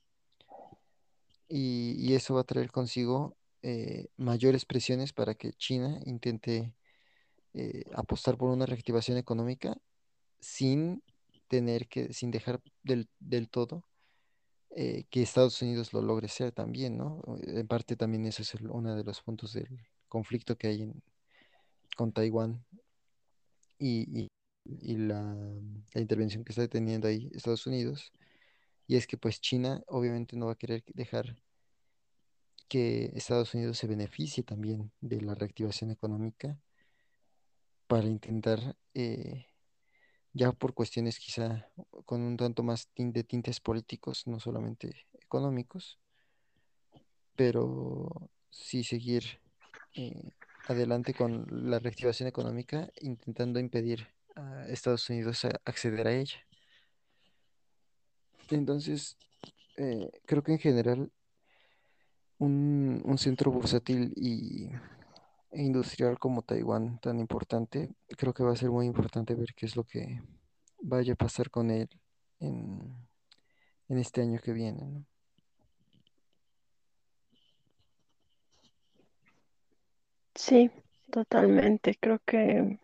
Y, 1.48 1.96
y 1.98 2.14
eso 2.14 2.34
va 2.34 2.42
a 2.42 2.44
traer 2.44 2.70
consigo 2.70 3.34
eh, 3.62 4.08
mayores 4.18 4.66
presiones 4.66 5.14
para 5.14 5.34
que 5.34 5.52
China 5.54 5.98
intente 6.04 6.74
eh, 7.54 7.84
apostar 7.94 8.36
por 8.36 8.50
una 8.50 8.66
reactivación 8.66 9.16
económica 9.16 9.78
sin 10.38 11.02
tener 11.48 11.88
que, 11.88 12.12
sin 12.12 12.30
dejar 12.30 12.60
del, 12.82 13.08
del 13.18 13.48
todo 13.48 13.84
eh, 14.76 15.04
que 15.10 15.22
Estados 15.22 15.60
Unidos 15.62 15.94
lo 15.94 16.02
logre 16.02 16.28
ser 16.28 16.52
también, 16.52 16.98
¿no? 16.98 17.22
En 17.42 17.66
parte 17.66 17.96
también 17.96 18.26
ese 18.26 18.42
es 18.42 18.54
el- 18.54 18.70
uno 18.70 18.94
de 18.94 19.02
los 19.02 19.22
puntos 19.22 19.54
del 19.54 19.80
conflicto 20.08 20.56
que 20.58 20.68
hay 20.68 20.82
en- 20.82 21.02
con 21.96 22.12
Taiwán 22.12 22.64
y- 23.78 24.28
y 24.64 24.96
la, 24.96 25.34
la 25.94 26.00
intervención 26.00 26.44
que 26.44 26.52
está 26.52 26.66
teniendo 26.68 27.08
ahí 27.08 27.30
Estados 27.34 27.66
Unidos. 27.66 28.12
Y 28.86 28.96
es 28.96 29.06
que 29.06 29.16
pues 29.16 29.40
China 29.40 29.82
obviamente 29.86 30.36
no 30.36 30.46
va 30.46 30.52
a 30.52 30.58
querer 30.58 30.82
dejar 30.94 31.36
que 32.70 33.10
Estados 33.14 33.52
Unidos 33.54 33.78
se 33.78 33.88
beneficie 33.88 34.44
también 34.44 34.92
de 35.00 35.20
la 35.20 35.34
reactivación 35.34 35.90
económica 35.90 36.56
para 37.88 38.06
intentar, 38.06 38.76
eh, 38.94 39.46
ya 40.32 40.52
por 40.52 40.72
cuestiones 40.74 41.18
quizá 41.18 41.68
con 42.06 42.22
un 42.22 42.36
tanto 42.36 42.62
más 42.62 42.88
de 42.96 43.24
tintes 43.24 43.58
políticos, 43.58 44.28
no 44.28 44.38
solamente 44.38 45.08
económicos, 45.14 45.98
pero 47.34 48.30
sí 48.50 48.84
seguir 48.84 49.24
eh, 49.96 50.30
adelante 50.68 51.12
con 51.12 51.46
la 51.50 51.80
reactivación 51.80 52.28
económica, 52.28 52.88
intentando 53.00 53.58
impedir 53.58 54.06
Estados 54.68 55.08
Unidos 55.10 55.44
a 55.44 55.50
acceder 55.64 56.06
a 56.06 56.12
ella. 56.12 56.38
Entonces, 58.50 59.16
eh, 59.76 60.10
creo 60.26 60.42
que 60.42 60.52
en 60.52 60.58
general 60.58 61.12
un, 62.38 63.02
un 63.04 63.18
centro 63.18 63.50
bursátil 63.50 64.12
y, 64.16 64.70
e 65.52 65.62
industrial 65.62 66.18
como 66.18 66.42
Taiwán, 66.42 66.98
tan 67.00 67.18
importante, 67.18 67.90
creo 68.16 68.32
que 68.32 68.42
va 68.42 68.52
a 68.52 68.56
ser 68.56 68.70
muy 68.70 68.86
importante 68.86 69.34
ver 69.34 69.54
qué 69.54 69.66
es 69.66 69.76
lo 69.76 69.84
que 69.84 70.22
vaya 70.82 71.12
a 71.12 71.16
pasar 71.16 71.50
con 71.50 71.70
él 71.70 71.88
en, 72.40 72.96
en 73.88 73.98
este 73.98 74.22
año 74.22 74.40
que 74.40 74.52
viene. 74.52 75.04
Sí, 80.34 80.70
totalmente. 81.10 81.96
Creo 82.00 82.20
que, 82.24 82.78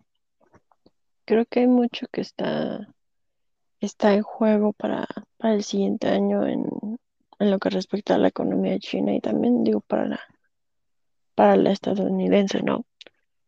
creo 1.26 1.44
que 1.44 1.60
hay 1.60 1.66
mucho 1.66 2.06
que 2.10 2.22
está, 2.22 2.88
está 3.80 4.14
en 4.14 4.22
juego 4.22 4.72
para, 4.72 5.06
para 5.36 5.54
el 5.54 5.64
siguiente 5.64 6.08
año 6.08 6.46
en, 6.46 6.66
en 7.38 7.50
lo 7.50 7.58
que 7.58 7.68
respecta 7.70 8.14
a 8.14 8.18
la 8.18 8.28
economía 8.28 8.78
China 8.78 9.12
y 9.14 9.20
también 9.20 9.64
digo 9.64 9.80
para 9.80 10.06
la, 10.06 10.20
para 11.34 11.56
la 11.56 11.70
estadounidense, 11.72 12.62
¿no? 12.62 12.84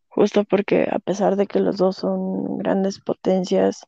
Justo 0.09 0.43
porque 0.43 0.87
a 0.91 0.99
pesar 0.99 1.35
de 1.35 1.47
que 1.47 1.59
los 1.59 1.77
dos 1.77 1.97
son 1.97 2.57
grandes 2.57 2.99
potencias, 2.99 3.85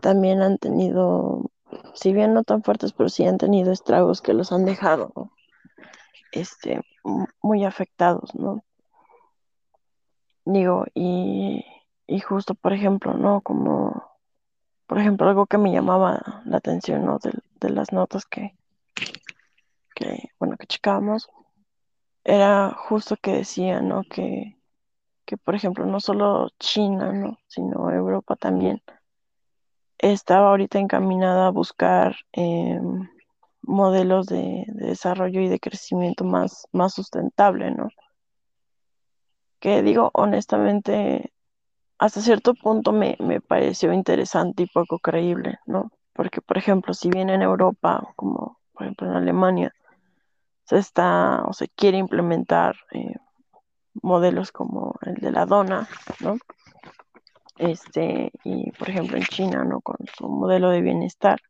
también 0.00 0.42
han 0.42 0.58
tenido, 0.58 1.50
si 1.94 2.12
bien 2.12 2.34
no 2.34 2.42
tan 2.44 2.62
fuertes, 2.62 2.92
pero 2.92 3.08
sí 3.08 3.24
han 3.26 3.38
tenido 3.38 3.72
estragos 3.72 4.22
que 4.22 4.32
los 4.32 4.52
han 4.52 4.64
dejado, 4.64 5.12
este, 6.32 6.80
mu- 7.04 7.26
muy 7.42 7.64
afectados, 7.64 8.34
¿no? 8.34 8.64
Digo, 10.44 10.84
y, 10.94 11.64
y 12.06 12.20
justo, 12.20 12.54
por 12.54 12.72
ejemplo, 12.72 13.14
¿no? 13.14 13.40
Como, 13.40 14.04
por 14.86 14.98
ejemplo, 14.98 15.28
algo 15.28 15.46
que 15.46 15.58
me 15.58 15.72
llamaba 15.72 16.42
la 16.44 16.58
atención, 16.58 17.04
¿no? 17.04 17.18
De, 17.18 17.32
de 17.60 17.70
las 17.70 17.92
notas 17.92 18.26
que, 18.26 18.56
que, 19.94 20.30
bueno, 20.38 20.56
que 20.56 20.66
checábamos, 20.66 21.28
era 22.24 22.70
justo 22.70 23.16
que 23.16 23.32
decía, 23.32 23.80
¿no? 23.80 24.02
Que, 24.04 24.58
que, 25.24 25.36
por 25.36 25.54
ejemplo, 25.54 25.86
no 25.86 26.00
solo 26.00 26.50
China, 26.58 27.12
¿no? 27.12 27.38
Sino 27.48 27.90
Europa 27.90 28.36
también 28.36 28.82
estaba 29.98 30.50
ahorita 30.50 30.78
encaminada 30.78 31.46
a 31.46 31.50
buscar 31.50 32.16
em, 32.32 33.08
modelos 33.62 34.26
de, 34.26 34.64
de 34.68 34.88
desarrollo 34.88 35.40
y 35.40 35.48
de 35.48 35.60
crecimiento 35.60 36.24
más, 36.24 36.66
más 36.72 36.94
sustentable, 36.94 37.70
¿no? 37.70 37.88
Que 39.60 39.82
digo, 39.82 40.10
honestamente, 40.12 41.33
hasta 41.98 42.20
cierto 42.20 42.54
punto 42.54 42.92
me, 42.92 43.16
me 43.20 43.40
pareció 43.40 43.92
interesante 43.92 44.64
y 44.64 44.66
poco 44.66 44.98
creíble, 44.98 45.58
¿no? 45.66 45.90
Porque, 46.12 46.40
por 46.40 46.58
ejemplo, 46.58 46.94
si 46.94 47.10
bien 47.10 47.30
en 47.30 47.42
Europa, 47.42 48.12
como 48.16 48.58
por 48.72 48.82
ejemplo 48.84 49.08
en 49.08 49.16
Alemania, 49.16 49.74
se 50.64 50.78
está 50.78 51.42
o 51.46 51.52
se 51.52 51.68
quiere 51.68 51.98
implementar 51.98 52.76
eh, 52.92 53.14
modelos 54.02 54.52
como 54.52 54.94
el 55.02 55.14
de 55.16 55.32
la 55.32 55.46
dona, 55.46 55.88
¿no? 56.20 56.38
Este, 57.58 58.32
y 58.44 58.70
por 58.72 58.90
ejemplo 58.90 59.16
en 59.16 59.24
China, 59.24 59.64
¿no? 59.64 59.80
Con 59.80 59.96
su 60.16 60.28
modelo 60.28 60.70
de 60.70 60.80
bienestar. 60.82 61.40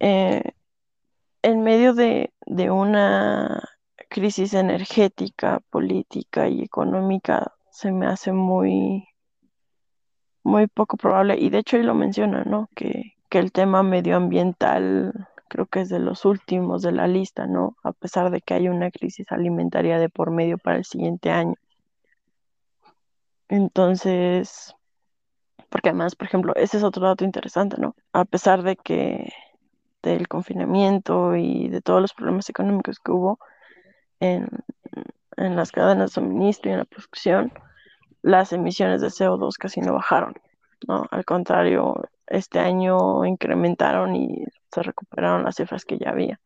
eh, 0.00 0.42
en 1.42 1.62
medio 1.62 1.94
de, 1.94 2.32
de 2.46 2.70
una 2.70 3.62
crisis 4.10 4.54
energética, 4.54 5.60
política 5.70 6.48
y 6.48 6.62
económica, 6.62 7.54
se 7.78 7.92
me 7.92 8.06
hace 8.06 8.32
muy 8.32 9.06
muy 10.42 10.66
poco 10.66 10.96
probable, 10.96 11.36
y 11.38 11.48
de 11.50 11.58
hecho 11.58 11.76
ahí 11.76 11.84
lo 11.84 11.94
menciona, 11.94 12.42
¿no? 12.42 12.68
Que, 12.74 13.14
que 13.28 13.38
el 13.38 13.52
tema 13.52 13.84
medioambiental 13.84 15.28
creo 15.48 15.66
que 15.66 15.82
es 15.82 15.88
de 15.88 16.00
los 16.00 16.24
últimos 16.24 16.82
de 16.82 16.90
la 16.90 17.06
lista, 17.06 17.46
¿no? 17.46 17.76
A 17.84 17.92
pesar 17.92 18.30
de 18.30 18.40
que 18.40 18.54
hay 18.54 18.68
una 18.68 18.90
crisis 18.90 19.30
alimentaria 19.30 19.98
de 20.00 20.08
por 20.08 20.32
medio 20.32 20.58
para 20.58 20.78
el 20.78 20.84
siguiente 20.84 21.30
año. 21.30 21.54
Entonces, 23.48 24.74
porque 25.68 25.90
además, 25.90 26.16
por 26.16 26.26
ejemplo, 26.26 26.54
ese 26.56 26.78
es 26.78 26.82
otro 26.82 27.06
dato 27.06 27.24
interesante, 27.24 27.76
¿no? 27.78 27.94
A 28.12 28.24
pesar 28.24 28.62
de 28.64 28.74
que 28.76 29.32
del 30.02 30.26
confinamiento 30.26 31.36
y 31.36 31.68
de 31.68 31.80
todos 31.80 32.00
los 32.00 32.12
problemas 32.12 32.48
económicos 32.50 32.98
que 32.98 33.12
hubo 33.12 33.38
en, 34.18 34.48
en 35.36 35.56
las 35.56 35.70
cadenas 35.70 36.10
de 36.10 36.14
suministro 36.14 36.70
y 36.70 36.72
en 36.72 36.80
la 36.80 36.84
producción, 36.84 37.52
las 38.22 38.52
emisiones 38.52 39.00
de 39.00 39.08
CO2 39.08 39.56
casi 39.58 39.80
no 39.80 39.94
bajaron, 39.94 40.34
¿no? 40.86 41.06
Al 41.10 41.24
contrario, 41.24 41.94
este 42.26 42.58
año 42.58 43.24
incrementaron 43.24 44.16
y 44.16 44.44
se 44.72 44.82
recuperaron 44.82 45.44
las 45.44 45.56
cifras 45.56 45.84
que 45.84 45.98
ya 45.98 46.10
había. 46.10 46.40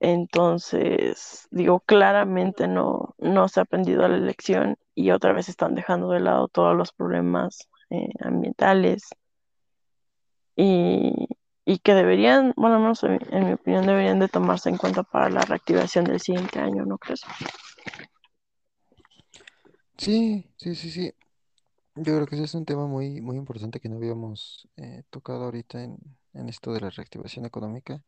Entonces, 0.00 1.46
digo, 1.52 1.80
claramente 1.80 2.66
no, 2.66 3.14
no 3.18 3.48
se 3.48 3.60
ha 3.60 3.62
aprendido 3.62 4.06
la 4.08 4.16
lección 4.18 4.76
y 4.96 5.12
otra 5.12 5.32
vez 5.32 5.48
están 5.48 5.76
dejando 5.76 6.10
de 6.10 6.20
lado 6.20 6.48
todos 6.48 6.76
los 6.76 6.92
problemas 6.92 7.68
eh, 7.90 8.08
ambientales 8.20 9.10
y, 10.56 11.28
y 11.64 11.78
que 11.78 11.94
deberían, 11.94 12.52
bueno, 12.56 12.78
no 12.80 12.94
sé, 12.94 13.18
en 13.30 13.46
mi 13.46 13.52
opinión, 13.52 13.86
deberían 13.86 14.18
de 14.18 14.28
tomarse 14.28 14.68
en 14.70 14.76
cuenta 14.76 15.02
para 15.04 15.30
la 15.30 15.42
reactivación 15.42 16.04
del 16.04 16.20
siguiente 16.20 16.58
año, 16.58 16.84
¿no 16.84 16.98
crees? 16.98 17.22
Sí, 20.02 20.44
sí, 20.56 20.74
sí, 20.74 20.90
sí. 20.90 21.14
Yo 21.94 22.14
creo 22.16 22.26
que 22.26 22.34
ese 22.34 22.44
es 22.46 22.54
un 22.54 22.64
tema 22.64 22.86
muy, 22.88 23.20
muy 23.20 23.36
importante 23.36 23.78
que 23.78 23.88
no 23.88 23.96
habíamos 23.98 24.68
eh, 24.76 25.04
tocado 25.10 25.44
ahorita 25.44 25.84
en, 25.84 25.96
en 26.34 26.48
esto 26.48 26.72
de 26.72 26.80
la 26.80 26.90
reactivación 26.90 27.46
económica. 27.46 28.02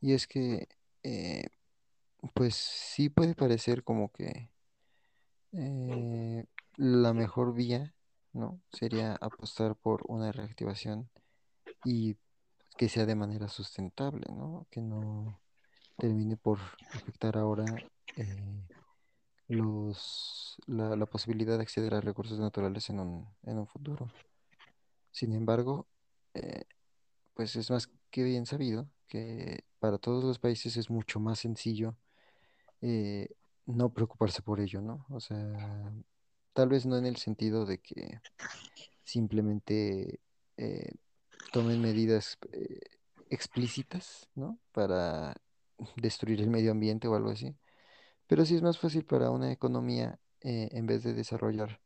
Y 0.00 0.12
es 0.12 0.28
que, 0.28 0.68
eh, 1.02 1.48
pues 2.34 2.54
sí 2.54 3.08
puede 3.08 3.34
parecer 3.34 3.82
como 3.82 4.12
que 4.12 4.50
eh, 5.54 6.44
la 6.76 7.12
mejor 7.14 7.52
vía, 7.52 7.94
¿no? 8.32 8.60
Sería 8.72 9.14
apostar 9.20 9.74
por 9.74 10.04
una 10.06 10.30
reactivación 10.30 11.10
y 11.84 12.16
que 12.76 12.88
sea 12.88 13.06
de 13.06 13.16
manera 13.16 13.48
sustentable, 13.48 14.24
¿no? 14.28 14.68
Que 14.70 14.80
no 14.82 15.40
termine 15.96 16.36
por 16.36 16.60
afectar 16.94 17.36
ahora 17.36 17.82
eh, 18.16 18.62
los, 19.48 20.56
la, 20.66 20.94
la 20.94 21.06
posibilidad 21.06 21.56
de 21.56 21.62
acceder 21.62 21.94
a 21.94 22.00
recursos 22.00 22.38
naturales 22.38 22.88
en 22.90 23.00
un, 23.00 23.28
en 23.44 23.58
un 23.58 23.66
futuro. 23.66 24.10
Sin 25.10 25.32
embargo, 25.32 25.86
eh, 26.34 26.64
pues 27.34 27.56
es 27.56 27.70
más 27.70 27.90
que 28.10 28.22
bien 28.22 28.46
sabido 28.46 28.88
que 29.08 29.64
para 29.78 29.98
todos 29.98 30.24
los 30.24 30.38
países 30.38 30.76
es 30.76 30.90
mucho 30.90 31.18
más 31.18 31.38
sencillo 31.38 31.96
eh, 32.80 33.28
no 33.66 33.92
preocuparse 33.92 34.42
por 34.42 34.60
ello, 34.60 34.80
¿no? 34.80 35.04
O 35.10 35.20
sea, 35.20 35.92
tal 36.52 36.68
vez 36.68 36.86
no 36.86 36.96
en 36.96 37.06
el 37.06 37.16
sentido 37.16 37.66
de 37.66 37.78
que 37.78 38.20
simplemente 39.04 40.20
eh, 40.56 40.92
tomen 41.52 41.80
medidas 41.80 42.38
explícitas, 43.30 44.28
¿no? 44.34 44.58
Para 44.72 45.34
destruir 45.96 46.40
el 46.40 46.50
medio 46.50 46.70
ambiente 46.70 47.08
o 47.08 47.14
algo 47.14 47.30
así. 47.30 47.54
Pero 48.28 48.44
sí 48.44 48.54
es 48.54 48.62
más 48.62 48.78
fácil 48.78 49.04
para 49.04 49.30
una 49.30 49.50
economía, 49.50 50.20
eh, 50.42 50.68
en 50.72 50.86
vez 50.86 51.02
de 51.02 51.14
desarrollar 51.14 51.80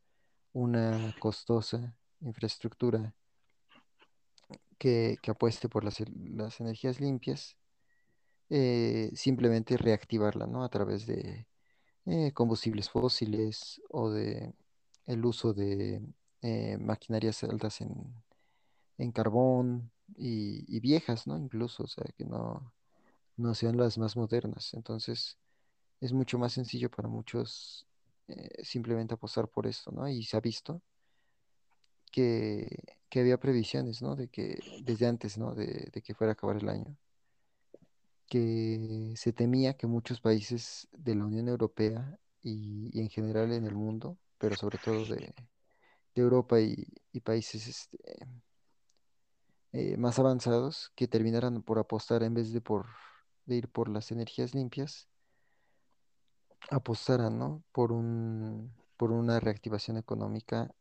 una 0.53 1.15
costosa 1.21 1.97
infraestructura 2.21 3.15
que, 4.77 5.19
apueste 5.29 5.69
por 5.69 5.85
las, 5.85 6.01
energías 6.61 7.01
limpias, 7.01 7.57
eh, 8.51 9.11
simplemente 9.15 9.77
reactivarla, 9.77 10.47
¿no? 10.47 10.65
A 10.65 10.69
través 10.69 11.07
de 11.07 11.47
eh, 12.07 12.33
combustibles 12.33 12.91
fósiles 12.91 13.81
o 13.89 14.11
de 14.11 14.53
el 15.07 15.25
uso 15.25 15.55
de 15.55 16.03
maquinarias 16.81 17.45
altas 17.45 17.81
en, 17.81 17.93
en 18.99 19.13
carbón 19.13 19.93
y, 20.17 20.65
y 20.77 20.81
viejas, 20.81 21.29
¿no? 21.29 21.39
Incluso, 21.39 21.85
o 21.85 21.87
sea, 21.87 22.05
que 22.17 22.25
no, 22.25 22.73
no 23.37 23.55
sean 23.55 23.77
las 23.77 23.97
más 23.99 24.17
modernas. 24.17 24.75
Entonces, 24.75 25.39
es 26.03 26.13
mucho 26.13 26.37
más 26.39 26.53
sencillo 26.53 26.91
para 26.91 27.09
muchos 27.09 27.87
eh, 28.27 28.65
simplemente 28.65 29.15
apostar 29.15 29.49
por 29.49 29.67
esto, 29.69 29.93
¿no? 29.93 30.09
Y 30.09 30.25
se 30.25 30.37
ha 30.37 30.41
visto 30.41 30.83
que, 32.11 32.69
había 33.15 33.39
previsiones, 33.39 34.03
¿no? 34.03 34.17
De 34.17 34.29
que 34.29 34.59
desde 34.83 35.07
antes, 35.07 35.39
¿no? 35.39 35.55
De, 35.55 35.91
que 36.05 36.15
fuera 36.15 36.33
a 36.33 36.35
acabar 36.35 36.57
el 36.57 36.69
año, 36.69 36.97
que 38.27 39.13
se 39.17 39.33
temía 39.33 39.77
que 39.77 39.87
muchos 39.87 40.21
países 40.21 40.89
de 40.93 41.15
la 41.15 41.25
Unión 41.25 41.49
Europea 41.49 42.19
y, 42.43 42.99
en 43.01 43.09
general 43.09 43.53
en 43.53 43.65
el 43.65 43.75
mundo, 43.77 44.19
pero 44.39 44.57
sobre 44.57 44.79
todo 44.79 45.05
de, 45.05 45.33
Europa 46.17 46.61
y, 46.61 46.85
y 47.13 47.21
países 47.21 47.69
este, 47.69 47.99
eh, 49.73 49.97
más 49.97 50.19
avanzados, 50.19 50.91
que 50.97 51.07
terminaran 51.07 51.63
por 51.63 51.79
apostar 51.79 52.25
en 52.25 52.35
vez 52.35 52.53
de 52.53 52.61
por 52.61 52.87
de 53.47 53.57
ir 53.57 53.69
por 53.69 53.89
las 53.89 54.11
energías 54.13 54.55
limpias, 54.55 55.09
apostaran, 56.71 57.39
¿no? 57.39 57.63
Por 57.73 57.93
un, 57.93 58.73
por 58.97 59.11
una 59.13 59.41
reactivación 59.41 59.97
económica 59.97 60.75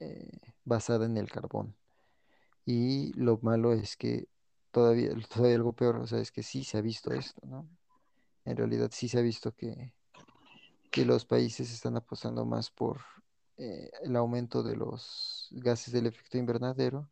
eh, 0.00 0.30
basada 0.64 1.06
en 1.06 1.16
el 1.16 1.30
carbón. 1.30 1.74
Y 2.64 3.12
lo 3.14 3.38
malo 3.42 3.72
es 3.72 3.96
que 3.96 4.28
todavía, 4.70 5.10
todavía 5.34 5.56
algo 5.56 5.72
peor, 5.72 5.96
o 5.96 6.06
sea, 6.06 6.20
es 6.20 6.32
que 6.32 6.42
sí 6.42 6.64
se 6.64 6.78
ha 6.78 6.80
visto 6.80 7.12
esto, 7.12 7.40
¿no? 7.46 7.68
En 8.44 8.56
realidad 8.56 8.90
sí 8.92 9.08
se 9.08 9.18
ha 9.18 9.22
visto 9.22 9.52
que, 9.54 9.92
que 10.90 11.04
los 11.04 11.24
países 11.24 11.72
están 11.72 11.96
apostando 11.96 12.44
más 12.44 12.70
por 12.70 13.00
eh, 13.58 13.90
el 14.02 14.14
aumento 14.16 14.62
de 14.62 14.76
los 14.76 15.48
gases 15.50 15.92
del 15.92 16.06
efecto 16.06 16.38
invernadero 16.38 17.08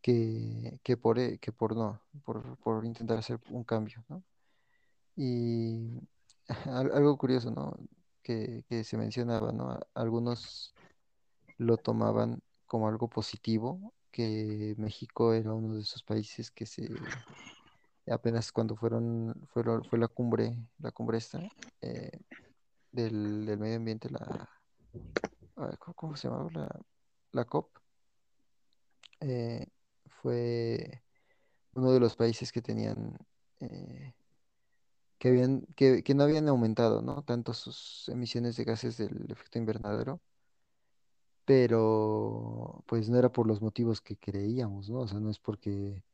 que, 0.00 0.78
que 0.82 0.96
por, 0.96 1.18
eh, 1.18 1.38
que 1.38 1.52
por 1.52 1.76
no, 1.76 2.00
por, 2.24 2.56
por 2.58 2.84
intentar 2.84 3.18
hacer 3.18 3.40
un 3.50 3.64
cambio, 3.64 4.04
¿no? 4.08 4.22
Y 5.16 6.00
algo 6.66 7.16
curioso, 7.16 7.50
¿no? 7.50 7.76
Que, 8.22 8.64
que 8.68 8.84
se 8.84 8.96
mencionaba, 8.96 9.52
¿no? 9.52 9.78
Algunos 9.94 10.74
lo 11.56 11.76
tomaban 11.76 12.42
como 12.66 12.88
algo 12.88 13.08
positivo, 13.08 13.92
que 14.10 14.74
México 14.78 15.32
era 15.32 15.52
uno 15.54 15.74
de 15.74 15.80
esos 15.80 16.02
países 16.02 16.50
que 16.50 16.66
se, 16.66 16.88
apenas 18.10 18.52
cuando 18.52 18.76
fueron, 18.76 19.34
fueron, 19.48 19.84
fue 19.84 19.98
la 19.98 20.08
cumbre, 20.08 20.56
la 20.78 20.90
cumbre 20.90 21.18
esta, 21.18 21.40
eh, 21.80 22.10
del, 22.92 23.46
del 23.46 23.58
medio 23.58 23.76
ambiente, 23.76 24.08
la, 24.10 24.48
ah, 25.56 25.76
¿cómo 25.78 25.94
cómo 25.94 26.16
se 26.16 26.28
llamaba? 26.28 26.50
La, 26.52 26.80
la 27.32 27.44
COP, 27.44 27.78
eh, 29.20 29.66
fue 30.06 31.02
uno 31.74 31.92
de 31.92 32.00
los 32.00 32.16
países 32.16 32.52
que 32.52 32.62
tenían, 32.62 33.16
eh, 33.60 34.14
que 35.18 35.28
habían, 35.28 35.62
que, 35.76 36.02
que 36.02 36.14
no 36.14 36.24
habían 36.24 36.48
aumentado, 36.48 37.02
¿no? 37.02 37.22
Tanto 37.24 37.54
sus 37.54 38.08
emisiones 38.08 38.56
de 38.56 38.64
gases 38.64 38.96
del 38.98 39.30
efecto 39.30 39.58
invernadero 39.58 40.20
pero 41.48 42.84
pues 42.86 43.08
no 43.08 43.18
era 43.18 43.32
por 43.32 43.46
los 43.46 43.62
motivos 43.62 44.02
que 44.02 44.18
creíamos, 44.18 44.90
¿no? 44.90 45.00
O 45.00 45.08
sea, 45.08 45.18
no 45.18 45.30
es 45.30 45.38
porque 45.38 46.04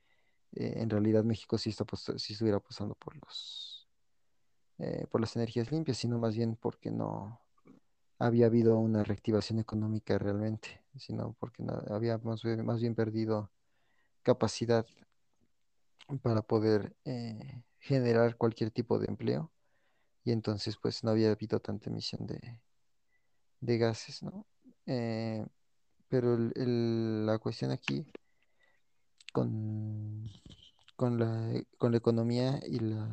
eh, 0.53 0.75
en 0.77 0.91
realidad 0.91 1.25
México 1.25 1.59
sí 1.59 1.71
está 1.71 1.85
sí 2.19 2.35
estuviera 2.35 2.59
apostando 2.59 2.95
por 2.95 3.17
los 3.17 3.89
eh, 4.79 5.07
por 5.11 5.21
las 5.21 5.35
energías 5.37 5.73
limpias, 5.73 5.99
sino 5.99 6.21
más 6.21 6.37
bien 6.37 6.57
porque 6.57 6.93
no 6.93 7.41
había 8.21 8.47
habido 8.47 8.79
una 8.79 9.05
reactivación 9.05 9.59
económica 9.59 10.19
realmente, 10.19 10.83
sino 10.97 11.35
porque 11.41 11.65
no, 11.65 11.83
había 11.91 12.19
más 12.19 12.45
bien, 12.45 12.65
más 12.65 12.81
bien 12.81 12.95
perdido 12.95 13.51
capacidad 14.23 14.87
para 16.23 16.43
poder 16.43 16.95
eh, 17.05 17.63
generar 17.85 18.37
cualquier 18.37 18.71
tipo 18.71 18.99
de 18.99 19.07
empleo 19.09 19.53
y 20.25 20.33
entonces 20.33 20.77
pues 20.81 21.05
no 21.05 21.11
había 21.11 21.31
habido 21.31 21.61
tanta 21.61 21.91
emisión 21.91 22.27
de, 22.27 22.61
de 23.61 23.79
gases, 23.79 24.23
¿no? 24.23 24.47
Eh, 24.87 25.45
pero 26.09 26.35
el- 26.35 26.53
el- 26.57 27.27
la 27.27 27.39
cuestión 27.39 27.71
aquí 27.73 28.07
con, 29.33 30.31
con 30.97 31.19
la, 31.19 31.63
con 31.77 31.93
la 31.93 31.99
economía 31.99 32.59
y 32.67 32.79
la, 32.79 33.07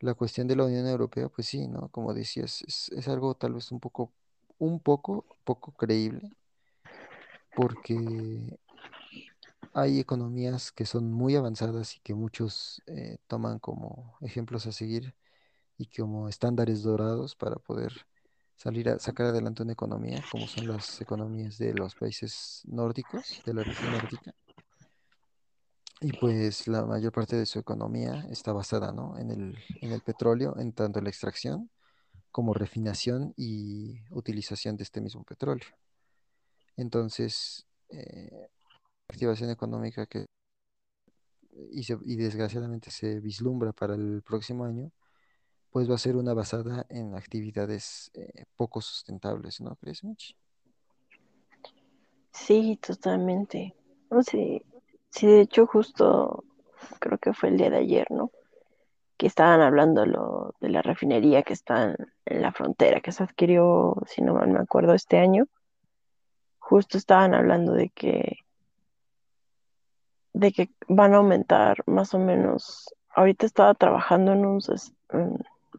la 0.00 0.14
cuestión 0.14 0.48
de 0.48 0.56
la 0.56 0.64
Unión 0.64 0.86
Europea, 0.88 1.28
pues 1.28 1.46
sí, 1.46 1.68
¿no? 1.68 1.88
Como 1.90 2.12
decías, 2.12 2.62
es, 2.62 2.88
es 2.90 3.06
algo 3.06 3.34
tal 3.36 3.54
vez 3.54 3.70
un 3.70 3.78
poco, 3.78 4.10
un 4.58 4.80
poco, 4.80 5.24
poco 5.44 5.70
creíble, 5.72 6.32
porque 7.54 8.58
hay 9.76 10.00
economías 10.00 10.72
que 10.72 10.86
son 10.86 11.12
muy 11.12 11.36
avanzadas 11.36 11.96
y 11.96 12.00
que 12.00 12.14
muchos 12.14 12.82
eh, 12.86 13.18
toman 13.26 13.58
como 13.58 14.16
ejemplos 14.22 14.66
a 14.66 14.72
seguir 14.72 15.14
y 15.76 15.84
como 15.84 16.30
estándares 16.30 16.82
dorados 16.82 17.36
para 17.36 17.56
poder 17.56 17.92
salir 18.54 18.88
a 18.88 18.98
sacar 18.98 19.26
adelante 19.26 19.62
una 19.62 19.74
economía, 19.74 20.24
como 20.32 20.46
son 20.46 20.66
las 20.66 20.98
economías 21.02 21.58
de 21.58 21.74
los 21.74 21.94
países 21.94 22.62
nórdicos, 22.64 23.42
de 23.44 23.52
la 23.52 23.64
región 23.64 23.92
nórdica 23.92 24.34
Y 26.00 26.12
pues 26.14 26.66
la 26.68 26.86
mayor 26.86 27.12
parte 27.12 27.36
de 27.36 27.44
su 27.44 27.58
economía 27.58 28.26
está 28.30 28.54
basada, 28.54 28.92
¿no? 28.92 29.18
en 29.18 29.30
el, 29.30 29.58
en 29.82 29.92
el 29.92 30.00
petróleo, 30.00 30.56
en 30.58 30.72
tanto 30.72 31.02
la 31.02 31.10
extracción 31.10 31.70
como 32.32 32.54
refinación 32.54 33.34
y 33.36 34.00
utilización 34.08 34.78
de 34.78 34.84
este 34.84 35.02
mismo 35.02 35.22
petróleo. 35.22 35.68
Entonces, 36.78 37.66
eh, 37.90 38.48
activación 39.08 39.50
económica 39.50 40.06
que 40.06 40.26
y, 41.70 42.16
desgraciadamente 42.16 42.90
se 42.90 43.20
vislumbra 43.20 43.72
para 43.72 43.94
el 43.94 44.22
próximo 44.22 44.64
año, 44.64 44.90
pues 45.70 45.90
va 45.90 45.94
a 45.94 45.98
ser 45.98 46.16
una 46.16 46.34
basada 46.34 46.86
en 46.88 47.14
actividades 47.14 48.10
eh, 48.14 48.44
poco 48.56 48.80
sustentables, 48.80 49.60
¿no 49.60 49.76
crees, 49.76 50.04
Mitch? 50.04 50.36
Sí, 52.32 52.78
totalmente. 52.86 53.74
No 54.10 54.22
sé, 54.22 54.62
sí, 55.10 55.26
de 55.26 55.40
hecho 55.40 55.66
justo 55.66 56.44
creo 57.00 57.18
que 57.18 57.32
fue 57.32 57.48
el 57.48 57.56
día 57.56 57.70
de 57.70 57.78
ayer, 57.78 58.06
¿no? 58.10 58.30
Que 59.16 59.26
estaban 59.26 59.60
hablando 59.60 60.04
lo, 60.04 60.54
de 60.60 60.68
la 60.68 60.82
refinería 60.82 61.42
que 61.42 61.54
está 61.54 61.96
en 62.26 62.42
la 62.42 62.52
frontera, 62.52 63.00
que 63.00 63.12
se 63.12 63.22
adquirió, 63.22 63.96
si 64.06 64.22
no 64.22 64.34
mal 64.34 64.48
me 64.48 64.60
acuerdo, 64.60 64.92
este 64.92 65.18
año. 65.18 65.46
Justo 66.58 66.98
estaban 66.98 67.34
hablando 67.34 67.72
de 67.72 67.88
que, 67.88 68.45
de 70.36 70.52
que 70.52 70.68
van 70.86 71.14
a 71.14 71.16
aumentar 71.16 71.82
más 71.86 72.12
o 72.12 72.18
menos, 72.18 72.94
ahorita 73.14 73.46
estaba 73.46 73.72
trabajando 73.72 74.34
en 74.34 74.44
un, 74.44 74.60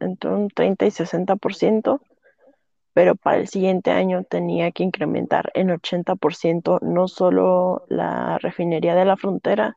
entre 0.00 0.30
un 0.30 0.48
30 0.48 0.86
y 0.86 0.90
60%, 0.90 2.00
pero 2.92 3.14
para 3.14 3.36
el 3.36 3.46
siguiente 3.46 3.92
año 3.92 4.24
tenía 4.24 4.72
que 4.72 4.82
incrementar 4.82 5.52
en 5.54 5.68
80% 5.68 6.80
no 6.82 7.06
solo 7.06 7.84
la 7.88 8.38
refinería 8.38 8.96
de 8.96 9.04
la 9.04 9.16
frontera, 9.16 9.76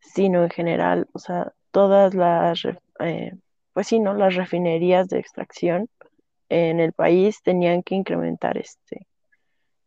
sino 0.00 0.42
en 0.42 0.50
general, 0.50 1.06
o 1.12 1.20
sea, 1.20 1.52
todas 1.70 2.12
las, 2.14 2.64
eh, 2.98 3.34
pues 3.72 3.86
sí, 3.86 4.00
¿no? 4.00 4.14
Las 4.14 4.34
refinerías 4.34 5.08
de 5.08 5.20
extracción 5.20 5.88
en 6.48 6.80
el 6.80 6.92
país 6.92 7.40
tenían 7.42 7.84
que 7.84 7.94
incrementar 7.94 8.58
este, 8.58 9.06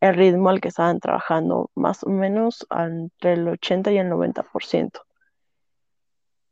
el 0.08 0.14
ritmo 0.16 0.48
al 0.48 0.60
que 0.60 0.68
estaban 0.68 1.00
trabajando, 1.00 1.70
más 1.74 2.04
o 2.04 2.08
menos 2.10 2.66
entre 2.70 3.34
el 3.34 3.48
80 3.48 3.92
y 3.92 3.98
el 3.98 4.08
90%. 4.10 5.00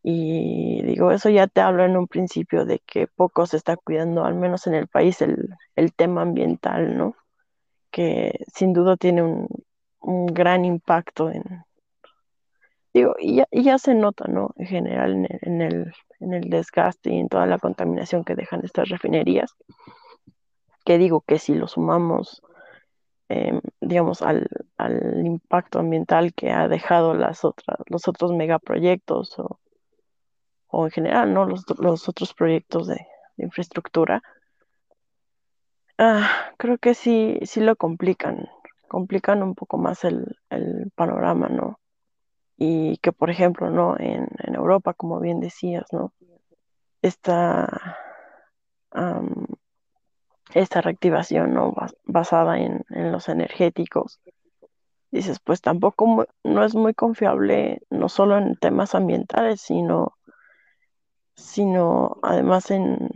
Y 0.02 0.82
digo, 0.82 1.12
eso 1.12 1.30
ya 1.30 1.46
te 1.46 1.60
hablo 1.62 1.84
en 1.84 1.96
un 1.96 2.06
principio 2.06 2.66
de 2.66 2.80
que 2.80 3.06
poco 3.06 3.46
se 3.46 3.56
está 3.56 3.76
cuidando, 3.76 4.24
al 4.24 4.34
menos 4.34 4.66
en 4.66 4.74
el 4.74 4.86
país, 4.88 5.22
el, 5.22 5.48
el 5.76 5.94
tema 5.94 6.22
ambiental, 6.22 6.96
¿no? 6.96 7.16
Que 7.90 8.44
sin 8.54 8.74
duda 8.74 8.96
tiene 8.96 9.22
un, 9.22 9.48
un 10.00 10.26
gran 10.26 10.64
impacto 10.64 11.30
en, 11.30 11.64
digo, 12.94 13.16
y 13.18 13.42
ya, 13.62 13.78
se 13.78 13.94
nota, 13.94 14.26
¿no? 14.28 14.54
En 14.56 14.66
general 14.66 15.12
en 15.12 15.24
el, 15.24 15.38
en 15.42 15.60
el, 15.62 15.92
en 16.20 16.32
el 16.34 16.50
desgaste 16.50 17.12
y 17.12 17.18
en 17.18 17.28
toda 17.28 17.46
la 17.46 17.58
contaminación 17.58 18.24
que 18.24 18.36
dejan 18.36 18.64
estas 18.64 18.88
refinerías, 18.88 19.56
que 20.84 20.96
digo 20.98 21.22
que 21.22 21.38
si 21.38 21.54
lo 21.54 21.66
sumamos, 21.66 22.42
eh, 23.28 23.60
digamos, 23.80 24.22
al, 24.22 24.48
al 24.76 25.26
impacto 25.26 25.78
ambiental 25.78 26.34
que 26.34 26.50
ha 26.50 26.68
dejado 26.68 27.14
las 27.14 27.44
otras, 27.44 27.78
los 27.86 28.06
otros 28.08 28.32
megaproyectos 28.32 29.38
o, 29.38 29.60
o 30.68 30.84
en 30.86 30.90
general, 30.90 31.32
¿no? 31.32 31.46
Los, 31.46 31.64
los 31.78 32.08
otros 32.08 32.34
proyectos 32.34 32.86
de, 32.88 33.06
de 33.36 33.44
infraestructura, 33.44 34.22
ah, 35.98 36.52
creo 36.58 36.78
que 36.78 36.94
sí, 36.94 37.38
sí 37.44 37.60
lo 37.60 37.76
complican, 37.76 38.48
complican 38.88 39.42
un 39.42 39.54
poco 39.54 39.78
más 39.78 40.04
el, 40.04 40.38
el 40.50 40.90
panorama, 40.94 41.48
¿no? 41.48 41.80
Y 42.56 42.98
que, 42.98 43.12
por 43.12 43.30
ejemplo, 43.30 43.70
¿no? 43.70 43.96
En, 43.98 44.28
en 44.38 44.54
Europa, 44.54 44.94
como 44.94 45.20
bien 45.20 45.40
decías, 45.40 45.86
¿no? 45.92 46.12
Está, 47.02 47.98
am, 48.92 49.46
esta 50.52 50.80
reactivación, 50.80 51.54
¿no? 51.54 51.72
Bas- 51.72 51.96
basada 52.04 52.58
en, 52.58 52.84
en 52.90 53.12
los 53.12 53.28
energéticos. 53.28 54.20
Dices, 55.10 55.40
pues 55.40 55.62
tampoco 55.62 56.26
no 56.44 56.64
es 56.64 56.74
muy 56.74 56.94
confiable, 56.94 57.80
no 57.90 58.08
solo 58.10 58.38
en 58.38 58.56
temas 58.56 58.94
ambientales, 58.94 59.60
sino, 59.60 60.16
sino 61.36 62.16
además 62.22 62.70
en, 62.70 63.08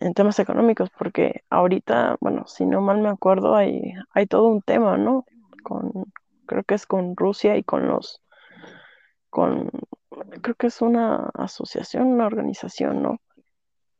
en 0.00 0.14
temas 0.14 0.38
económicos, 0.38 0.90
porque 0.98 1.42
ahorita, 1.50 2.16
bueno, 2.20 2.44
si 2.46 2.66
no 2.66 2.80
mal 2.80 3.00
me 3.00 3.08
acuerdo, 3.08 3.54
hay, 3.54 3.94
hay 4.12 4.26
todo 4.26 4.48
un 4.48 4.62
tema, 4.62 4.96
¿no? 4.96 5.24
Con, 5.62 5.92
creo 6.46 6.64
que 6.64 6.74
es 6.74 6.86
con 6.86 7.16
Rusia 7.16 7.56
y 7.56 7.62
con 7.64 7.86
los, 7.88 8.20
con, 9.30 9.70
creo 10.42 10.54
que 10.54 10.68
es 10.68 10.80
una 10.80 11.30
asociación, 11.34 12.06
una 12.08 12.26
organización, 12.26 13.02
¿no? 13.02 13.18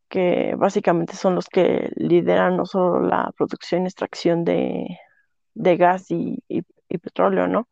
Que 0.09 0.55
básicamente 0.57 1.17
son 1.17 1.35
los 1.35 1.49
que 1.49 1.91
lideran 1.97 2.57
no 2.57 2.67
solo 2.67 3.01
la 3.01 3.33
producción 3.37 3.83
y 3.83 3.87
extracción 3.87 4.45
de, 4.45 4.99
de 5.55 5.77
gas 5.77 6.11
y, 6.11 6.43
y- 6.49 6.63
petróleo, 6.99 7.49
¿no? 7.49 7.69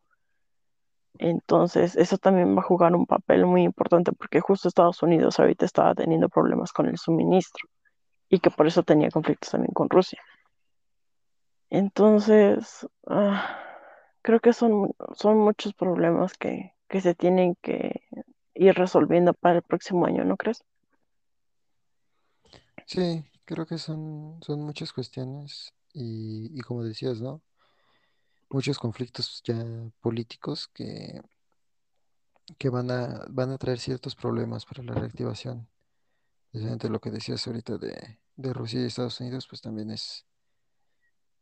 Entonces, 1.19 1.95
eso 1.95 2.17
también 2.17 2.55
va 2.55 2.59
a 2.61 2.63
jugar 2.65 2.95
un 2.95 3.05
papel 3.07 3.45
muy 3.45 3.63
importante 3.63 4.11
porque 4.11 4.41
justo 4.41 4.67
Estados 4.67 5.01
Unidos 5.01 5.39
ahorita 5.39 5.65
estaba 5.65 5.95
teniendo 5.95 6.29
problemas 6.29 6.71
con 6.71 6.87
el 6.87 6.97
suministro 6.97 7.67
y 8.29 8.39
que 8.39 8.51
por 8.51 8.67
eso 8.67 8.83
tenía 8.83 9.09
conflictos 9.11 9.51
también 9.51 9.73
con 9.73 9.89
Rusia. 9.89 10.21
Entonces, 11.69 12.87
ah, 13.07 13.59
creo 14.21 14.39
que 14.39 14.53
son, 14.53 14.91
son 15.15 15.39
muchos 15.39 15.73
problemas 15.73 16.33
que, 16.37 16.73
que 16.87 17.01
se 17.01 17.15
tienen 17.15 17.55
que 17.61 18.01
ir 18.53 18.75
resolviendo 18.75 19.33
para 19.33 19.57
el 19.57 19.63
próximo 19.63 20.05
año, 20.05 20.23
¿no 20.25 20.37
crees? 20.37 20.63
Sí, 22.85 23.25
creo 23.45 23.65
que 23.65 23.77
son, 23.77 24.39
son 24.41 24.61
muchas 24.61 24.93
cuestiones 24.93 25.73
y, 25.93 26.49
y 26.57 26.61
como 26.61 26.83
decías, 26.83 27.21
¿no? 27.21 27.41
Muchos 28.49 28.79
conflictos 28.79 29.41
ya 29.43 29.55
políticos 29.99 30.69
que, 30.73 31.21
que 32.57 32.69
van 32.69 32.89
a, 32.91 33.25
van 33.29 33.51
a 33.51 33.57
traer 33.57 33.79
ciertos 33.79 34.15
problemas 34.15 34.65
para 34.65 34.83
la 34.83 34.93
reactivación. 34.93 35.67
Precisamente 36.51 36.89
lo 36.89 37.01
que 37.01 37.11
decías 37.11 37.45
ahorita 37.47 37.77
de, 37.77 38.19
de 38.35 38.53
Rusia 38.53 38.81
y 38.81 38.85
Estados 38.85 39.19
Unidos, 39.21 39.47
pues 39.49 39.61
también 39.61 39.91
es 39.91 40.25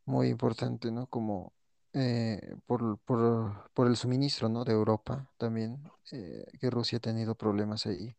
muy 0.06 0.28
importante, 0.30 0.92
¿no? 0.92 1.08
Como 1.08 1.54
eh, 1.94 2.56
por, 2.66 3.00
por, 3.00 3.72
por 3.74 3.88
el 3.88 3.96
suministro, 3.98 4.50
¿no? 4.50 4.64
De 4.64 4.74
Europa 4.74 5.30
también, 5.38 5.84
eh, 6.12 6.46
que 6.60 6.70
Rusia 6.70 6.98
ha 6.98 7.02
tenido 7.02 7.36
problemas 7.36 7.86
ahí 7.86 8.16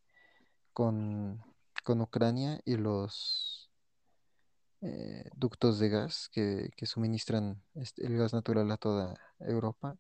con, 0.73 1.43
con 1.85 2.01
Ucrania 2.01 2.61
y 2.65 2.77
los 2.77 3.71
eh, 4.83 5.25
ductos 5.37 5.79
de 5.79 5.89
gas 5.89 6.29
que, 6.33 6.71
que 6.77 6.87
suministran 6.87 7.63
este- 7.75 8.05
el 8.07 8.17
gas 8.17 8.33
natural 8.33 8.71
a 8.71 8.77
toda 8.77 9.15
Europa. 9.39 9.97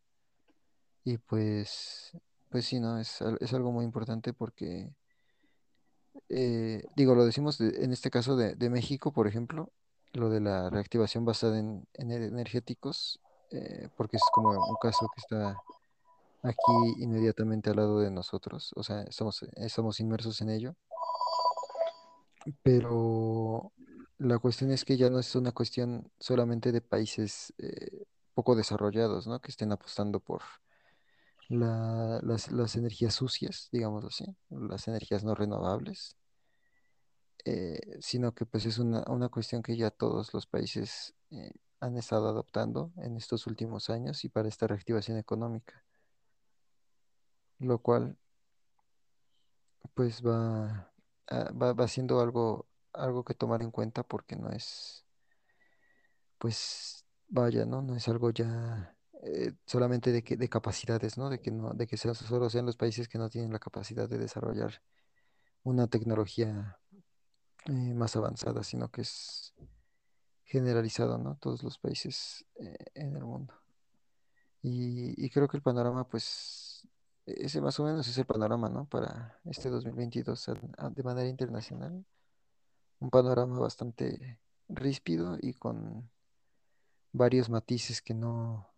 Y 1.04 1.18
pues, 1.18 2.12
pues 2.48 2.66
sí, 2.66 2.80
¿no? 2.80 2.98
Es, 2.98 3.20
es 3.40 3.52
algo 3.54 3.72
muy 3.72 3.84
importante 3.84 4.32
porque, 4.32 4.92
eh, 6.28 6.82
digo, 6.96 7.14
lo 7.14 7.24
decimos 7.24 7.58
de- 7.58 7.84
en 7.84 7.92
este 7.92 8.10
caso 8.10 8.36
de, 8.36 8.54
de 8.54 8.70
México, 8.70 9.12
por 9.12 9.26
ejemplo, 9.26 9.70
lo 10.12 10.28
de 10.30 10.40
la 10.40 10.70
reactivación 10.70 11.24
basada 11.24 11.58
en, 11.58 11.86
en 11.94 12.10
energéticos, 12.12 13.20
eh, 13.50 13.88
porque 13.96 14.16
es 14.16 14.22
como 14.32 14.50
un 14.50 14.76
caso 14.80 15.08
que 15.14 15.20
está 15.20 15.56
aquí 16.42 16.72
inmediatamente 17.02 17.70
al 17.70 17.76
lado 17.76 18.00
de 18.00 18.10
nosotros, 18.10 18.72
o 18.76 18.82
sea, 18.82 19.02
estamos, 19.02 19.42
estamos 19.56 20.00
inmersos 20.00 20.40
en 20.40 20.50
ello. 20.50 20.74
Pero 22.62 23.72
la 24.18 24.38
cuestión 24.38 24.70
es 24.70 24.84
que 24.84 24.96
ya 24.96 25.10
no 25.10 25.18
es 25.18 25.34
una 25.34 25.52
cuestión 25.52 26.10
solamente 26.18 26.72
de 26.72 26.80
países 26.80 27.52
eh, 27.58 28.04
poco 28.34 28.54
desarrollados, 28.56 29.26
¿no? 29.26 29.40
Que 29.40 29.50
estén 29.50 29.72
apostando 29.72 30.20
por 30.20 30.42
la- 31.48 32.20
las, 32.22 32.50
las 32.50 32.74
energías 32.76 33.14
sucias, 33.14 33.68
digamos 33.72 34.04
así, 34.04 34.24
las 34.50 34.88
energías 34.88 35.22
no 35.24 35.34
renovables, 35.34 36.16
eh, 37.44 37.80
sino 38.00 38.34
que 38.34 38.46
pues 38.46 38.66
es 38.66 38.78
una, 38.78 39.02
una 39.08 39.28
cuestión 39.28 39.62
que 39.62 39.76
ya 39.76 39.90
todos 39.90 40.32
los 40.34 40.46
países 40.46 41.14
eh, 41.30 41.52
han 41.80 41.96
estado 41.96 42.28
adoptando 42.28 42.92
en 42.98 43.16
estos 43.16 43.46
últimos 43.46 43.90
años 43.90 44.24
y 44.24 44.28
para 44.28 44.48
esta 44.48 44.66
reactivación 44.68 45.18
económica, 45.18 45.84
lo 47.60 47.78
cual 47.78 48.18
pues 49.94 50.22
va, 50.24 50.91
ah, 51.28 51.50
va, 51.52 51.72
va 51.74 51.88
siendo 51.88 52.20
algo, 52.20 52.66
algo 52.92 53.24
que 53.24 53.34
tomar 53.34 53.62
en 53.62 53.70
cuenta 53.70 54.02
porque 54.02 54.36
no 54.36 54.50
es 54.50 55.04
pues 56.38 57.04
vaya, 57.28 57.64
¿no? 57.66 57.82
No 57.82 57.96
es 57.96 58.08
algo 58.08 58.30
ya 58.30 58.96
eh, 59.24 59.52
solamente 59.66 60.12
de 60.12 60.22
que 60.24 60.36
de 60.36 60.48
capacidades, 60.48 61.16
¿no? 61.18 61.30
De 61.30 61.40
que 61.40 61.50
no, 61.50 61.72
de 61.74 61.86
que 61.86 61.96
sea- 61.96 62.14
solo 62.14 62.50
sean 62.50 62.66
los 62.66 62.76
países 62.76 63.08
que 63.08 63.18
no 63.18 63.28
tienen 63.30 63.52
la 63.52 63.58
capacidad 63.58 64.08
de 64.08 64.18
desarrollar 64.18 64.82
una 65.64 65.88
tecnología 65.88 66.78
eh, 67.66 67.94
más 67.94 68.16
avanzada, 68.16 68.64
sino 68.64 68.90
que 68.90 69.02
es 69.02 69.54
generalizado, 70.44 71.18
¿no? 71.18 71.36
Todos 71.40 71.62
los 71.64 71.78
países 71.78 72.46
eh, 72.60 72.76
en 72.94 73.16
el 73.16 73.24
mundo. 73.24 73.54
Y, 74.62 75.14
y 75.24 75.30
creo 75.30 75.48
que 75.48 75.56
el 75.56 75.62
panorama, 75.62 76.08
pues, 76.08 76.22
ese 77.26 77.60
más 77.60 77.78
o 77.80 77.84
menos 77.84 78.06
es 78.08 78.18
el 78.18 78.26
panorama, 78.26 78.68
¿no? 78.68 78.86
Para 78.86 79.40
este 79.44 79.68
2022 79.70 80.48
a- 80.48 80.54
a- 80.78 80.90
de 80.90 81.02
manera 81.02 81.28
internacional. 81.28 82.04
Un 83.00 83.10
panorama 83.10 83.58
bastante 83.60 84.40
ríspido 84.68 85.38
y 85.40 85.54
con 85.54 86.10
varios 87.12 87.48
matices 87.50 88.02
que 88.02 88.14
no 88.14 88.68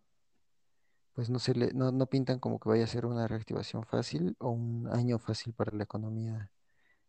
pues 1.13 1.29
no 1.29 1.39
se 1.39 1.55
le, 1.55 1.71
no, 1.73 1.91
no 1.91 2.07
pintan 2.07 2.39
como 2.39 2.59
que 2.59 2.69
vaya 2.69 2.83
a 2.83 2.87
ser 2.87 3.05
una 3.05 3.27
reactivación 3.27 3.85
fácil 3.85 4.35
o 4.39 4.49
un 4.49 4.87
año 4.91 5.17
fácil 5.17 5.53
para 5.53 5.75
la 5.75 5.83
economía 5.85 6.51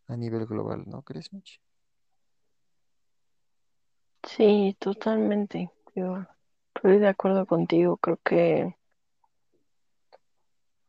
a 0.08 0.16
nivel 0.16 0.46
global, 0.46 0.84
¿no 0.86 1.02
crees, 1.02 1.32
Mitch? 1.32 1.60
Sí, 4.24 4.76
totalmente. 4.80 5.70
Yo 5.94 6.18
estoy 6.74 6.98
de 6.98 7.08
acuerdo 7.08 7.46
contigo. 7.46 7.96
Creo 7.96 8.18
que, 8.24 8.75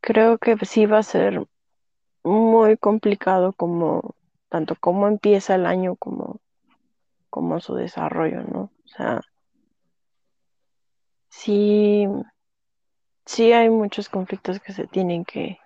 creo 0.08 0.38
que 0.38 0.56
sí 0.66 0.86
va 0.86 1.00
a 1.00 1.04
ser 1.04 1.46
muy 2.24 2.78
complicado 2.78 3.52
como, 3.52 4.16
tanto 4.48 4.78
cómo 4.80 5.06
empieza 5.10 5.56
el 5.56 5.66
año 5.66 5.98
como, 5.98 6.40
como 7.30 7.60
su 7.60 7.76
desarrollo, 7.76 8.42
¿no? 8.44 8.72
O 8.86 8.88
sea, 8.88 9.22
sí, 11.28 12.08
sí 13.26 13.52
hay 13.52 13.70
muchos 13.70 14.08
conflictos 14.08 14.62
que 14.62 14.72
se 14.72 14.88
tienen 14.88 15.26
que, 15.26 15.60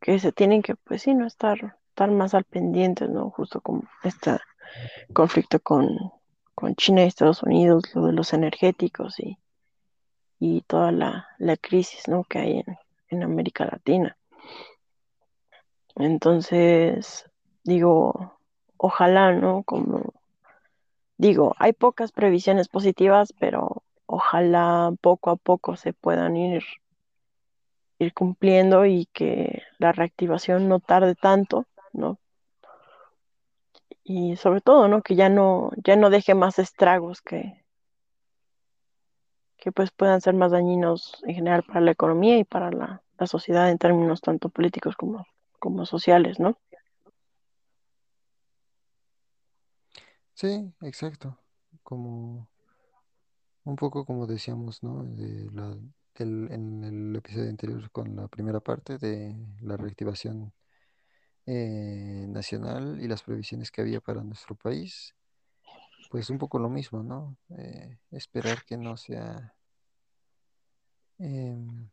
que 0.00 0.20
se 0.20 0.30
tienen 0.30 0.62
que, 0.62 0.76
pues 0.76 1.02
sí, 1.02 1.12
no 1.14 1.26
estar, 1.26 1.78
estar 1.88 2.12
más 2.12 2.34
al 2.34 2.44
pendiente, 2.44 3.08
¿no? 3.08 3.30
Justo 3.30 3.60
como 3.60 3.82
este 4.04 4.38
conflicto 5.12 5.58
con, 5.58 6.12
con 6.54 6.76
China 6.76 7.02
y 7.02 7.08
Estados 7.08 7.42
Unidos, 7.42 7.92
lo 7.92 8.06
de 8.06 8.12
los 8.12 8.32
energéticos 8.32 9.18
y, 9.18 9.36
y 10.38 10.60
toda 10.60 10.92
la, 10.92 11.26
la 11.38 11.56
crisis, 11.56 12.06
¿no? 12.06 12.22
que 12.22 12.38
hay 12.38 12.58
en, 12.60 12.78
en 13.08 13.22
América 13.22 13.64
Latina. 13.64 14.16
Entonces, 15.96 17.28
digo, 17.64 18.38
ojalá, 18.76 19.32
¿no? 19.32 19.62
Como 19.64 20.14
digo, 21.18 21.54
hay 21.58 21.72
pocas 21.72 22.12
previsiones 22.12 22.68
positivas, 22.68 23.34
pero 23.38 23.82
ojalá 24.06 24.92
poco 25.00 25.30
a 25.30 25.36
poco 25.36 25.76
se 25.76 25.92
puedan 25.92 26.36
ir, 26.36 26.64
cumpliendo 28.14 28.86
y 28.86 29.06
que 29.12 29.62
la 29.78 29.90
reactivación 29.92 30.68
no 30.68 30.78
tarde 30.78 31.16
tanto, 31.16 31.66
¿no? 31.92 32.18
Y 34.04 34.36
sobre 34.36 34.60
todo, 34.60 34.88
¿no? 34.88 35.02
Que 35.02 35.16
ya 35.16 35.28
no, 35.28 35.72
ya 35.84 35.96
no 35.96 36.08
deje 36.08 36.34
más 36.34 36.58
estragos 36.60 37.20
que, 37.20 37.64
que 39.58 39.72
pues 39.72 39.90
puedan 39.90 40.20
ser 40.20 40.34
más 40.34 40.52
dañinos 40.52 41.20
en 41.24 41.34
general 41.34 41.62
para 41.64 41.80
la 41.80 41.90
economía 41.90 42.38
y 42.38 42.44
para 42.44 42.70
la, 42.70 43.02
la 43.18 43.26
sociedad 43.26 43.70
en 43.70 43.78
términos 43.78 44.20
tanto 44.20 44.48
políticos 44.48 44.96
como, 44.96 45.26
como 45.58 45.84
sociales, 45.84 46.38
¿no? 46.38 46.56
Sí, 50.34 50.72
exacto. 50.82 51.36
Como 51.82 52.48
un 53.64 53.76
poco 53.76 54.04
como 54.04 54.26
decíamos, 54.26 54.82
¿no? 54.84 55.02
En 55.02 56.84
el 56.84 57.16
episodio 57.16 57.50
anterior 57.50 57.90
con 57.90 58.14
la 58.14 58.28
primera 58.28 58.60
parte 58.60 58.98
de 58.98 59.36
la 59.60 59.76
reactivación 59.76 60.52
eh, 61.46 62.26
nacional 62.28 62.98
y 63.00 63.08
las 63.08 63.22
previsiones 63.22 63.70
que 63.70 63.80
había 63.80 64.00
para 64.00 64.22
nuestro 64.22 64.54
país, 64.54 65.14
pues 66.08 66.30
un 66.30 66.38
poco 66.38 66.58
lo 66.58 66.68
mismo, 66.68 67.02
¿no? 67.02 67.36
Eh, 67.58 67.98
esperar 68.10 68.64
que 68.64 68.76
no 68.76 68.96
sea, 68.96 69.54
em, 71.18 71.88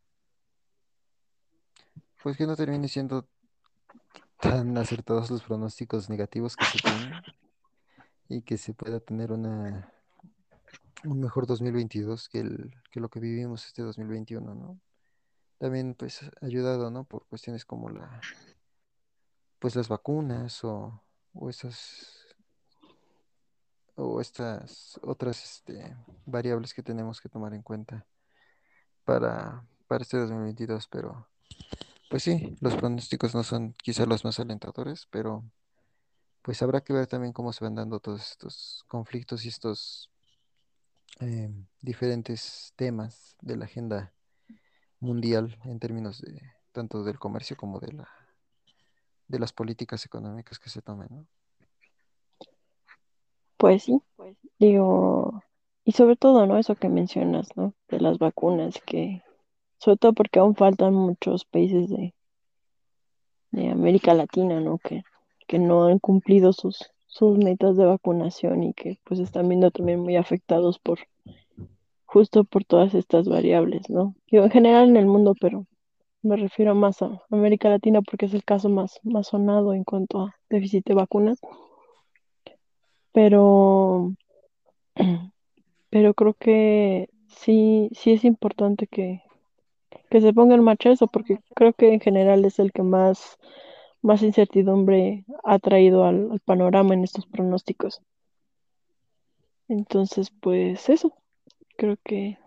pues 2.24 2.38
que 2.38 2.48
no 2.48 2.56
termine 2.56 2.88
siendo 2.88 3.28
tan 4.40 4.78
acertados 4.78 5.30
los 5.32 5.44
pronósticos 5.44 6.10
negativos 6.10 6.56
que 6.56 6.66
se 6.66 6.80
tienen 6.80 7.14
y 8.30 8.42
que 8.42 8.58
se 8.58 8.74
pueda 8.74 9.00
tener 9.00 9.32
una, 9.32 9.92
un 11.04 11.20
mejor 11.20 11.48
2022 11.48 12.30
que, 12.30 12.40
el, 12.40 12.74
que 12.92 13.00
lo 13.00 13.10
que 13.10 13.20
vivimos 13.20 13.66
este 13.66 13.82
2021, 13.82 14.56
¿no? 14.56 14.80
También 15.58 15.96
pues 15.96 16.22
ayudado, 16.42 16.90
¿no? 16.92 17.06
Por 17.06 17.26
cuestiones 17.28 17.66
como 17.66 17.90
la, 17.90 18.22
pues 19.60 19.76
las 19.76 19.88
vacunas 19.88 20.64
o, 20.64 21.02
o 21.34 21.50
esas, 21.50 22.25
o 23.96 24.22
estas 24.22 25.00
otras 25.02 25.44
este, 25.44 25.96
variables 26.26 26.74
que 26.74 26.84
tenemos 26.84 27.22
que 27.22 27.30
tomar 27.30 27.54
en 27.54 27.62
cuenta 27.62 28.06
para, 29.04 29.66
para 29.88 30.04
este 30.04 30.18
2022, 30.18 30.88
pero 30.88 31.28
pues 32.10 32.24
sí, 32.24 32.56
los 32.62 32.76
pronósticos 32.76 33.34
no 33.34 33.44
son 33.44 33.74
quizá 33.74 34.06
los 34.06 34.24
más 34.24 34.40
alentadores, 34.40 35.08
pero 35.10 35.44
pues 36.42 36.62
habrá 36.62 36.82
que 36.82 36.94
ver 36.94 37.08
también 37.08 37.34
cómo 37.34 37.54
se 37.54 37.64
van 37.64 37.76
dando 37.76 38.00
todos 38.00 38.32
estos 38.32 38.84
conflictos 38.88 39.46
y 39.46 39.50
estos 39.50 40.12
eh, 41.20 41.50
diferentes 41.82 42.74
temas 42.76 43.36
de 43.42 43.58
la 43.58 43.66
agenda 43.66 44.14
mundial 45.00 45.58
en 45.64 45.80
términos 45.80 46.22
de 46.22 46.42
tanto 46.72 47.04
del 47.04 47.20
comercio 47.20 47.56
como 47.56 47.80
de 47.80 47.94
la, 47.94 48.10
de 49.28 49.40
las 49.40 49.54
políticas 49.54 50.06
económicas 50.06 50.60
que 50.60 50.70
se 50.70 50.82
tomen, 50.82 51.08
¿no? 51.10 51.28
Pues 53.58 53.84
sí, 53.84 54.00
digo, 54.60 55.42
y 55.84 55.92
sobre 55.94 56.16
todo, 56.16 56.46
¿no? 56.46 56.58
Eso 56.58 56.76
que 56.76 56.90
mencionas, 56.90 57.56
¿no? 57.56 57.74
De 57.90 58.00
las 58.00 58.18
vacunas, 58.18 58.82
que 58.86 59.22
sobre 59.78 59.98
todo 59.98 60.14
porque 60.14 60.40
aún 60.40 60.56
faltan 60.56 60.94
muchos 60.94 61.46
países 61.46 61.90
de, 61.90 62.14
de 63.52 63.70
América 63.70 64.14
Latina, 64.14 64.60
¿no? 64.60 64.78
Que, 64.80 65.04
que 65.48 65.60
no 65.60 65.86
han 65.86 66.00
cumplido 66.00 66.54
sus, 66.54 66.92
sus 67.08 67.38
metas 67.38 67.78
de 67.78 67.86
vacunación 67.86 68.64
y 68.64 68.74
que 68.74 69.00
pues 69.04 69.20
están 69.20 69.48
viendo 69.48 69.72
también 69.72 70.00
muy 70.00 70.16
afectados 70.16 70.80
por 70.80 71.00
justo 72.06 72.46
por 72.46 72.64
todas 72.64 72.94
estas 72.94 73.28
variables, 73.28 73.90
¿no? 73.90 74.16
Digo, 74.32 74.46
en 74.46 74.52
general 74.52 74.90
en 74.90 74.98
el 74.98 75.06
mundo, 75.06 75.36
pero 75.40 75.66
me 76.22 76.38
refiero 76.38 76.74
más 76.74 77.02
a 77.02 77.22
América 77.30 77.70
Latina 77.70 78.02
porque 78.02 78.26
es 78.26 78.34
el 78.34 78.44
caso 78.44 78.70
más, 78.70 79.00
más 79.04 79.28
sonado 79.28 79.74
en 79.74 79.84
cuanto 79.84 80.22
a 80.22 80.36
déficit 80.50 80.86
de 80.86 80.96
vacunas, 80.96 81.40
pero, 83.16 84.14
pero 85.90 86.14
creo 86.14 86.34
que 86.34 87.10
sí, 87.30 87.90
sí 87.94 88.12
es 88.12 88.26
importante 88.26 88.88
que, 88.88 89.24
que 90.10 90.20
se 90.20 90.34
ponga 90.34 90.56
en 90.56 90.64
marcha 90.64 90.92
eso, 90.92 91.08
porque 91.08 91.40
creo 91.56 91.72
que 91.74 91.94
en 91.94 92.02
general 92.02 92.44
es 92.44 92.60
el 92.60 92.74
que 92.74 92.84
más, 92.84 93.38
más 94.02 94.22
incertidumbre 94.22 95.24
ha 95.46 95.60
traído 95.60 96.04
al, 96.04 96.30
al 96.30 96.42
panorama 96.42 96.94
en 96.94 97.06
estos 97.06 97.26
pronósticos. 97.26 98.02
Entonces, 99.70 100.30
pues 100.42 100.90
eso, 100.90 101.14
creo 101.78 101.98
que 102.04 102.38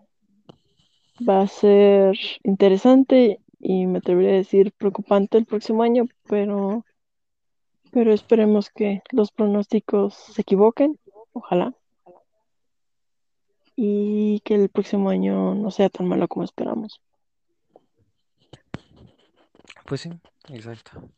va 1.27 1.41
a 1.41 1.47
ser 1.47 2.15
interesante 2.45 3.41
y 3.59 3.87
me 3.87 3.99
atrevería 3.99 4.33
a 4.33 4.35
decir 4.35 4.73
preocupante 4.77 5.39
el 5.39 5.47
próximo 5.47 5.83
año, 5.83 6.05
pero, 6.29 6.85
pero 7.93 8.13
esperemos 8.13 8.71
que 8.71 9.03
los 9.11 9.31
pronósticos 9.33 10.15
se 10.15 10.43
equivoquen, 10.43 10.99
ojalá, 11.33 11.75
y 13.77 14.41
que 14.41 14.57
el 14.57 14.69
próximo 14.69 15.11
año 15.11 15.55
no 15.55 15.71
sea 15.71 15.89
tan 15.89 16.09
malo 16.09 16.27
como 16.29 16.45
esperamos. 16.45 17.01
Pues 19.87 20.03
sí, 20.03 20.11
exacto. 20.49 21.09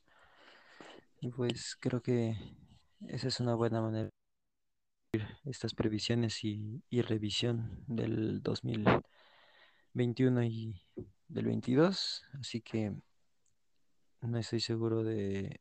Y 1.21 1.31
pues 1.31 1.77
creo 1.81 2.03
que 2.03 2.37
esa 3.09 3.29
es 3.29 3.41
una 3.41 3.55
buena 3.55 3.81
manera 3.81 4.11
de 5.13 5.25
estas 5.47 5.75
previsiones 5.75 6.45
y, 6.45 6.85
y 6.89 7.03
revisión 7.03 7.83
del 7.87 8.43
2021 8.43 10.45
y 10.45 10.81
del 11.29 11.47
22. 11.47 12.23
Así 12.39 12.61
que 12.61 12.93
no 14.21 14.39
estoy 14.39 14.61
seguro 14.61 15.03
de, 15.03 15.61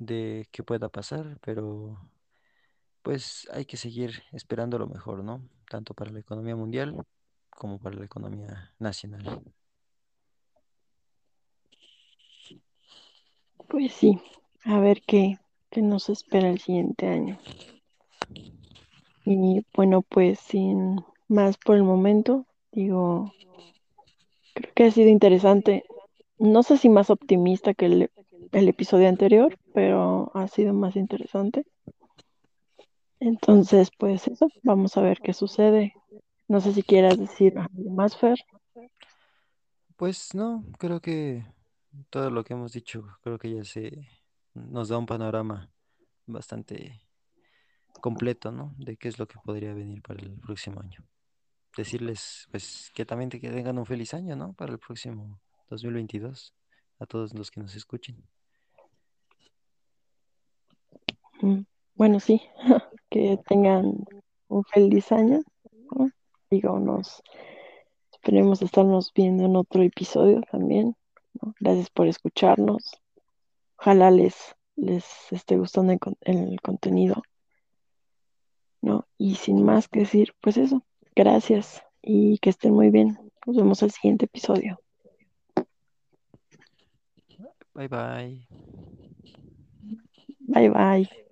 de 0.00 0.48
qué 0.50 0.64
pueda 0.64 0.88
pasar, 0.88 1.38
pero 1.42 2.00
pues 3.02 3.48
hay 3.52 3.66
que 3.66 3.76
seguir 3.76 4.22
esperando 4.32 4.78
lo 4.78 4.88
mejor, 4.88 5.22
¿no? 5.22 5.42
Tanto 5.68 5.94
para 5.94 6.10
la 6.10 6.18
economía 6.18 6.56
mundial 6.56 6.96
como 7.50 7.78
para 7.78 7.96
la 7.96 8.06
economía 8.06 8.72
nacional. 8.78 9.42
Pues 13.68 13.92
sí, 13.92 14.18
a 14.64 14.80
ver 14.80 15.02
qué, 15.06 15.38
qué 15.70 15.82
nos 15.82 16.08
espera 16.08 16.48
el 16.48 16.58
siguiente 16.58 17.06
año. 17.06 17.38
Y 19.24 19.64
bueno, 19.74 20.02
pues 20.02 20.40
sin 20.40 21.04
más 21.28 21.58
por 21.58 21.76
el 21.76 21.84
momento, 21.84 22.46
digo, 22.72 23.32
creo 24.54 24.74
que 24.74 24.84
ha 24.84 24.90
sido 24.90 25.10
interesante. 25.10 25.84
No 26.38 26.62
sé 26.62 26.78
si 26.78 26.88
más 26.88 27.10
optimista 27.10 27.74
que 27.74 27.86
el, 27.86 28.10
el 28.52 28.68
episodio 28.68 29.08
anterior, 29.08 29.58
pero 29.74 30.30
ha 30.34 30.48
sido 30.48 30.72
más 30.72 30.96
interesante. 30.96 31.64
Entonces, 33.20 33.90
pues 33.98 34.26
eso, 34.28 34.48
vamos 34.62 34.96
a 34.96 35.02
ver 35.02 35.20
qué 35.22 35.32
sucede. 35.32 35.94
No 36.48 36.60
sé 36.60 36.72
si 36.72 36.82
quieras 36.82 37.18
decir 37.18 37.58
algo 37.58 37.90
más, 37.90 38.16
Fer. 38.16 38.38
Pues 39.96 40.34
no, 40.34 40.64
creo 40.78 41.00
que 41.00 41.44
todo 42.08 42.30
lo 42.30 42.42
que 42.42 42.54
hemos 42.54 42.72
dicho, 42.72 43.06
creo 43.22 43.38
que 43.38 43.54
ya 43.54 43.64
se 43.64 44.08
nos 44.54 44.88
da 44.88 44.98
un 44.98 45.06
panorama 45.06 45.70
bastante 46.26 47.02
completo, 48.00 48.50
¿no? 48.50 48.74
De 48.78 48.96
qué 48.96 49.08
es 49.08 49.18
lo 49.18 49.28
que 49.28 49.38
podría 49.44 49.74
venir 49.74 50.02
para 50.02 50.20
el 50.20 50.38
próximo 50.40 50.80
año. 50.80 51.04
Decirles, 51.76 52.48
pues, 52.50 52.90
que 52.94 53.04
también 53.04 53.30
que 53.30 53.38
tengan 53.38 53.78
un 53.78 53.86
feliz 53.86 54.14
año, 54.14 54.34
¿no? 54.36 54.54
Para 54.54 54.72
el 54.72 54.78
próximo 54.78 55.40
2022, 55.68 56.54
a 56.98 57.06
todos 57.06 57.34
los 57.34 57.50
que 57.50 57.60
nos 57.60 57.74
escuchen. 57.76 58.26
Mm, 61.29 61.29
Bueno, 61.94 62.20
sí, 62.20 62.42
que 63.10 63.38
tengan 63.48 64.04
un 64.48 64.64
feliz 64.64 65.12
año, 65.12 65.42
¿no? 65.90 66.10
Digo, 66.50 66.78
nos 66.78 67.22
esperemos 68.12 68.62
estarnos 68.62 69.12
viendo 69.14 69.44
en 69.44 69.56
otro 69.56 69.82
episodio 69.82 70.40
también, 70.50 70.96
¿no? 71.40 71.54
Gracias 71.60 71.90
por 71.90 72.06
escucharnos. 72.06 72.92
Ojalá 73.78 74.10
les, 74.10 74.54
les 74.76 75.04
esté 75.32 75.56
gustando 75.56 75.96
el 76.22 76.60
contenido, 76.60 77.22
¿no? 78.82 79.06
Y 79.16 79.36
sin 79.36 79.62
más 79.64 79.88
que 79.88 80.00
decir, 80.00 80.34
pues 80.40 80.56
eso, 80.56 80.84
gracias 81.14 81.82
y 82.02 82.38
que 82.38 82.50
estén 82.50 82.74
muy 82.74 82.90
bien. 82.90 83.18
Nos 83.46 83.56
vemos 83.56 83.82
al 83.82 83.90
siguiente 83.90 84.26
episodio. 84.26 84.80
Bye 87.74 87.88
bye. 87.88 88.46
Bye 90.48 90.68
bye. 90.68 91.29